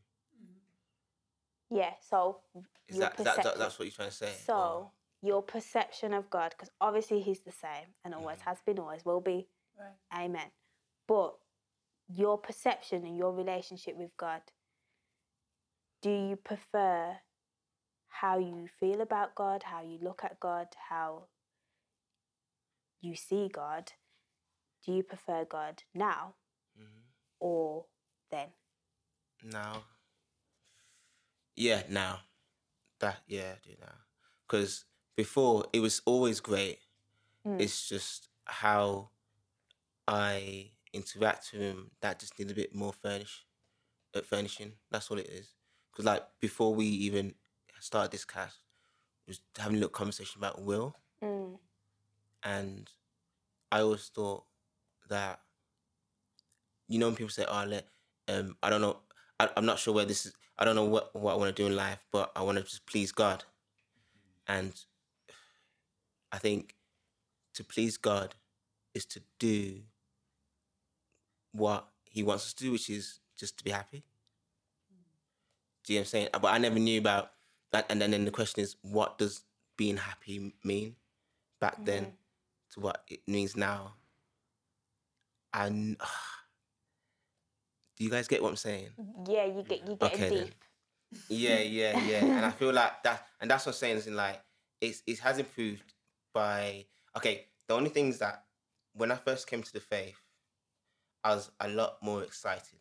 Mm-hmm. 0.42 1.76
Yeah. 1.76 1.94
So 2.00 2.40
Is 2.88 2.96
your 2.96 3.00
that, 3.00 3.18
is 3.18 3.24
that, 3.24 3.42
that 3.42 3.58
that's 3.58 3.78
what 3.78 3.84
you're 3.86 3.92
trying 3.92 4.10
to 4.10 4.14
say? 4.14 4.32
So 4.46 4.54
Or- 4.54 4.90
your 5.22 5.42
perception 5.42 6.12
of 6.12 6.28
God, 6.28 6.50
because 6.50 6.70
obviously 6.80 7.20
He's 7.20 7.40
the 7.40 7.52
same 7.52 7.94
and 8.04 8.14
always 8.14 8.38
mm. 8.38 8.42
has 8.42 8.60
been, 8.60 8.78
always 8.78 9.04
will 9.04 9.22
be. 9.22 9.48
Right. 9.78 10.24
Amen. 10.24 10.50
But 11.06 11.36
your 12.08 12.38
perception 12.38 13.04
and 13.04 13.16
your 13.16 13.32
relationship 13.32 13.96
with 13.96 14.16
God, 14.16 14.42
do 16.02 16.10
you 16.10 16.36
prefer 16.36 17.16
how 18.08 18.38
you 18.38 18.68
feel 18.78 19.00
about 19.00 19.34
God, 19.34 19.62
how 19.64 19.82
you 19.82 19.98
look 20.00 20.22
at 20.22 20.38
God, 20.38 20.68
how 20.88 21.24
you 23.00 23.14
see 23.16 23.48
God? 23.48 23.92
Do 24.84 24.92
you 24.92 25.02
prefer 25.02 25.44
God 25.44 25.82
now 25.94 26.34
Mhm. 26.78 27.04
or 27.40 27.86
then? 28.30 28.52
Now. 29.42 29.84
Yeah, 31.56 31.84
now. 31.88 32.20
That 32.98 33.22
yeah, 33.26 33.56
I 33.56 33.58
do 33.66 33.76
now. 33.80 34.04
Because 34.46 34.84
before 35.16 35.66
it 35.72 35.80
was 35.80 36.00
always 36.04 36.40
great. 36.40 36.80
Mm. 37.46 37.60
It's 37.60 37.88
just 37.88 38.28
how 38.46 39.10
I 40.06 40.73
interact 40.94 41.50
with 41.52 41.62
him 41.62 41.90
that 42.00 42.18
just 42.20 42.38
needs 42.38 42.52
a 42.52 42.54
bit 42.54 42.74
more 42.74 42.92
furnish, 42.92 43.44
uh, 44.14 44.22
furnishing. 44.22 44.72
That's 44.90 45.10
all 45.10 45.18
it 45.18 45.28
is. 45.28 45.54
Because 45.92 46.04
like 46.06 46.24
before 46.40 46.74
we 46.74 46.86
even 46.86 47.34
started 47.80 48.10
this 48.12 48.24
cast, 48.24 48.58
we 49.26 49.32
was 49.32 49.40
having 49.58 49.76
a 49.76 49.80
little 49.80 49.90
conversation 49.90 50.40
about 50.40 50.62
will, 50.62 50.96
Mm. 51.22 51.58
and 52.42 52.90
I 53.72 53.80
always 53.80 54.08
thought 54.08 54.44
that 55.08 55.40
you 56.88 56.98
know 56.98 57.06
when 57.08 57.16
people 57.16 57.30
say, 57.30 57.44
"Oh, 57.48 57.64
let, 57.64 57.88
um, 58.28 58.56
I 58.62 58.70
don't 58.70 58.80
know, 58.82 59.00
I, 59.40 59.48
I'm 59.56 59.66
not 59.66 59.78
sure 59.78 59.94
where 59.94 60.04
this 60.04 60.26
is. 60.26 60.34
I 60.58 60.64
don't 60.64 60.76
know 60.76 60.84
what 60.84 61.14
what 61.14 61.32
I 61.34 61.36
want 61.36 61.54
to 61.56 61.62
do 61.62 61.66
in 61.66 61.76
life, 61.76 62.04
but 62.12 62.30
I 62.36 62.42
want 62.42 62.58
to 62.58 62.64
just 62.64 62.86
please 62.86 63.12
God." 63.12 63.44
And 64.46 64.74
I 66.32 66.38
think 66.38 66.74
to 67.54 67.64
please 67.64 67.96
God 67.96 68.34
is 68.94 69.06
to 69.06 69.22
do 69.38 69.82
what 71.54 71.88
He 72.04 72.22
wants 72.22 72.44
us 72.46 72.52
to 72.54 72.64
do, 72.64 72.72
which 72.72 72.90
is 72.90 73.20
just 73.38 73.56
to 73.58 73.64
be 73.64 73.70
happy. 73.70 74.04
Do 75.84 75.92
you 75.92 75.98
know 75.98 76.02
what 76.02 76.06
I'm 76.06 76.10
saying? 76.10 76.28
But 76.32 76.52
I 76.52 76.58
never 76.58 76.78
knew 76.78 76.98
about 76.98 77.30
that. 77.72 77.86
And 77.90 78.00
then, 78.00 78.10
then 78.10 78.24
the 78.24 78.30
question 78.30 78.62
is, 78.62 78.76
what 78.82 79.18
does 79.18 79.42
being 79.76 79.96
happy 79.96 80.54
mean 80.64 80.96
back 81.60 81.76
then 81.84 82.04
mm-hmm. 82.04 82.74
to 82.74 82.80
what 82.80 83.02
it 83.08 83.20
means 83.26 83.56
now? 83.56 83.94
And 85.52 85.96
do 87.96 88.04
you 88.04 88.10
guys 88.10 88.28
get 88.28 88.42
what 88.42 88.48
I'm 88.50 88.56
saying? 88.56 88.88
Yeah, 89.28 89.44
you 89.44 89.62
get 89.62 89.86
you 89.86 89.96
getting 89.96 90.24
Okay, 90.24 90.28
then. 90.28 90.44
deep. 90.46 90.54
Yeah, 91.28 91.60
yeah, 91.60 92.00
yeah. 92.00 92.24
and 92.36 92.44
I 92.46 92.50
feel 92.50 92.72
like 92.72 93.02
that, 93.04 93.26
and 93.40 93.50
that's 93.50 93.66
what 93.66 93.74
I'm 93.74 93.78
saying 93.78 93.98
is 93.98 94.06
in 94.06 94.16
like 94.16 94.40
it's 94.80 95.02
it 95.06 95.18
has 95.20 95.38
improved 95.38 95.92
by 96.32 96.86
okay. 97.16 97.46
The 97.66 97.74
only 97.74 97.88
things 97.88 98.18
that 98.18 98.44
when 98.92 99.10
I 99.10 99.16
first 99.16 99.46
came 99.46 99.62
to 99.62 99.72
the 99.72 99.80
faith, 99.80 100.20
I 101.24 101.34
was 101.34 101.50
a 101.60 101.68
lot 101.68 101.96
more 102.02 102.22
excited, 102.22 102.78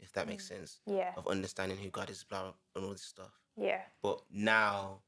if 0.00 0.12
that 0.12 0.26
makes 0.26 0.46
sense, 0.46 0.80
Yeah, 0.86 1.12
of 1.16 1.28
understanding 1.28 1.78
who 1.78 1.88
God 1.90 2.10
is, 2.10 2.24
blah, 2.24 2.42
blah, 2.42 2.52
and 2.74 2.84
all 2.84 2.90
this 2.92 3.02
stuff. 3.02 3.32
yeah, 3.56 3.82
But 4.02 4.20
now, 4.30 5.02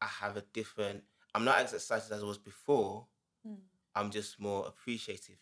I 0.00 0.06
have 0.06 0.36
a 0.36 0.42
different. 0.52 1.02
I'm 1.34 1.44
not 1.44 1.58
as 1.58 1.72
excited 1.72 2.12
as 2.12 2.22
I 2.22 2.26
was 2.26 2.38
before. 2.38 3.06
Mm. 3.46 3.56
I'm 3.94 4.10
just 4.10 4.38
more 4.40 4.66
appreciative 4.66 5.38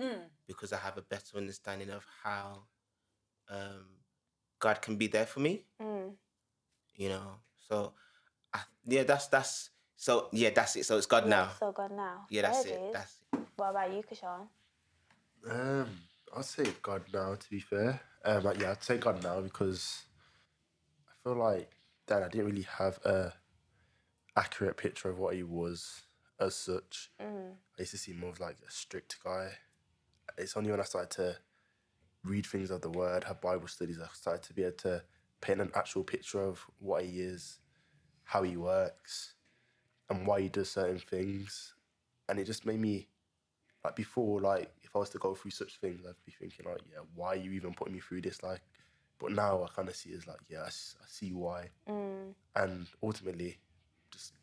Mm. 0.00 0.22
because 0.46 0.72
I 0.72 0.76
have 0.78 0.96
a 0.98 1.02
better 1.02 1.36
understanding 1.38 1.90
of 1.90 2.04
how 2.22 2.64
um, 3.48 3.86
God 4.58 4.80
can 4.82 4.96
be 4.96 5.06
there 5.08 5.26
for 5.26 5.40
me. 5.40 5.64
mm. 5.80 6.12
You 6.96 7.08
know, 7.08 7.40
so 7.58 7.94
I, 8.52 8.60
yeah, 8.84 9.02
that's 9.04 9.26
that's 9.28 9.70
so 9.96 10.28
yeah, 10.32 10.50
that's 10.50 10.76
it. 10.76 10.84
So 10.86 10.96
it's 10.96 11.06
God 11.06 11.26
now. 11.26 11.50
So 11.58 11.72
God 11.72 11.90
now. 11.92 12.26
Yeah, 12.30 12.42
that's 12.42 12.64
it. 12.66 12.74
it. 12.74 12.92
That's 12.92 13.16
it. 13.32 13.40
What 13.56 13.70
about 13.70 13.92
you, 13.92 14.02
Kashan? 14.02 14.46
Um, 15.50 15.88
I'd 16.36 16.44
say 16.44 16.64
God 16.82 17.02
now. 17.12 17.34
To 17.34 17.50
be 17.50 17.60
fair, 17.60 18.00
um, 18.24 18.44
like, 18.44 18.60
yeah, 18.60 18.72
I'd 18.72 18.82
say 18.82 18.98
God 18.98 19.22
now 19.22 19.40
because 19.40 20.02
I 21.08 21.12
feel 21.22 21.36
like 21.36 21.70
then 22.06 22.22
I 22.22 22.28
didn't 22.28 22.46
really 22.46 22.66
have 22.78 22.98
a 23.04 23.32
accurate 24.36 24.76
picture 24.76 25.08
of 25.08 25.18
what 25.18 25.34
he 25.34 25.42
was 25.42 26.02
as 26.40 26.54
such. 26.54 27.10
Mm. 27.20 27.52
I 27.78 27.82
used 27.82 27.92
to 27.92 27.98
see 27.98 28.12
him 28.12 28.20
more 28.20 28.30
of 28.30 28.40
like 28.40 28.56
a 28.66 28.70
strict 28.70 29.18
guy. 29.22 29.50
It's 30.38 30.56
only 30.56 30.70
when 30.70 30.80
I 30.80 30.84
started 30.84 31.10
to 31.12 31.36
read 32.24 32.46
things 32.46 32.70
of 32.70 32.80
the 32.80 32.90
word, 32.90 33.24
have 33.24 33.40
Bible 33.40 33.68
studies, 33.68 33.98
I 34.00 34.08
started 34.12 34.42
to 34.44 34.54
be 34.54 34.62
able 34.62 34.76
to 34.78 35.02
paint 35.40 35.60
an 35.60 35.70
actual 35.74 36.02
picture 36.02 36.42
of 36.42 36.64
what 36.78 37.04
he 37.04 37.20
is, 37.20 37.58
how 38.24 38.42
he 38.42 38.56
works, 38.56 39.34
and 40.08 40.26
why 40.26 40.40
he 40.40 40.48
does 40.48 40.70
certain 40.70 40.98
things. 40.98 41.74
And 42.28 42.38
it 42.38 42.44
just 42.44 42.64
made 42.64 42.80
me 42.80 43.08
like 43.84 43.94
before, 43.94 44.40
like 44.40 44.72
if 44.94 44.96
I 44.96 45.00
was 45.00 45.10
to 45.10 45.18
go 45.18 45.34
through 45.34 45.50
such 45.50 45.78
things, 45.80 46.06
I'd 46.06 46.14
be 46.24 46.30
thinking 46.38 46.66
like, 46.70 46.80
yeah, 46.88 47.00
why 47.16 47.30
are 47.32 47.36
you 47.36 47.50
even 47.50 47.74
putting 47.74 47.94
me 47.94 47.98
through 47.98 48.20
this? 48.20 48.44
Like, 48.44 48.60
but 49.18 49.32
now 49.32 49.64
I 49.64 49.66
kind 49.74 49.88
of 49.88 49.96
see 49.96 50.10
it 50.10 50.18
as 50.18 50.26
like, 50.28 50.38
yeah, 50.48 50.62
I 50.62 50.68
see 50.70 51.32
why, 51.32 51.70
Mm. 51.88 52.34
and 52.54 52.86
ultimately, 53.02 53.58
just 54.12 54.34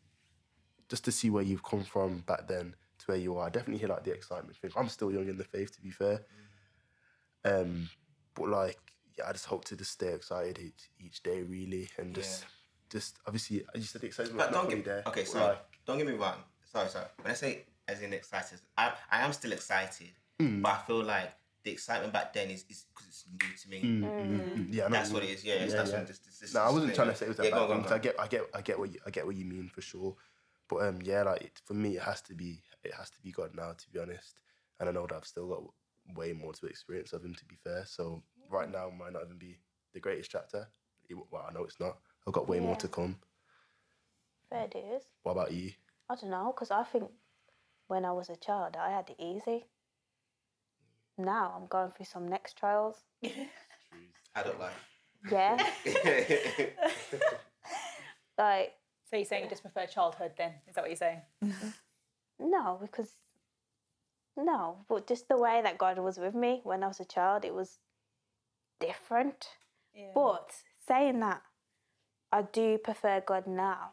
just 0.90 1.04
to 1.06 1.12
see 1.12 1.30
where 1.30 1.42
you've 1.42 1.62
come 1.62 1.84
from 1.84 2.18
back 2.26 2.46
then 2.48 2.74
to 2.98 3.06
where 3.06 3.16
you 3.16 3.34
are, 3.38 3.46
I 3.46 3.50
definitely 3.50 3.78
hear 3.78 3.88
like 3.88 4.04
the 4.04 4.12
excitement 4.12 4.54
thing. 4.58 4.70
I'm 4.76 4.90
still 4.90 5.10
young 5.10 5.26
in 5.28 5.38
the 5.38 5.44
faith, 5.44 5.74
to 5.76 5.80
be 5.80 5.90
fair, 5.90 6.20
um, 7.46 7.88
but 8.34 8.48
like, 8.48 8.78
yeah, 9.16 9.28
I 9.28 9.32
just 9.32 9.46
hope 9.46 9.64
to 9.66 9.76
just 9.76 9.92
stay 9.92 10.12
excited 10.12 10.58
each, 10.58 10.90
each 11.00 11.22
day, 11.22 11.42
really, 11.42 11.88
and 11.98 12.14
just. 12.14 12.42
Yeah. 12.42 12.48
Just 12.90 13.16
obviously, 13.26 13.64
I 13.74 13.78
just 13.78 13.90
said 13.92 14.02
the 14.02 14.08
excitement. 14.08 14.36
But 14.36 14.52
don't 14.52 14.64
fully 14.64 14.76
get 14.76 14.84
there. 14.84 15.02
okay. 15.06 15.22
but, 15.22 15.26
Sorry, 15.28 15.44
like, 15.46 15.64
don't 15.86 15.96
get 15.96 16.06
me 16.06 16.12
wrong. 16.12 16.34
Sorry, 16.70 16.90
sorry. 16.90 17.06
When 17.22 17.30
I 17.30 17.34
say 17.34 17.64
as 17.88 18.02
in 18.02 18.12
excited, 18.12 18.60
I 18.76 18.92
I 19.10 19.22
am 19.24 19.32
still 19.32 19.52
excited, 19.52 20.10
but 20.62 20.72
I 20.72 20.78
feel 20.86 21.02
like 21.04 21.32
the 21.64 21.70
excitement 21.70 22.12
back 22.12 22.32
then 22.32 22.50
is 22.50 22.64
is 22.68 22.86
because 22.92 23.08
it's 23.08 23.24
new 23.30 23.56
to 23.56 23.68
me. 23.70 23.80
mm, 23.82 24.02
mm, 24.20 24.56
mm. 24.56 24.74
yeah, 24.74 24.88
That's 24.88 25.12
what 25.12 25.22
it 25.24 25.30
is. 25.30 25.44
Yeah, 25.44 25.54
it's, 25.54 25.72
Yeah, 25.72 25.78
that's 25.78 25.90
yeah. 25.92 25.98
what 25.98 26.06
this, 26.08 26.18
this, 26.18 26.38
this 26.40 26.54
No, 26.54 26.60
I 26.60 26.70
wasn't 26.70 26.94
trying 26.94 27.08
to 27.08 27.14
say 27.14 27.26
it 27.26 27.28
was 27.28 27.38
a 27.38 27.44
yeah, 27.44 27.50
bad 27.50 27.56
go 27.56 27.62
on, 27.62 27.68
go 27.68 27.74
thing. 27.74 27.76
on, 27.76 27.82
'cause 27.84 27.90
go 27.90 27.96
I 27.96 27.98
get, 27.98 28.20
I 28.20 28.26
get, 28.28 28.42
I 28.54 28.60
get 28.62 28.78
what 28.78 28.92
you, 28.92 29.00
I 29.06 29.10
get 29.10 29.26
what 29.26 29.36
you 29.36 29.44
mean 29.44 29.68
for 29.68 29.80
sure. 29.80 30.16
But 30.68 30.76
um, 30.86 30.98
yeah, 31.02 31.22
like 31.22 31.42
it, 31.42 31.60
for 31.64 31.74
me, 31.74 31.96
it 31.96 32.02
has 32.02 32.20
to 32.22 32.34
be, 32.34 32.62
it 32.82 32.94
has 32.94 33.10
to 33.10 33.20
be 33.22 33.30
God 33.32 33.54
now, 33.54 33.72
to 33.72 33.90
be 33.90 33.98
honest. 34.00 34.40
And 34.80 34.88
I 34.88 34.92
know 34.92 35.06
that 35.06 35.14
I've 35.14 35.24
still 35.26 35.48
got 35.48 35.62
way 36.16 36.32
more 36.32 36.52
to 36.52 36.66
experience 36.66 37.12
of 37.12 37.24
Him, 37.24 37.34
to 37.34 37.44
be 37.44 37.56
fair. 37.62 37.84
So 37.86 38.22
right 38.50 38.70
now 38.70 38.90
might 38.90 39.12
not 39.12 39.22
even 39.24 39.38
be 39.38 39.58
the 39.92 40.00
greatest 40.00 40.30
chapter. 40.30 40.66
It- 41.08 41.16
well, 41.30 41.46
I 41.48 41.52
know 41.52 41.64
it's 41.64 41.78
not. 41.80 41.98
I've 42.26 42.32
got 42.32 42.48
way 42.48 42.58
more 42.60 42.76
to 42.76 42.88
come. 42.88 43.16
Fair 44.50 44.66
dues. 44.68 45.02
What 45.22 45.32
about 45.32 45.52
you? 45.52 45.72
I 46.08 46.14
don't 46.16 46.30
know, 46.30 46.52
because 46.54 46.70
I 46.70 46.82
think 46.84 47.10
when 47.86 48.04
I 48.04 48.12
was 48.12 48.28
a 48.28 48.36
child, 48.36 48.76
I 48.76 48.90
had 48.90 49.08
it 49.10 49.16
easy. 49.18 49.64
Now 51.18 51.54
I'm 51.56 51.66
going 51.66 51.90
through 51.92 52.06
some 52.06 52.28
next 52.28 52.56
trials. 52.56 52.96
Adult 54.34 54.58
life. 54.58 54.88
Yeah, 55.30 55.56
like 58.38 58.72
So 59.08 59.16
you're 59.16 59.24
saying 59.24 59.44
you 59.44 59.50
just 59.50 59.62
prefer 59.62 59.86
childhood 59.86 60.32
then? 60.36 60.54
Is 60.68 60.74
that 60.74 60.82
what 60.82 60.90
you're 60.90 60.96
saying? 60.96 61.20
no, 62.40 62.78
because 62.80 63.10
no, 64.36 64.78
but 64.88 65.06
just 65.06 65.28
the 65.28 65.36
way 65.36 65.60
that 65.62 65.78
God 65.78 65.98
was 65.98 66.18
with 66.18 66.34
me 66.34 66.60
when 66.64 66.82
I 66.82 66.88
was 66.88 66.98
a 67.00 67.04
child, 67.04 67.44
it 67.44 67.54
was 67.54 67.78
different. 68.80 69.46
Yeah. 69.94 70.10
But 70.14 70.50
saying 70.88 71.20
that, 71.20 71.42
I 72.32 72.42
do 72.42 72.78
prefer 72.78 73.22
God 73.24 73.46
now, 73.46 73.90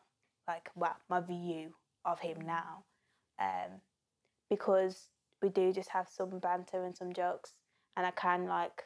like 0.48 0.70
well, 0.76 0.96
my 1.10 1.20
view 1.20 1.74
of 2.06 2.22
Him 2.22 2.38
now, 2.46 2.86
um, 3.39 3.82
because 4.50 5.10
we 5.42 5.50
do 5.50 5.72
just 5.72 5.90
have 5.90 6.08
some 6.10 6.40
banter 6.40 6.84
and 6.84 6.96
some 6.96 7.14
jokes, 7.14 7.54
and 7.96 8.06
I 8.06 8.12
can 8.12 8.46
like, 8.46 8.86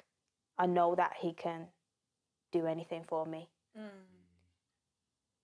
I 0.57 0.65
know 0.65 0.95
that 0.95 1.13
He 1.19 1.33
can 1.33 1.67
do 2.51 2.67
anything 2.67 3.03
for 3.07 3.25
me, 3.25 3.49
mm. 3.77 3.89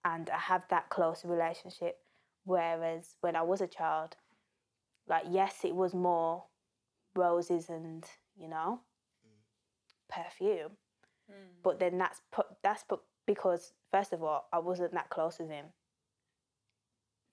and 0.05 0.29
I 0.29 0.37
have 0.37 0.63
that 0.69 0.89
close 0.89 1.23
relationship. 1.25 1.97
Whereas 2.45 3.15
when 3.21 3.35
I 3.35 3.41
was 3.41 3.61
a 3.61 3.67
child, 3.67 4.15
like 5.07 5.25
yes, 5.29 5.59
it 5.63 5.75
was 5.75 5.93
more 5.93 6.45
roses 7.15 7.69
and 7.69 8.05
you 8.39 8.47
know 8.47 8.81
mm. 9.25 10.13
perfume, 10.13 10.71
mm. 11.29 11.33
but 11.63 11.79
then 11.79 11.97
that's 11.97 12.21
put 12.31 12.47
that's 12.63 12.83
put 12.83 13.01
because 13.25 13.73
first 13.91 14.13
of 14.13 14.23
all, 14.23 14.47
I 14.51 14.59
wasn't 14.59 14.93
that 14.93 15.09
close 15.09 15.37
with 15.39 15.49
him 15.49 15.65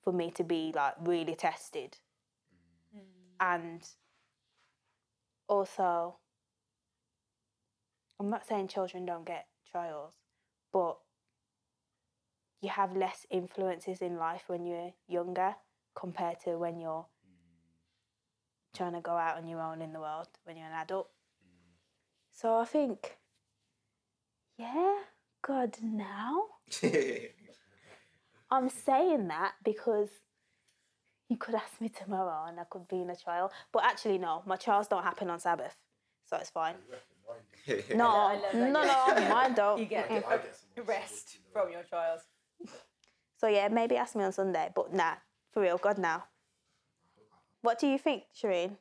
for 0.04 0.12
me 0.12 0.30
to 0.30 0.44
be 0.44 0.72
like 0.74 0.94
really 1.00 1.34
tested, 1.34 1.96
and 3.40 3.82
also, 5.48 6.16
I'm 8.18 8.30
not 8.30 8.46
saying 8.46 8.68
children 8.68 9.06
don't 9.06 9.26
get 9.26 9.46
trials, 9.70 10.14
but 10.72 10.96
you 12.60 12.70
have 12.70 12.96
less 12.96 13.26
influences 13.30 14.00
in 14.00 14.16
life 14.16 14.44
when 14.46 14.66
you're 14.66 14.92
younger 15.08 15.54
compared 15.94 16.40
to 16.40 16.58
when 16.58 16.80
you're 16.80 17.06
trying 18.74 18.92
to 18.92 19.00
go 19.00 19.12
out 19.12 19.36
on 19.36 19.48
your 19.48 19.60
own 19.60 19.80
in 19.80 19.92
the 19.92 20.00
world 20.00 20.28
when 20.44 20.56
you're 20.56 20.66
an 20.66 20.72
adult. 20.72 21.08
So 22.32 22.56
I 22.56 22.64
think, 22.64 23.16
yeah, 24.58 24.98
God 25.42 25.76
now. 25.82 26.42
I'm 28.50 28.68
saying 28.68 29.28
that 29.28 29.54
because 29.64 30.08
you 31.28 31.36
could 31.36 31.54
ask 31.54 31.80
me 31.80 31.88
tomorrow 31.88 32.46
and 32.48 32.58
I 32.60 32.64
could 32.64 32.86
be 32.88 33.00
in 33.00 33.10
a 33.10 33.16
trial. 33.16 33.52
But 33.72 33.84
actually, 33.84 34.18
no, 34.18 34.42
my 34.46 34.56
trials 34.56 34.88
don't 34.88 35.02
happen 35.02 35.28
on 35.30 35.40
Sabbath, 35.40 35.76
so 36.24 36.36
it's 36.36 36.50
fine. 36.50 36.76
No, 37.94 38.08
I 38.08 38.34
love 38.36 38.54
no, 38.54 38.84
that, 38.86 39.18
no, 39.18 39.34
mine 39.34 39.54
don't. 39.54 39.78
You 39.80 39.86
get 39.86 40.08
Mm-mm. 40.10 40.86
rest 40.86 41.38
from 41.52 41.72
your 41.72 41.82
trials. 41.82 42.20
So 43.38 43.48
yeah, 43.48 43.66
maybe 43.66 43.96
ask 43.96 44.14
me 44.14 44.22
on 44.22 44.30
Sunday, 44.32 44.70
but 44.72 44.94
nah, 44.94 45.14
for 45.52 45.62
real, 45.62 45.76
God 45.76 45.98
now. 45.98 46.24
What 47.62 47.80
do 47.80 47.88
you 47.88 47.98
think, 47.98 48.22
Shereen? 48.32 48.76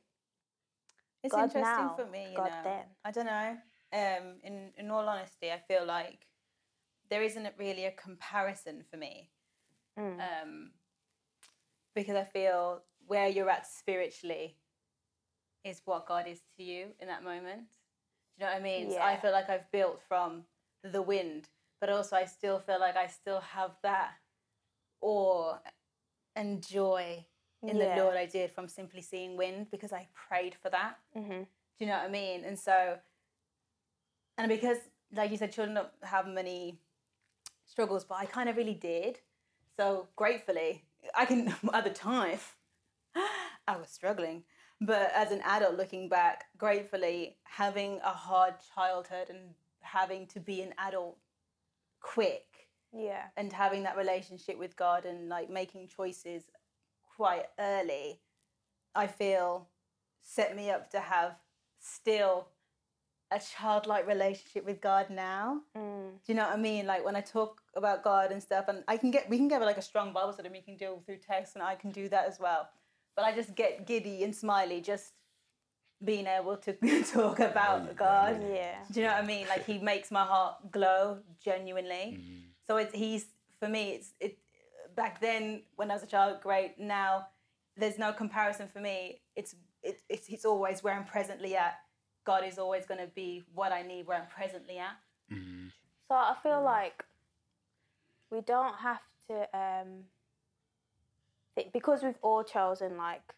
It's 1.24 1.34
God 1.34 1.46
interesting 1.46 1.64
now, 1.64 1.96
for 1.98 2.06
me, 2.06 2.28
you 2.30 2.38
God 2.38 2.52
know. 2.52 2.62
then. 2.64 2.84
I 3.04 3.12
don't 3.12 3.26
know. 3.26 3.58
Um, 3.92 4.36
in 4.44 4.72
in 4.78 4.92
all 4.92 5.10
honesty, 5.10 5.52
I 5.52 5.60
feel 5.68 5.84
like 5.84 6.28
there 7.10 7.24
isn't 7.24 7.48
really 7.58 7.86
a 7.86 7.92
comparison 7.92 8.84
for 8.90 8.98
me. 8.98 9.32
Mm. 10.00 10.20
Um, 10.20 10.72
because 11.96 12.16
I 12.16 12.24
feel 12.24 12.84
where 13.08 13.28
you're 13.28 13.50
at 13.50 13.66
spiritually 13.68 14.58
is 15.64 15.82
what 15.86 16.08
God 16.08 16.28
is 16.28 16.42
to 16.58 16.64
you 16.64 16.88
in 17.00 17.08
that 17.08 17.24
moment. 17.24 17.64
Do 18.38 18.44
you 18.44 18.46
know 18.46 18.54
what 18.54 18.60
I 18.60 18.64
mean? 18.64 18.92
So 18.92 18.98
I 19.00 19.16
feel 19.18 19.32
like 19.32 19.50
I've 19.50 19.70
built 19.72 20.02
from 20.08 20.44
the 20.84 21.02
wind, 21.02 21.50
but 21.80 21.90
also 21.90 22.16
I 22.16 22.26
still 22.26 22.60
feel 22.60 22.80
like 22.80 22.98
I 22.98 23.08
still 23.08 23.40
have 23.40 23.72
that 23.82 24.12
awe 25.02 25.56
and 26.36 26.66
joy 26.66 27.26
in 27.64 27.78
Yeah. 27.78 27.96
the 27.96 28.04
Lord 28.04 28.18
I 28.18 28.26
did 28.26 28.52
from 28.52 28.68
simply 28.68 29.02
seeing 29.02 29.38
wind 29.38 29.72
because 29.72 29.94
I 29.94 30.08
prayed 30.14 30.56
for 30.56 30.70
that. 30.70 31.00
Mm-hmm. 31.16 31.44
Do 31.44 31.48
you 31.80 31.88
know 31.88 31.98
what 31.98 32.06
I 32.06 32.10
mean? 32.10 32.44
And 32.44 32.60
so, 32.60 33.00
and 34.38 34.50
because, 34.50 34.78
like 35.14 35.32
you 35.32 35.38
said, 35.38 35.52
children 35.52 35.76
don't 35.76 35.90
have 36.04 36.28
many 36.28 36.80
struggles, 37.66 38.04
but 38.04 38.16
I 38.16 38.26
kind 38.26 38.50
of 38.50 38.58
really 38.58 38.74
did. 38.76 39.20
So 39.78 40.08
gratefully, 40.16 40.84
I 41.16 41.26
can, 41.26 41.54
at 41.74 41.84
the 41.84 41.90
time, 41.90 42.40
I 43.68 43.78
was 43.78 43.90
struggling. 43.90 44.44
But 44.82 45.12
as 45.16 45.32
an 45.32 45.42
adult 45.44 45.78
looking 45.78 46.10
back, 46.10 46.46
gratefully, 46.58 47.38
having 47.44 48.00
a 48.04 48.10
hard 48.10 48.56
childhood 48.76 49.30
and 49.30 49.54
having 49.82 50.28
to 50.28 50.40
be 50.40 50.62
an 50.62 50.74
adult 50.78 51.18
quick 52.02 52.70
Yeah. 52.92 53.24
and 53.38 53.52
having 53.54 53.84
that 53.84 53.98
relationship 53.98 54.58
with 54.58 54.76
God 54.76 55.06
and 55.06 55.30
like 55.30 55.50
making 55.50 55.88
choices 55.88 56.44
quite 57.16 57.46
early, 57.58 58.20
I 58.94 59.08
feel 59.08 59.70
set 60.22 60.56
me 60.56 60.70
up 60.70 60.90
to 60.92 61.00
have 61.00 61.36
still 61.80 62.48
a 63.32 63.40
childlike 63.40 64.08
relationship 64.08 64.66
with 64.66 64.82
God 64.82 65.10
now. 65.10 65.62
Mm. 65.78 66.12
Do 66.12 66.32
you 66.32 66.36
know 66.36 66.44
what 66.44 66.54
I 66.54 66.58
mean? 66.58 66.86
Like 66.86 67.04
when 67.04 67.16
I 67.16 67.22
talk 67.22 67.62
about 67.76 68.04
God 68.04 68.32
and 68.32 68.42
stuff, 68.42 68.66
and 68.68 68.84
I 68.88 68.98
can 68.98 69.12
get 69.12 69.30
we 69.30 69.38
can 69.38 69.48
get 69.48 69.62
like 69.62 69.78
a 69.78 69.82
strong 69.82 70.14
Bible 70.14 70.34
study, 70.34 70.50
we 70.50 70.62
can 70.62 70.78
do 70.78 71.00
through 71.06 71.18
text, 71.18 71.56
and 71.56 71.64
I 71.64 71.76
can 71.76 71.92
do 71.92 72.08
that 72.10 72.28
as 72.28 72.40
well. 72.40 72.70
But 73.16 73.26
I 73.26 73.34
just 73.34 73.56
get 73.56 73.88
giddy 73.88 74.24
and 74.24 74.36
smiley 74.36 74.82
just 74.82 75.14
being 76.04 76.28
able 76.28 76.58
to 76.58 76.74
talk 77.12 77.40
about 77.40 77.96
God. 77.96 78.44
Yeah. 78.52 78.76
Do 78.92 79.00
you 79.00 79.06
know 79.06 79.14
what 79.14 79.24
I 79.24 79.26
mean? 79.26 79.48
Like 79.48 79.66
he 79.66 79.80
makes 79.80 80.12
my 80.12 80.24
heart 80.24 80.72
glow 80.72 81.20
genuinely. 81.44 82.20
So 82.68 82.78
it's 82.78 82.94
he's 82.94 83.26
for 83.60 83.68
me. 83.68 83.92
It's 83.92 84.14
it 84.20 84.38
back 84.96 85.20
then 85.20 85.64
when 85.76 85.92
I 85.92 85.96
was 85.96 86.04
a 86.04 86.08
child, 86.08 86.42
great. 86.42 86.80
Now 86.80 87.28
there's 87.78 87.98
no 87.98 88.14
comparison 88.14 88.68
for 88.72 88.80
me. 88.80 89.22
It's 89.36 89.56
it, 89.84 90.02
it's 90.10 90.28
it's 90.30 90.46
always 90.46 90.84
where 90.84 90.94
I'm 90.94 91.06
presently 91.06 91.56
at. 91.56 91.76
God 92.26 92.44
is 92.46 92.58
always 92.58 92.86
going 92.86 93.00
to 93.00 93.08
be 93.16 93.44
what 93.54 93.72
I 93.72 93.82
need 93.82 94.08
where 94.08 94.18
I'm 94.20 94.28
presently 94.28 94.78
at. 94.80 94.98
So 96.08 96.16
I 96.16 96.36
feel 96.44 96.62
like 96.64 97.04
we 98.32 98.42
don't 98.42 98.76
have 98.78 99.02
to 99.30 99.58
um 99.58 100.06
think 101.56 101.72
because 101.74 102.04
we've 102.04 102.20
all 102.22 102.44
chosen 102.44 102.98
like 102.98 103.34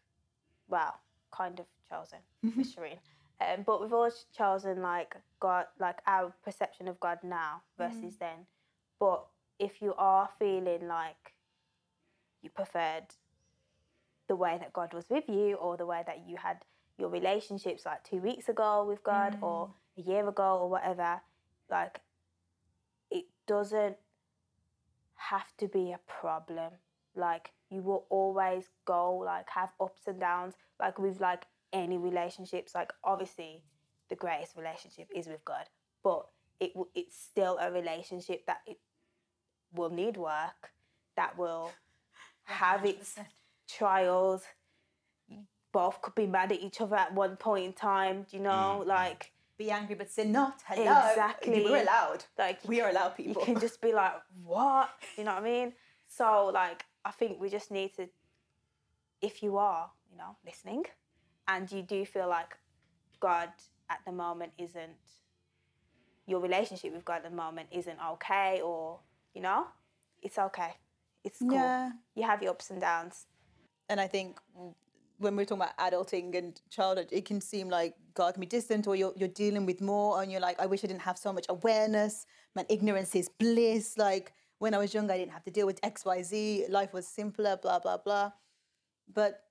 well, 0.70 1.00
kind 1.32 1.60
of 1.60 1.66
chosen 1.90 2.20
for 2.42 2.62
Shereen. 2.64 2.98
Um, 3.40 3.64
but 3.66 3.82
we've 3.82 3.94
all 3.94 4.10
chosen 4.36 4.82
like 4.82 5.16
God 5.40 5.66
like 5.80 6.00
our 6.08 6.34
perception 6.44 6.88
of 6.88 7.00
God 7.00 7.20
now 7.24 7.62
versus 7.78 8.16
then. 8.20 8.48
But 9.00 9.26
if 9.60 9.82
you 9.82 9.94
are 9.98 10.30
feeling 10.40 10.88
like 10.88 11.34
you 12.42 12.50
preferred 12.50 13.06
the 14.28 14.36
way 14.36 14.58
that 14.60 14.74
God 14.74 14.94
was 14.94 15.10
with 15.10 15.30
you 15.30 15.56
or 15.56 15.78
the 15.78 15.86
way 15.86 16.04
that 16.06 16.24
you 16.28 16.38
had 16.38 16.58
your 16.98 17.10
relationships 17.10 17.86
like 17.86 18.04
two 18.04 18.18
weeks 18.18 18.50
ago 18.50 18.86
with 18.88 19.04
God 19.04 19.38
or 19.42 19.68
mm. 19.68 20.04
a 20.04 20.10
year 20.10 20.28
ago 20.28 20.60
or 20.62 20.70
whatever, 20.70 21.22
like 21.70 22.02
it 23.12 23.26
doesn't 23.46 23.98
have 25.16 25.56
to 25.58 25.68
be 25.68 25.92
a 25.92 26.00
problem. 26.08 26.72
Like 27.16 27.52
you 27.70 27.82
will 27.82 28.06
always 28.10 28.66
go 28.86 29.16
like 29.16 29.50
have 29.50 29.70
ups 29.80 30.02
and 30.08 30.20
downs. 30.20 30.56
Like 30.80 31.00
with 31.00 31.20
like 31.20 31.46
any 31.74 31.98
relationships, 31.98 32.74
like 32.74 32.92
obviously 33.04 33.64
the 34.10 34.16
greatest 34.16 34.56
relationship 34.56 35.08
is 35.16 35.28
with 35.28 35.44
God, 35.46 35.66
but 36.04 36.28
it 36.60 36.72
it's 36.96 37.18
still 37.18 37.58
a 37.60 37.72
relationship 37.72 38.46
that 38.48 38.62
it 38.66 38.78
will 39.74 39.90
need 39.90 40.18
work, 40.18 40.72
that 41.16 41.38
will 41.38 41.72
have 42.44 42.86
its 42.86 43.16
trials. 43.68 44.44
Both 45.78 46.02
could 46.02 46.16
be 46.16 46.26
mad 46.26 46.52
at 46.52 46.60
each 46.68 46.82
other 46.82 46.96
at 46.96 47.14
one 47.14 47.36
point 47.38 47.66
in 47.66 47.74
time. 47.74 48.26
Do 48.28 48.36
you 48.38 48.42
know, 48.42 48.78
mm-hmm. 48.80 48.90
like 48.90 49.32
Be 49.60 49.70
angry 49.70 49.96
but 50.02 50.10
sin 50.10 50.32
not. 50.32 50.56
Hello. 50.66 51.10
Exactly. 51.12 51.64
We're 51.64 51.84
allowed. 51.84 52.22
like 52.44 52.60
We 52.66 52.82
are 52.82 52.90
allowed 52.90 53.14
people. 53.16 53.42
you 53.42 53.46
can 53.46 53.60
just 53.60 53.80
be 53.80 53.94
like, 53.94 54.16
what? 54.44 54.90
You 55.18 55.24
know 55.26 55.36
what 55.36 55.44
I 55.44 55.46
mean? 55.46 55.74
So 56.08 56.50
like 56.62 56.80
I 57.06 57.12
think 57.12 57.40
we 57.40 57.48
just 57.58 57.70
need 57.70 57.94
to 57.98 58.10
if 59.22 59.44
you 59.44 59.58
are, 59.58 59.86
you 60.12 60.18
know, 60.18 60.32
listening 60.50 60.84
and 61.48 61.72
you 61.72 61.84
do 61.84 62.00
feel 62.06 62.28
like 62.28 62.52
God 63.20 63.50
at 63.88 64.00
the 64.08 64.12
moment 64.12 64.54
isn't 64.58 65.06
your 66.26 66.40
relationship 66.40 66.92
with 66.96 67.06
God 67.06 67.18
at 67.18 67.30
the 67.30 67.38
moment 67.46 67.68
isn't 67.72 68.00
okay 68.14 68.62
or, 68.70 69.00
you 69.36 69.42
know, 69.48 69.68
it's 70.24 70.40
okay. 70.40 70.72
It's 71.24 71.40
cool. 71.40 71.54
Yeah. 71.54 71.92
You 72.16 72.24
have 72.24 72.42
your 72.42 72.52
ups 72.56 72.72
and 72.72 72.82
downs. 72.82 73.28
and 73.90 74.00
I 74.02 74.08
think 74.08 74.40
when 75.20 75.36
we're 75.36 75.46
talking 75.46 75.64
about 75.64 75.78
adulting 75.78 76.36
and 76.38 76.60
childhood, 76.70 77.10
it 77.12 77.26
can 77.26 77.42
seem 77.42 77.70
like 77.70 77.96
God 78.14 78.34
can 78.34 78.42
be 78.42 78.48
distant, 78.48 78.88
or 78.88 78.96
you're 78.96 79.14
you're 79.16 79.30
dealing 79.30 79.66
with 79.66 79.82
more, 79.82 80.22
and 80.22 80.32
you're 80.32 80.42
like, 80.42 80.60
I 80.60 80.66
wish 80.66 80.84
I 80.84 80.88
didn't 80.88 81.02
have 81.02 81.18
so 81.18 81.34
much 81.34 81.46
awareness. 81.50 82.26
Man, 82.56 82.66
ignorance 82.70 83.16
is 83.16 83.30
bliss. 83.30 83.98
Like 83.98 84.34
when 84.60 84.74
I 84.74 84.78
was 84.78 84.94
younger, 84.94 85.14
I 85.14 85.18
didn't 85.18 85.34
have 85.34 85.44
to 85.46 85.52
deal 85.52 85.66
with 85.66 85.80
X, 85.84 86.06
Y, 86.06 86.22
Z. 86.24 86.66
Life 86.70 86.94
was 86.94 87.08
simpler. 87.08 87.58
Blah 87.58 87.80
blah 87.80 87.98
blah. 87.98 88.32
But 89.12 89.42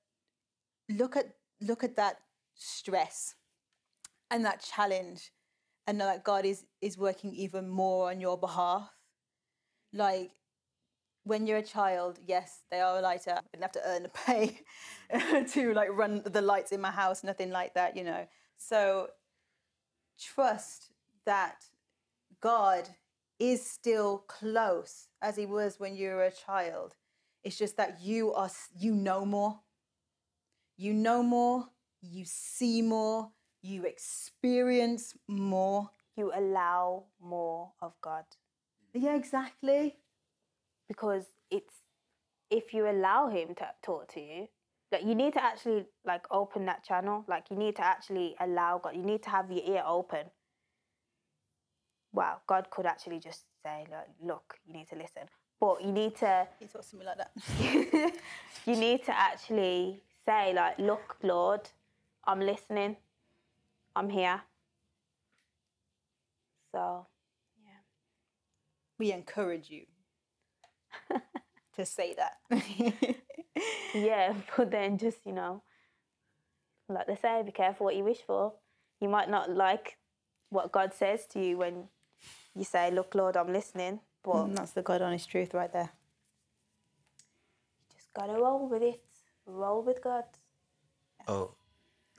look 0.88 1.16
at 1.16 1.34
look 1.60 1.82
at 1.82 1.96
that 1.96 2.18
stress 2.54 3.34
and 4.30 4.44
that 4.44 4.60
challenge, 4.60 5.32
and 5.86 5.98
know 5.98 6.06
that 6.06 6.24
God 6.24 6.44
is 6.44 6.64
is 6.80 6.96
working 6.96 7.34
even 7.34 7.68
more 7.68 8.10
on 8.10 8.20
your 8.20 8.38
behalf. 8.38 8.88
Like 9.92 10.32
when 11.26 11.44
you're 11.44 11.58
a 11.58 11.62
child, 11.62 12.20
yes, 12.24 12.62
they 12.70 12.80
are 12.80 12.98
a 12.98 13.00
lighter. 13.00 13.32
I 13.32 13.40
didn't 13.52 13.62
have 13.62 13.72
to 13.72 13.82
earn 13.84 14.06
a 14.06 14.08
pay 14.08 14.60
to 15.52 15.74
like 15.74 15.88
run 15.90 16.22
the 16.24 16.40
lights 16.40 16.70
in 16.70 16.80
my 16.80 16.92
house, 16.92 17.24
nothing 17.24 17.50
like 17.50 17.74
that, 17.74 17.96
you 17.96 18.04
know. 18.04 18.26
So 18.56 19.08
trust 20.20 20.92
that 21.24 21.64
God 22.40 22.88
is 23.40 23.66
still 23.66 24.18
close 24.28 25.08
as 25.20 25.34
he 25.36 25.46
was 25.46 25.80
when 25.80 25.96
you 25.96 26.10
were 26.10 26.24
a 26.24 26.30
child. 26.30 26.94
It's 27.42 27.58
just 27.58 27.76
that 27.76 28.00
you 28.00 28.32
are 28.32 28.50
you 28.78 28.94
know 28.94 29.26
more. 29.26 29.58
You 30.76 30.94
know 30.94 31.24
more, 31.24 31.66
you 32.02 32.24
see 32.24 32.82
more, 32.82 33.30
you 33.62 33.84
experience 33.84 35.12
more. 35.26 35.90
You 36.16 36.30
allow 36.34 37.06
more 37.20 37.72
of 37.82 37.94
God. 38.00 38.24
Yeah, 38.94 39.16
exactly. 39.16 39.96
Because 40.88 41.24
it's 41.50 41.74
if 42.50 42.72
you 42.72 42.88
allow 42.88 43.28
him 43.28 43.54
to 43.56 43.68
talk 43.82 44.12
to 44.14 44.20
you 44.20 44.48
like 44.92 45.04
you 45.04 45.14
need 45.14 45.32
to 45.32 45.42
actually 45.42 45.86
like 46.04 46.24
open 46.30 46.66
that 46.66 46.84
channel. 46.84 47.24
Like 47.28 47.50
you 47.50 47.56
need 47.56 47.76
to 47.76 47.84
actually 47.84 48.36
allow 48.40 48.78
god 48.78 48.94
you 48.94 49.02
need 49.02 49.22
to 49.24 49.30
have 49.30 49.50
your 49.50 49.64
ear 49.64 49.82
open. 49.86 50.26
Wow 52.12 52.38
god 52.46 52.70
could 52.70 52.86
actually 52.86 53.18
just 53.18 53.42
say 53.64 53.84
like, 53.90 54.08
look 54.22 54.54
you 54.66 54.72
need 54.72 54.88
to 54.88 54.96
listen. 54.96 55.22
But 55.60 55.82
you 55.82 55.90
need 55.90 56.14
to 56.16 56.46
He 56.60 56.66
talks 56.66 56.90
to 56.90 56.96
me 56.96 57.04
like 57.04 57.18
that. 57.18 58.12
you 58.66 58.76
need 58.76 59.04
to 59.06 59.18
actually 59.18 60.02
say 60.24 60.52
like 60.54 60.78
look 60.78 61.16
lord 61.22 61.68
i'm 62.26 62.40
listening. 62.40 62.96
I'm 63.94 64.10
here. 64.10 64.42
So 66.72 67.06
yeah. 67.64 67.80
we 68.98 69.10
encourage 69.10 69.70
you 69.70 69.86
to 71.76 71.86
say 71.86 72.14
that. 72.14 72.36
yeah 73.94 74.34
but 74.56 74.70
then 74.70 74.98
just 74.98 75.18
you 75.24 75.32
know 75.32 75.62
like 76.88 77.06
they 77.06 77.16
say, 77.16 77.42
be 77.44 77.52
careful 77.52 77.86
what 77.86 77.96
you 77.96 78.04
wish 78.04 78.20
for. 78.26 78.54
You 79.00 79.08
might 79.08 79.28
not 79.28 79.50
like 79.50 79.98
what 80.50 80.72
God 80.72 80.94
says 80.94 81.26
to 81.28 81.40
you 81.44 81.58
when 81.58 81.88
you 82.54 82.64
say, 82.64 82.90
"Look, 82.90 83.14
Lord, 83.14 83.36
I'm 83.36 83.52
listening," 83.52 84.00
but 84.22 84.44
And 84.44 84.56
that's 84.56 84.72
the 84.72 84.82
God 84.82 85.02
honest 85.02 85.28
truth 85.30 85.52
right 85.52 85.72
there. 85.72 85.90
You 87.90 87.96
just 87.96 88.12
gotta 88.14 88.34
roll 88.34 88.68
with 88.68 88.82
it. 88.82 89.02
Roll 89.46 89.82
with 89.82 90.02
God. 90.02 90.24
Oh, 91.28 91.54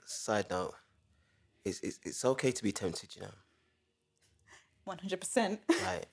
side 0.04 0.46
note, 0.50 0.74
it's, 1.64 1.80
it's 1.80 1.98
it's 2.04 2.24
okay 2.24 2.52
to 2.52 2.62
be 2.62 2.72
tempted, 2.72 3.16
you 3.16 3.22
know. 3.22 3.34
One 4.84 4.98
hundred 4.98 5.20
percent. 5.20 5.60
Like 5.68 6.06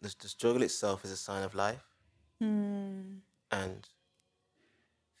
the, 0.00 0.14
the 0.18 0.28
struggle 0.28 0.62
itself 0.62 1.04
is 1.04 1.12
a 1.12 1.16
sign 1.16 1.44
of 1.44 1.54
life, 1.54 1.84
Hmm. 2.40 3.18
and 3.50 3.86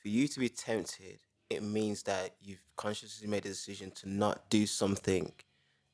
for 0.00 0.08
you 0.08 0.26
to 0.28 0.40
be 0.40 0.48
tempted, 0.48 1.18
it 1.50 1.62
means 1.62 2.02
that 2.04 2.36
you've 2.40 2.64
consciously 2.76 3.28
made 3.28 3.44
a 3.44 3.48
decision 3.50 3.90
to 3.92 4.08
not 4.08 4.48
do 4.48 4.66
something 4.66 5.32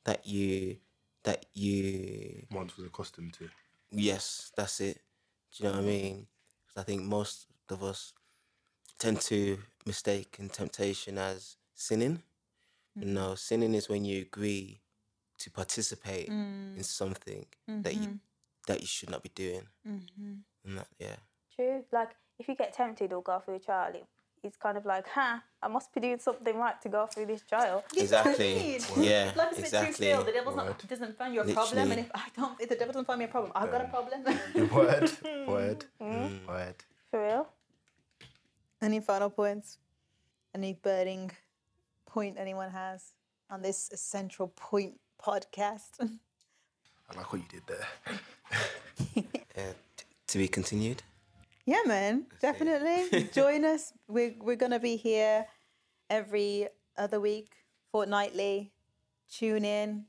that 0.05 0.25
you 0.25 0.77
that 1.23 1.45
you 1.53 2.45
Once 2.51 2.77
was 2.77 2.85
accustomed 2.85 3.33
to. 3.33 3.49
Yes, 3.91 4.51
that's 4.55 4.79
it. 4.79 5.01
Do 5.51 5.63
you 5.63 5.69
know 5.69 5.75
what 5.75 5.83
I 5.83 5.87
mean? 5.87 6.27
'Cause 6.67 6.77
I 6.77 6.83
think 6.83 7.03
most 7.03 7.47
of 7.69 7.83
us 7.83 8.13
tend 8.97 9.19
to 9.21 9.61
mistake 9.85 10.37
in 10.39 10.49
temptation 10.49 11.17
as 11.17 11.57
sinning. 11.75 12.23
Hmm. 12.93 13.13
No, 13.13 13.35
sinning 13.35 13.73
is 13.75 13.89
when 13.89 14.05
you 14.05 14.21
agree 14.21 14.81
to 15.39 15.51
participate 15.51 16.29
hmm. 16.29 16.77
in 16.77 16.83
something 16.83 17.45
that 17.67 17.95
you 17.95 18.01
mm-hmm. 18.01 18.15
that 18.67 18.81
you 18.81 18.87
should 18.87 19.09
not 19.09 19.23
be 19.23 19.29
doing. 19.29 19.67
Mm-hmm. 19.85 20.35
And 20.67 20.77
that, 20.79 20.87
yeah, 20.99 21.15
True. 21.55 21.83
Like 21.91 22.09
if 22.37 22.47
you 22.47 22.55
get 22.55 22.73
tempted 22.73 23.13
or 23.13 23.23
go 23.23 23.39
through 23.39 23.55
a 23.55 23.59
trial, 23.59 23.93
it, 23.95 24.05
it's 24.43 24.57
kind 24.57 24.77
of 24.77 24.85
like, 24.85 25.07
huh, 25.07 25.39
I 25.61 25.67
must 25.67 25.93
be 25.93 26.01
doing 26.01 26.19
something 26.19 26.55
right 26.55 26.79
to 26.81 26.89
go 26.89 27.07
through 27.07 27.25
this 27.25 27.41
trial. 27.41 27.83
exactly. 27.95 28.77
yeah, 28.97 29.31
Life's 29.35 29.57
a 29.57 29.61
bit 29.61 29.69
too 29.71 29.77
exactly. 29.77 29.93
still. 29.93 30.23
The 30.23 30.31
devil's 30.31 30.55
not 30.55 30.87
doesn't 30.87 31.17
find 31.17 31.33
you 31.33 31.41
a 31.41 31.45
problem, 31.45 31.91
and 31.91 32.01
if 32.01 32.11
I 32.13 32.27
don't, 32.35 32.59
if 32.61 32.69
the 32.69 32.75
devil 32.75 32.93
doesn't 32.93 33.05
find 33.05 33.19
me 33.19 33.25
a 33.25 33.27
problem, 33.27 33.51
I've 33.55 33.71
got 33.71 33.81
a 33.81 33.85
um, 33.85 33.89
problem. 33.89 34.23
Word, 34.73 35.11
word, 35.47 35.85
mm-hmm. 36.01 36.05
mm, 36.05 36.47
word. 36.47 36.75
For 37.09 37.23
real. 37.23 37.47
Any 38.81 38.99
final 38.99 39.29
points? 39.29 39.79
Any 40.53 40.73
burning 40.73 41.31
point 42.05 42.37
anyone 42.39 42.69
has 42.71 43.13
on 43.49 43.61
this 43.61 43.89
central 43.95 44.49
point 44.49 44.99
podcast? 45.23 45.99
I 45.99 47.17
like 47.17 47.31
what 47.31 47.41
you 47.41 47.47
did 47.49 47.63
there. 47.67 47.87
Yeah, 49.15 49.71
t- 49.71 49.86
to 50.27 50.37
be 50.37 50.47
continued. 50.47 51.03
Yeah, 51.65 51.81
man, 51.85 52.27
definitely. 52.41 53.29
Join 53.33 53.65
us. 53.65 53.93
We're 54.07 54.35
we're 54.39 54.55
gonna 54.55 54.79
be 54.79 54.95
here 54.95 55.45
every 56.09 56.67
other 56.97 57.19
week, 57.19 57.53
fortnightly. 57.91 58.71
Tune 59.29 59.65
in. 59.65 60.05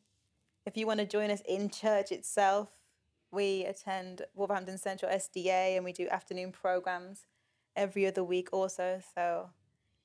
If 0.67 0.77
you 0.77 0.87
want 0.87 1.01
to 1.01 1.07
join 1.07 1.31
us 1.31 1.43
in 1.49 1.71
church 1.71 2.13
itself, 2.13 2.69
we 3.31 3.65
attend 3.65 4.23
Wolverhampton 4.35 4.79
Central 4.79 5.11
SDA 5.11 5.77
and 5.77 5.85
we 5.85 5.93
do 5.93 6.07
afternoon 6.09 6.53
programs 6.53 7.27
every 7.75 8.07
other 8.07 8.23
week 8.23 8.51
also. 8.53 9.01
So 9.15 9.51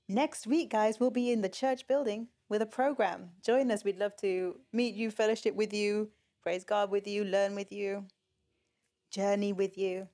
next 0.07 0.47
week, 0.47 0.71
guys, 0.71 0.99
we'll 0.99 1.11
be 1.11 1.31
in 1.31 1.41
the 1.41 1.49
church 1.49 1.87
building 1.87 2.29
with 2.49 2.61
a 2.61 2.65
program. 2.65 3.31
Join 3.43 3.71
us. 3.71 3.83
We'd 3.83 3.99
love 3.99 4.15
to 4.17 4.55
meet 4.71 4.95
you, 4.95 5.11
fellowship 5.11 5.53
with 5.53 5.73
you, 5.73 6.09
praise 6.41 6.63
God 6.63 6.89
with 6.89 7.07
you, 7.07 7.23
learn 7.23 7.55
with 7.55 7.71
you, 7.71 8.05
journey 9.13 9.53
with 9.53 9.77
you. 9.77 10.07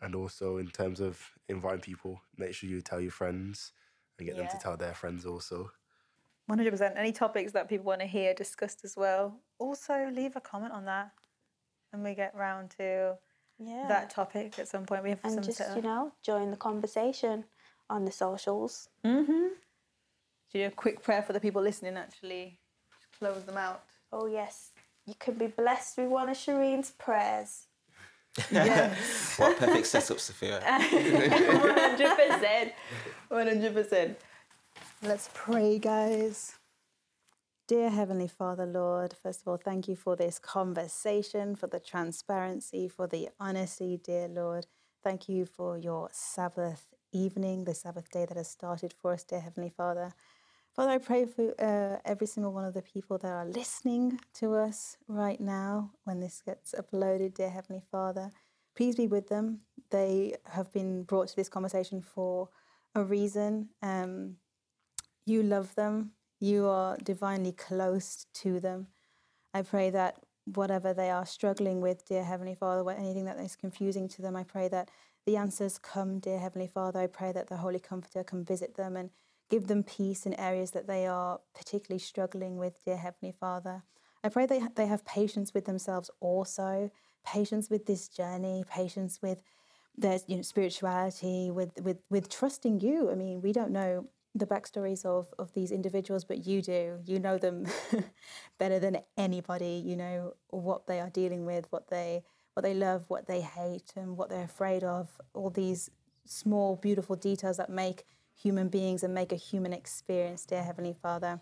And 0.00 0.14
also 0.14 0.56
in 0.58 0.68
terms 0.68 1.00
of 1.00 1.20
inviting 1.48 1.80
people, 1.80 2.20
make 2.38 2.54
sure 2.54 2.68
you 2.70 2.80
tell 2.80 3.00
your 3.00 3.10
friends 3.10 3.72
and 4.18 4.26
get 4.26 4.36
them 4.36 4.46
to 4.48 4.58
tell 4.58 4.76
their 4.76 4.94
friends 4.94 5.26
also. 5.26 5.70
One 6.46 6.58
hundred 6.58 6.72
percent. 6.72 6.94
Any 6.96 7.12
topics 7.12 7.52
that 7.52 7.68
people 7.68 7.86
want 7.86 8.00
to 8.02 8.06
hear 8.06 8.34
discussed 8.34 8.84
as 8.84 8.96
well. 8.96 9.40
Also, 9.58 10.10
leave 10.12 10.36
a 10.36 10.40
comment 10.40 10.72
on 10.72 10.84
that, 10.84 11.10
and 11.92 12.04
we 12.04 12.14
get 12.14 12.34
round 12.34 12.70
to 12.78 13.16
Yeah. 13.58 13.86
that 13.88 14.10
topic 14.10 14.58
at 14.58 14.68
some 14.68 14.84
point. 14.84 15.02
We 15.04 15.10
have 15.10 15.20
and 15.24 15.34
some. 15.34 15.42
just 15.42 15.58
set 15.58 15.74
you 15.76 15.82
know 15.82 16.12
join 16.22 16.50
the 16.50 16.56
conversation 16.58 17.44
on 17.88 18.04
the 18.04 18.12
socials. 18.12 18.90
Mm-hmm. 19.04 19.48
Do 20.52 20.58
you 20.58 20.64
do 20.64 20.66
a 20.66 20.70
quick 20.70 21.02
prayer 21.02 21.22
for 21.22 21.32
the 21.32 21.40
people 21.40 21.62
listening. 21.62 21.96
Actually, 21.96 22.60
just 22.92 23.10
close 23.18 23.42
them 23.44 23.56
out. 23.56 23.82
Oh 24.12 24.26
yes, 24.26 24.72
you 25.06 25.14
can 25.18 25.34
be 25.34 25.46
blessed 25.46 25.96
with 25.96 26.08
one 26.08 26.28
of 26.28 26.36
Shereen's 26.36 26.90
prayers. 26.90 27.68
Yes, 28.50 29.38
What 29.38 29.52
a 29.52 29.54
perfect 29.54 29.86
setup, 29.86 30.18
Sophia. 30.18 30.60
one 30.60 31.78
hundred 31.78 32.16
percent. 32.16 32.72
One 33.28 33.46
hundred 33.46 33.74
percent. 33.74 34.18
Let's 35.02 35.30
pray, 35.34 35.78
guys. 35.78 36.54
Dear 37.66 37.90
Heavenly 37.90 38.28
Father, 38.28 38.66
Lord, 38.66 39.14
first 39.22 39.40
of 39.42 39.48
all, 39.48 39.56
thank 39.56 39.88
you 39.88 39.96
for 39.96 40.16
this 40.16 40.38
conversation, 40.38 41.56
for 41.56 41.66
the 41.66 41.80
transparency, 41.80 42.88
for 42.88 43.06
the 43.06 43.30
honesty, 43.40 43.98
dear 44.02 44.28
Lord. 44.28 44.66
Thank 45.02 45.28
you 45.28 45.46
for 45.46 45.78
your 45.78 46.08
Sabbath 46.12 46.86
evening, 47.12 47.64
the 47.64 47.74
Sabbath 47.74 48.10
day 48.10 48.26
that 48.26 48.36
has 48.36 48.48
started 48.48 48.92
for 49.00 49.12
us, 49.12 49.24
dear 49.24 49.40
Heavenly 49.40 49.70
Father. 49.74 50.12
Father, 50.74 50.90
I 50.90 50.98
pray 50.98 51.24
for 51.26 51.54
uh, 51.60 52.00
every 52.04 52.26
single 52.26 52.52
one 52.52 52.64
of 52.64 52.74
the 52.74 52.82
people 52.82 53.16
that 53.18 53.30
are 53.30 53.46
listening 53.46 54.18
to 54.40 54.54
us 54.54 54.96
right 55.06 55.40
now 55.40 55.92
when 56.02 56.18
this 56.18 56.42
gets 56.44 56.74
uploaded, 56.76 57.34
dear 57.34 57.48
Heavenly 57.48 57.82
Father. 57.92 58.32
Please 58.74 58.96
be 58.96 59.06
with 59.06 59.28
them. 59.28 59.60
They 59.90 60.34
have 60.46 60.72
been 60.72 61.04
brought 61.04 61.28
to 61.28 61.36
this 61.36 61.48
conversation 61.48 62.02
for 62.02 62.48
a 62.96 63.04
reason. 63.04 63.68
Um, 63.82 64.38
you 65.26 65.44
love 65.44 65.76
them. 65.76 66.10
You 66.40 66.66
are 66.66 66.96
divinely 66.96 67.52
close 67.52 68.26
to 68.42 68.58
them. 68.58 68.88
I 69.54 69.62
pray 69.62 69.90
that 69.90 70.16
whatever 70.44 70.92
they 70.92 71.08
are 71.08 71.24
struggling 71.24 71.82
with, 71.82 72.04
dear 72.04 72.24
Heavenly 72.24 72.56
Father, 72.56 72.90
anything 72.90 73.26
that 73.26 73.38
is 73.38 73.54
confusing 73.54 74.08
to 74.08 74.22
them, 74.22 74.34
I 74.34 74.42
pray 74.42 74.66
that 74.66 74.90
the 75.24 75.36
answers 75.36 75.78
come, 75.78 76.18
dear 76.18 76.40
Heavenly 76.40 76.66
Father. 76.66 76.98
I 76.98 77.06
pray 77.06 77.30
that 77.30 77.46
the 77.46 77.58
Holy 77.58 77.78
Comforter 77.78 78.24
can 78.24 78.44
visit 78.44 78.76
them 78.76 78.96
and 78.96 79.10
give 79.50 79.66
them 79.66 79.82
peace 79.82 80.26
in 80.26 80.34
areas 80.34 80.72
that 80.72 80.86
they 80.86 81.06
are 81.06 81.40
particularly 81.54 81.98
struggling 81.98 82.56
with, 82.56 82.84
dear 82.84 82.96
Heavenly 82.96 83.34
Father. 83.38 83.82
I 84.22 84.28
pray 84.28 84.46
they, 84.46 84.62
they 84.74 84.86
have 84.86 85.04
patience 85.04 85.52
with 85.52 85.66
themselves 85.66 86.10
also, 86.20 86.90
patience 87.26 87.68
with 87.68 87.86
this 87.86 88.08
journey, 88.08 88.64
patience 88.70 89.20
with 89.22 89.42
their 89.96 90.18
you 90.26 90.36
know, 90.36 90.42
spirituality, 90.42 91.50
with, 91.50 91.72
with, 91.82 91.98
with 92.10 92.28
trusting 92.28 92.80
you. 92.80 93.10
I 93.10 93.14
mean, 93.14 93.42
we 93.42 93.52
don't 93.52 93.70
know 93.70 94.08
the 94.34 94.46
backstories 94.46 95.04
of, 95.04 95.32
of 95.38 95.52
these 95.54 95.70
individuals, 95.70 96.24
but 96.24 96.46
you 96.46 96.60
do. 96.60 96.98
You 97.04 97.18
know 97.20 97.38
them 97.38 97.66
better 98.58 98.78
than 98.78 98.98
anybody. 99.16 99.82
You 99.84 99.96
know 99.96 100.34
what 100.48 100.86
they 100.86 101.00
are 101.00 101.10
dealing 101.10 101.44
with, 101.44 101.66
what 101.70 101.88
they 101.88 102.24
what 102.54 102.62
they 102.62 102.74
love, 102.74 103.04
what 103.08 103.26
they 103.26 103.40
hate, 103.40 103.92
and 103.96 104.16
what 104.16 104.30
they're 104.30 104.44
afraid 104.44 104.84
of. 104.84 105.08
All 105.34 105.50
these 105.50 105.90
small, 106.24 106.76
beautiful 106.76 107.16
details 107.16 107.56
that 107.56 107.70
make 107.70 108.04
human 108.34 108.68
beings 108.68 109.02
and 109.02 109.14
make 109.14 109.32
a 109.32 109.36
human 109.36 109.72
experience, 109.72 110.44
dear 110.44 110.62
Heavenly 110.62 110.94
Father. 110.94 111.40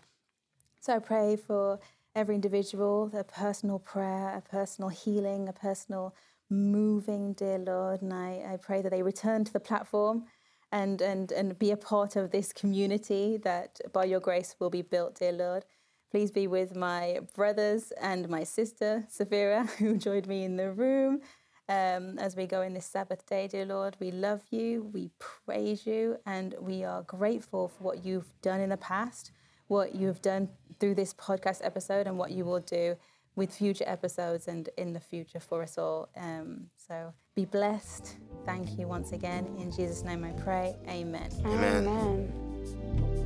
So 0.79 0.95
I 0.95 0.99
pray 0.99 1.35
for 1.35 1.79
every 2.15 2.35
individual, 2.35 3.09
a 3.13 3.23
personal 3.23 3.79
prayer, 3.79 4.37
a 4.37 4.41
personal 4.41 4.89
healing, 4.89 5.47
a 5.47 5.53
personal 5.53 6.15
moving, 6.49 7.33
dear 7.33 7.57
Lord. 7.57 8.01
And 8.01 8.13
I, 8.13 8.53
I 8.53 8.57
pray 8.57 8.81
that 8.81 8.91
they 8.91 9.01
return 9.01 9.43
to 9.45 9.53
the 9.53 9.59
platform 9.59 10.25
and, 10.71 11.01
and, 11.01 11.31
and 11.31 11.57
be 11.57 11.71
a 11.71 11.77
part 11.77 12.15
of 12.15 12.31
this 12.31 12.51
community 12.51 13.37
that 13.37 13.79
by 13.91 14.05
your 14.05 14.19
grace 14.19 14.55
will 14.59 14.69
be 14.69 14.81
built, 14.81 15.19
dear 15.19 15.31
Lord. 15.31 15.65
Please 16.11 16.31
be 16.31 16.47
with 16.47 16.75
my 16.75 17.19
brothers 17.33 17.91
and 17.99 18.29
my 18.29 18.43
sister, 18.43 19.05
Safira, 19.09 19.67
who 19.77 19.97
joined 19.97 20.27
me 20.27 20.43
in 20.43 20.57
the 20.57 20.71
room 20.71 21.21
um, 21.69 22.17
as 22.19 22.35
we 22.35 22.45
go 22.45 22.61
in 22.61 22.73
this 22.73 22.85
Sabbath 22.85 23.25
day, 23.25 23.47
dear 23.47 23.65
Lord. 23.65 23.95
We 23.99 24.11
love 24.11 24.41
you, 24.49 24.89
we 24.93 25.11
praise 25.19 25.85
you, 25.85 26.17
and 26.25 26.55
we 26.59 26.83
are 26.83 27.03
grateful 27.03 27.69
for 27.69 27.83
what 27.83 28.05
you've 28.05 28.29
done 28.41 28.59
in 28.59 28.69
the 28.69 28.77
past, 28.77 29.31
what 29.67 29.95
you 29.95 30.07
have 30.07 30.21
done 30.21 30.49
through 30.79 30.95
this 30.95 31.13
podcast 31.13 31.61
episode, 31.63 32.07
and 32.07 32.17
what 32.17 32.31
you 32.31 32.45
will 32.45 32.59
do 32.59 32.97
with 33.35 33.53
future 33.53 33.85
episodes 33.87 34.47
and 34.47 34.69
in 34.77 34.93
the 34.93 34.99
future 34.99 35.39
for 35.39 35.63
us 35.63 35.77
all. 35.77 36.09
Um, 36.15 36.67
so 36.75 37.13
be 37.35 37.45
blessed. 37.45 38.17
Thank 38.45 38.77
you 38.77 38.87
once 38.87 39.11
again. 39.11 39.47
In 39.57 39.71
Jesus' 39.71 40.03
name 40.03 40.23
I 40.23 40.31
pray. 40.31 40.75
Amen. 40.87 41.29
Amen. 41.45 42.31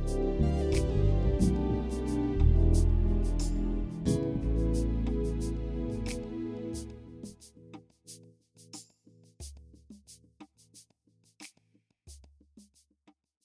Amen. 0.08 0.67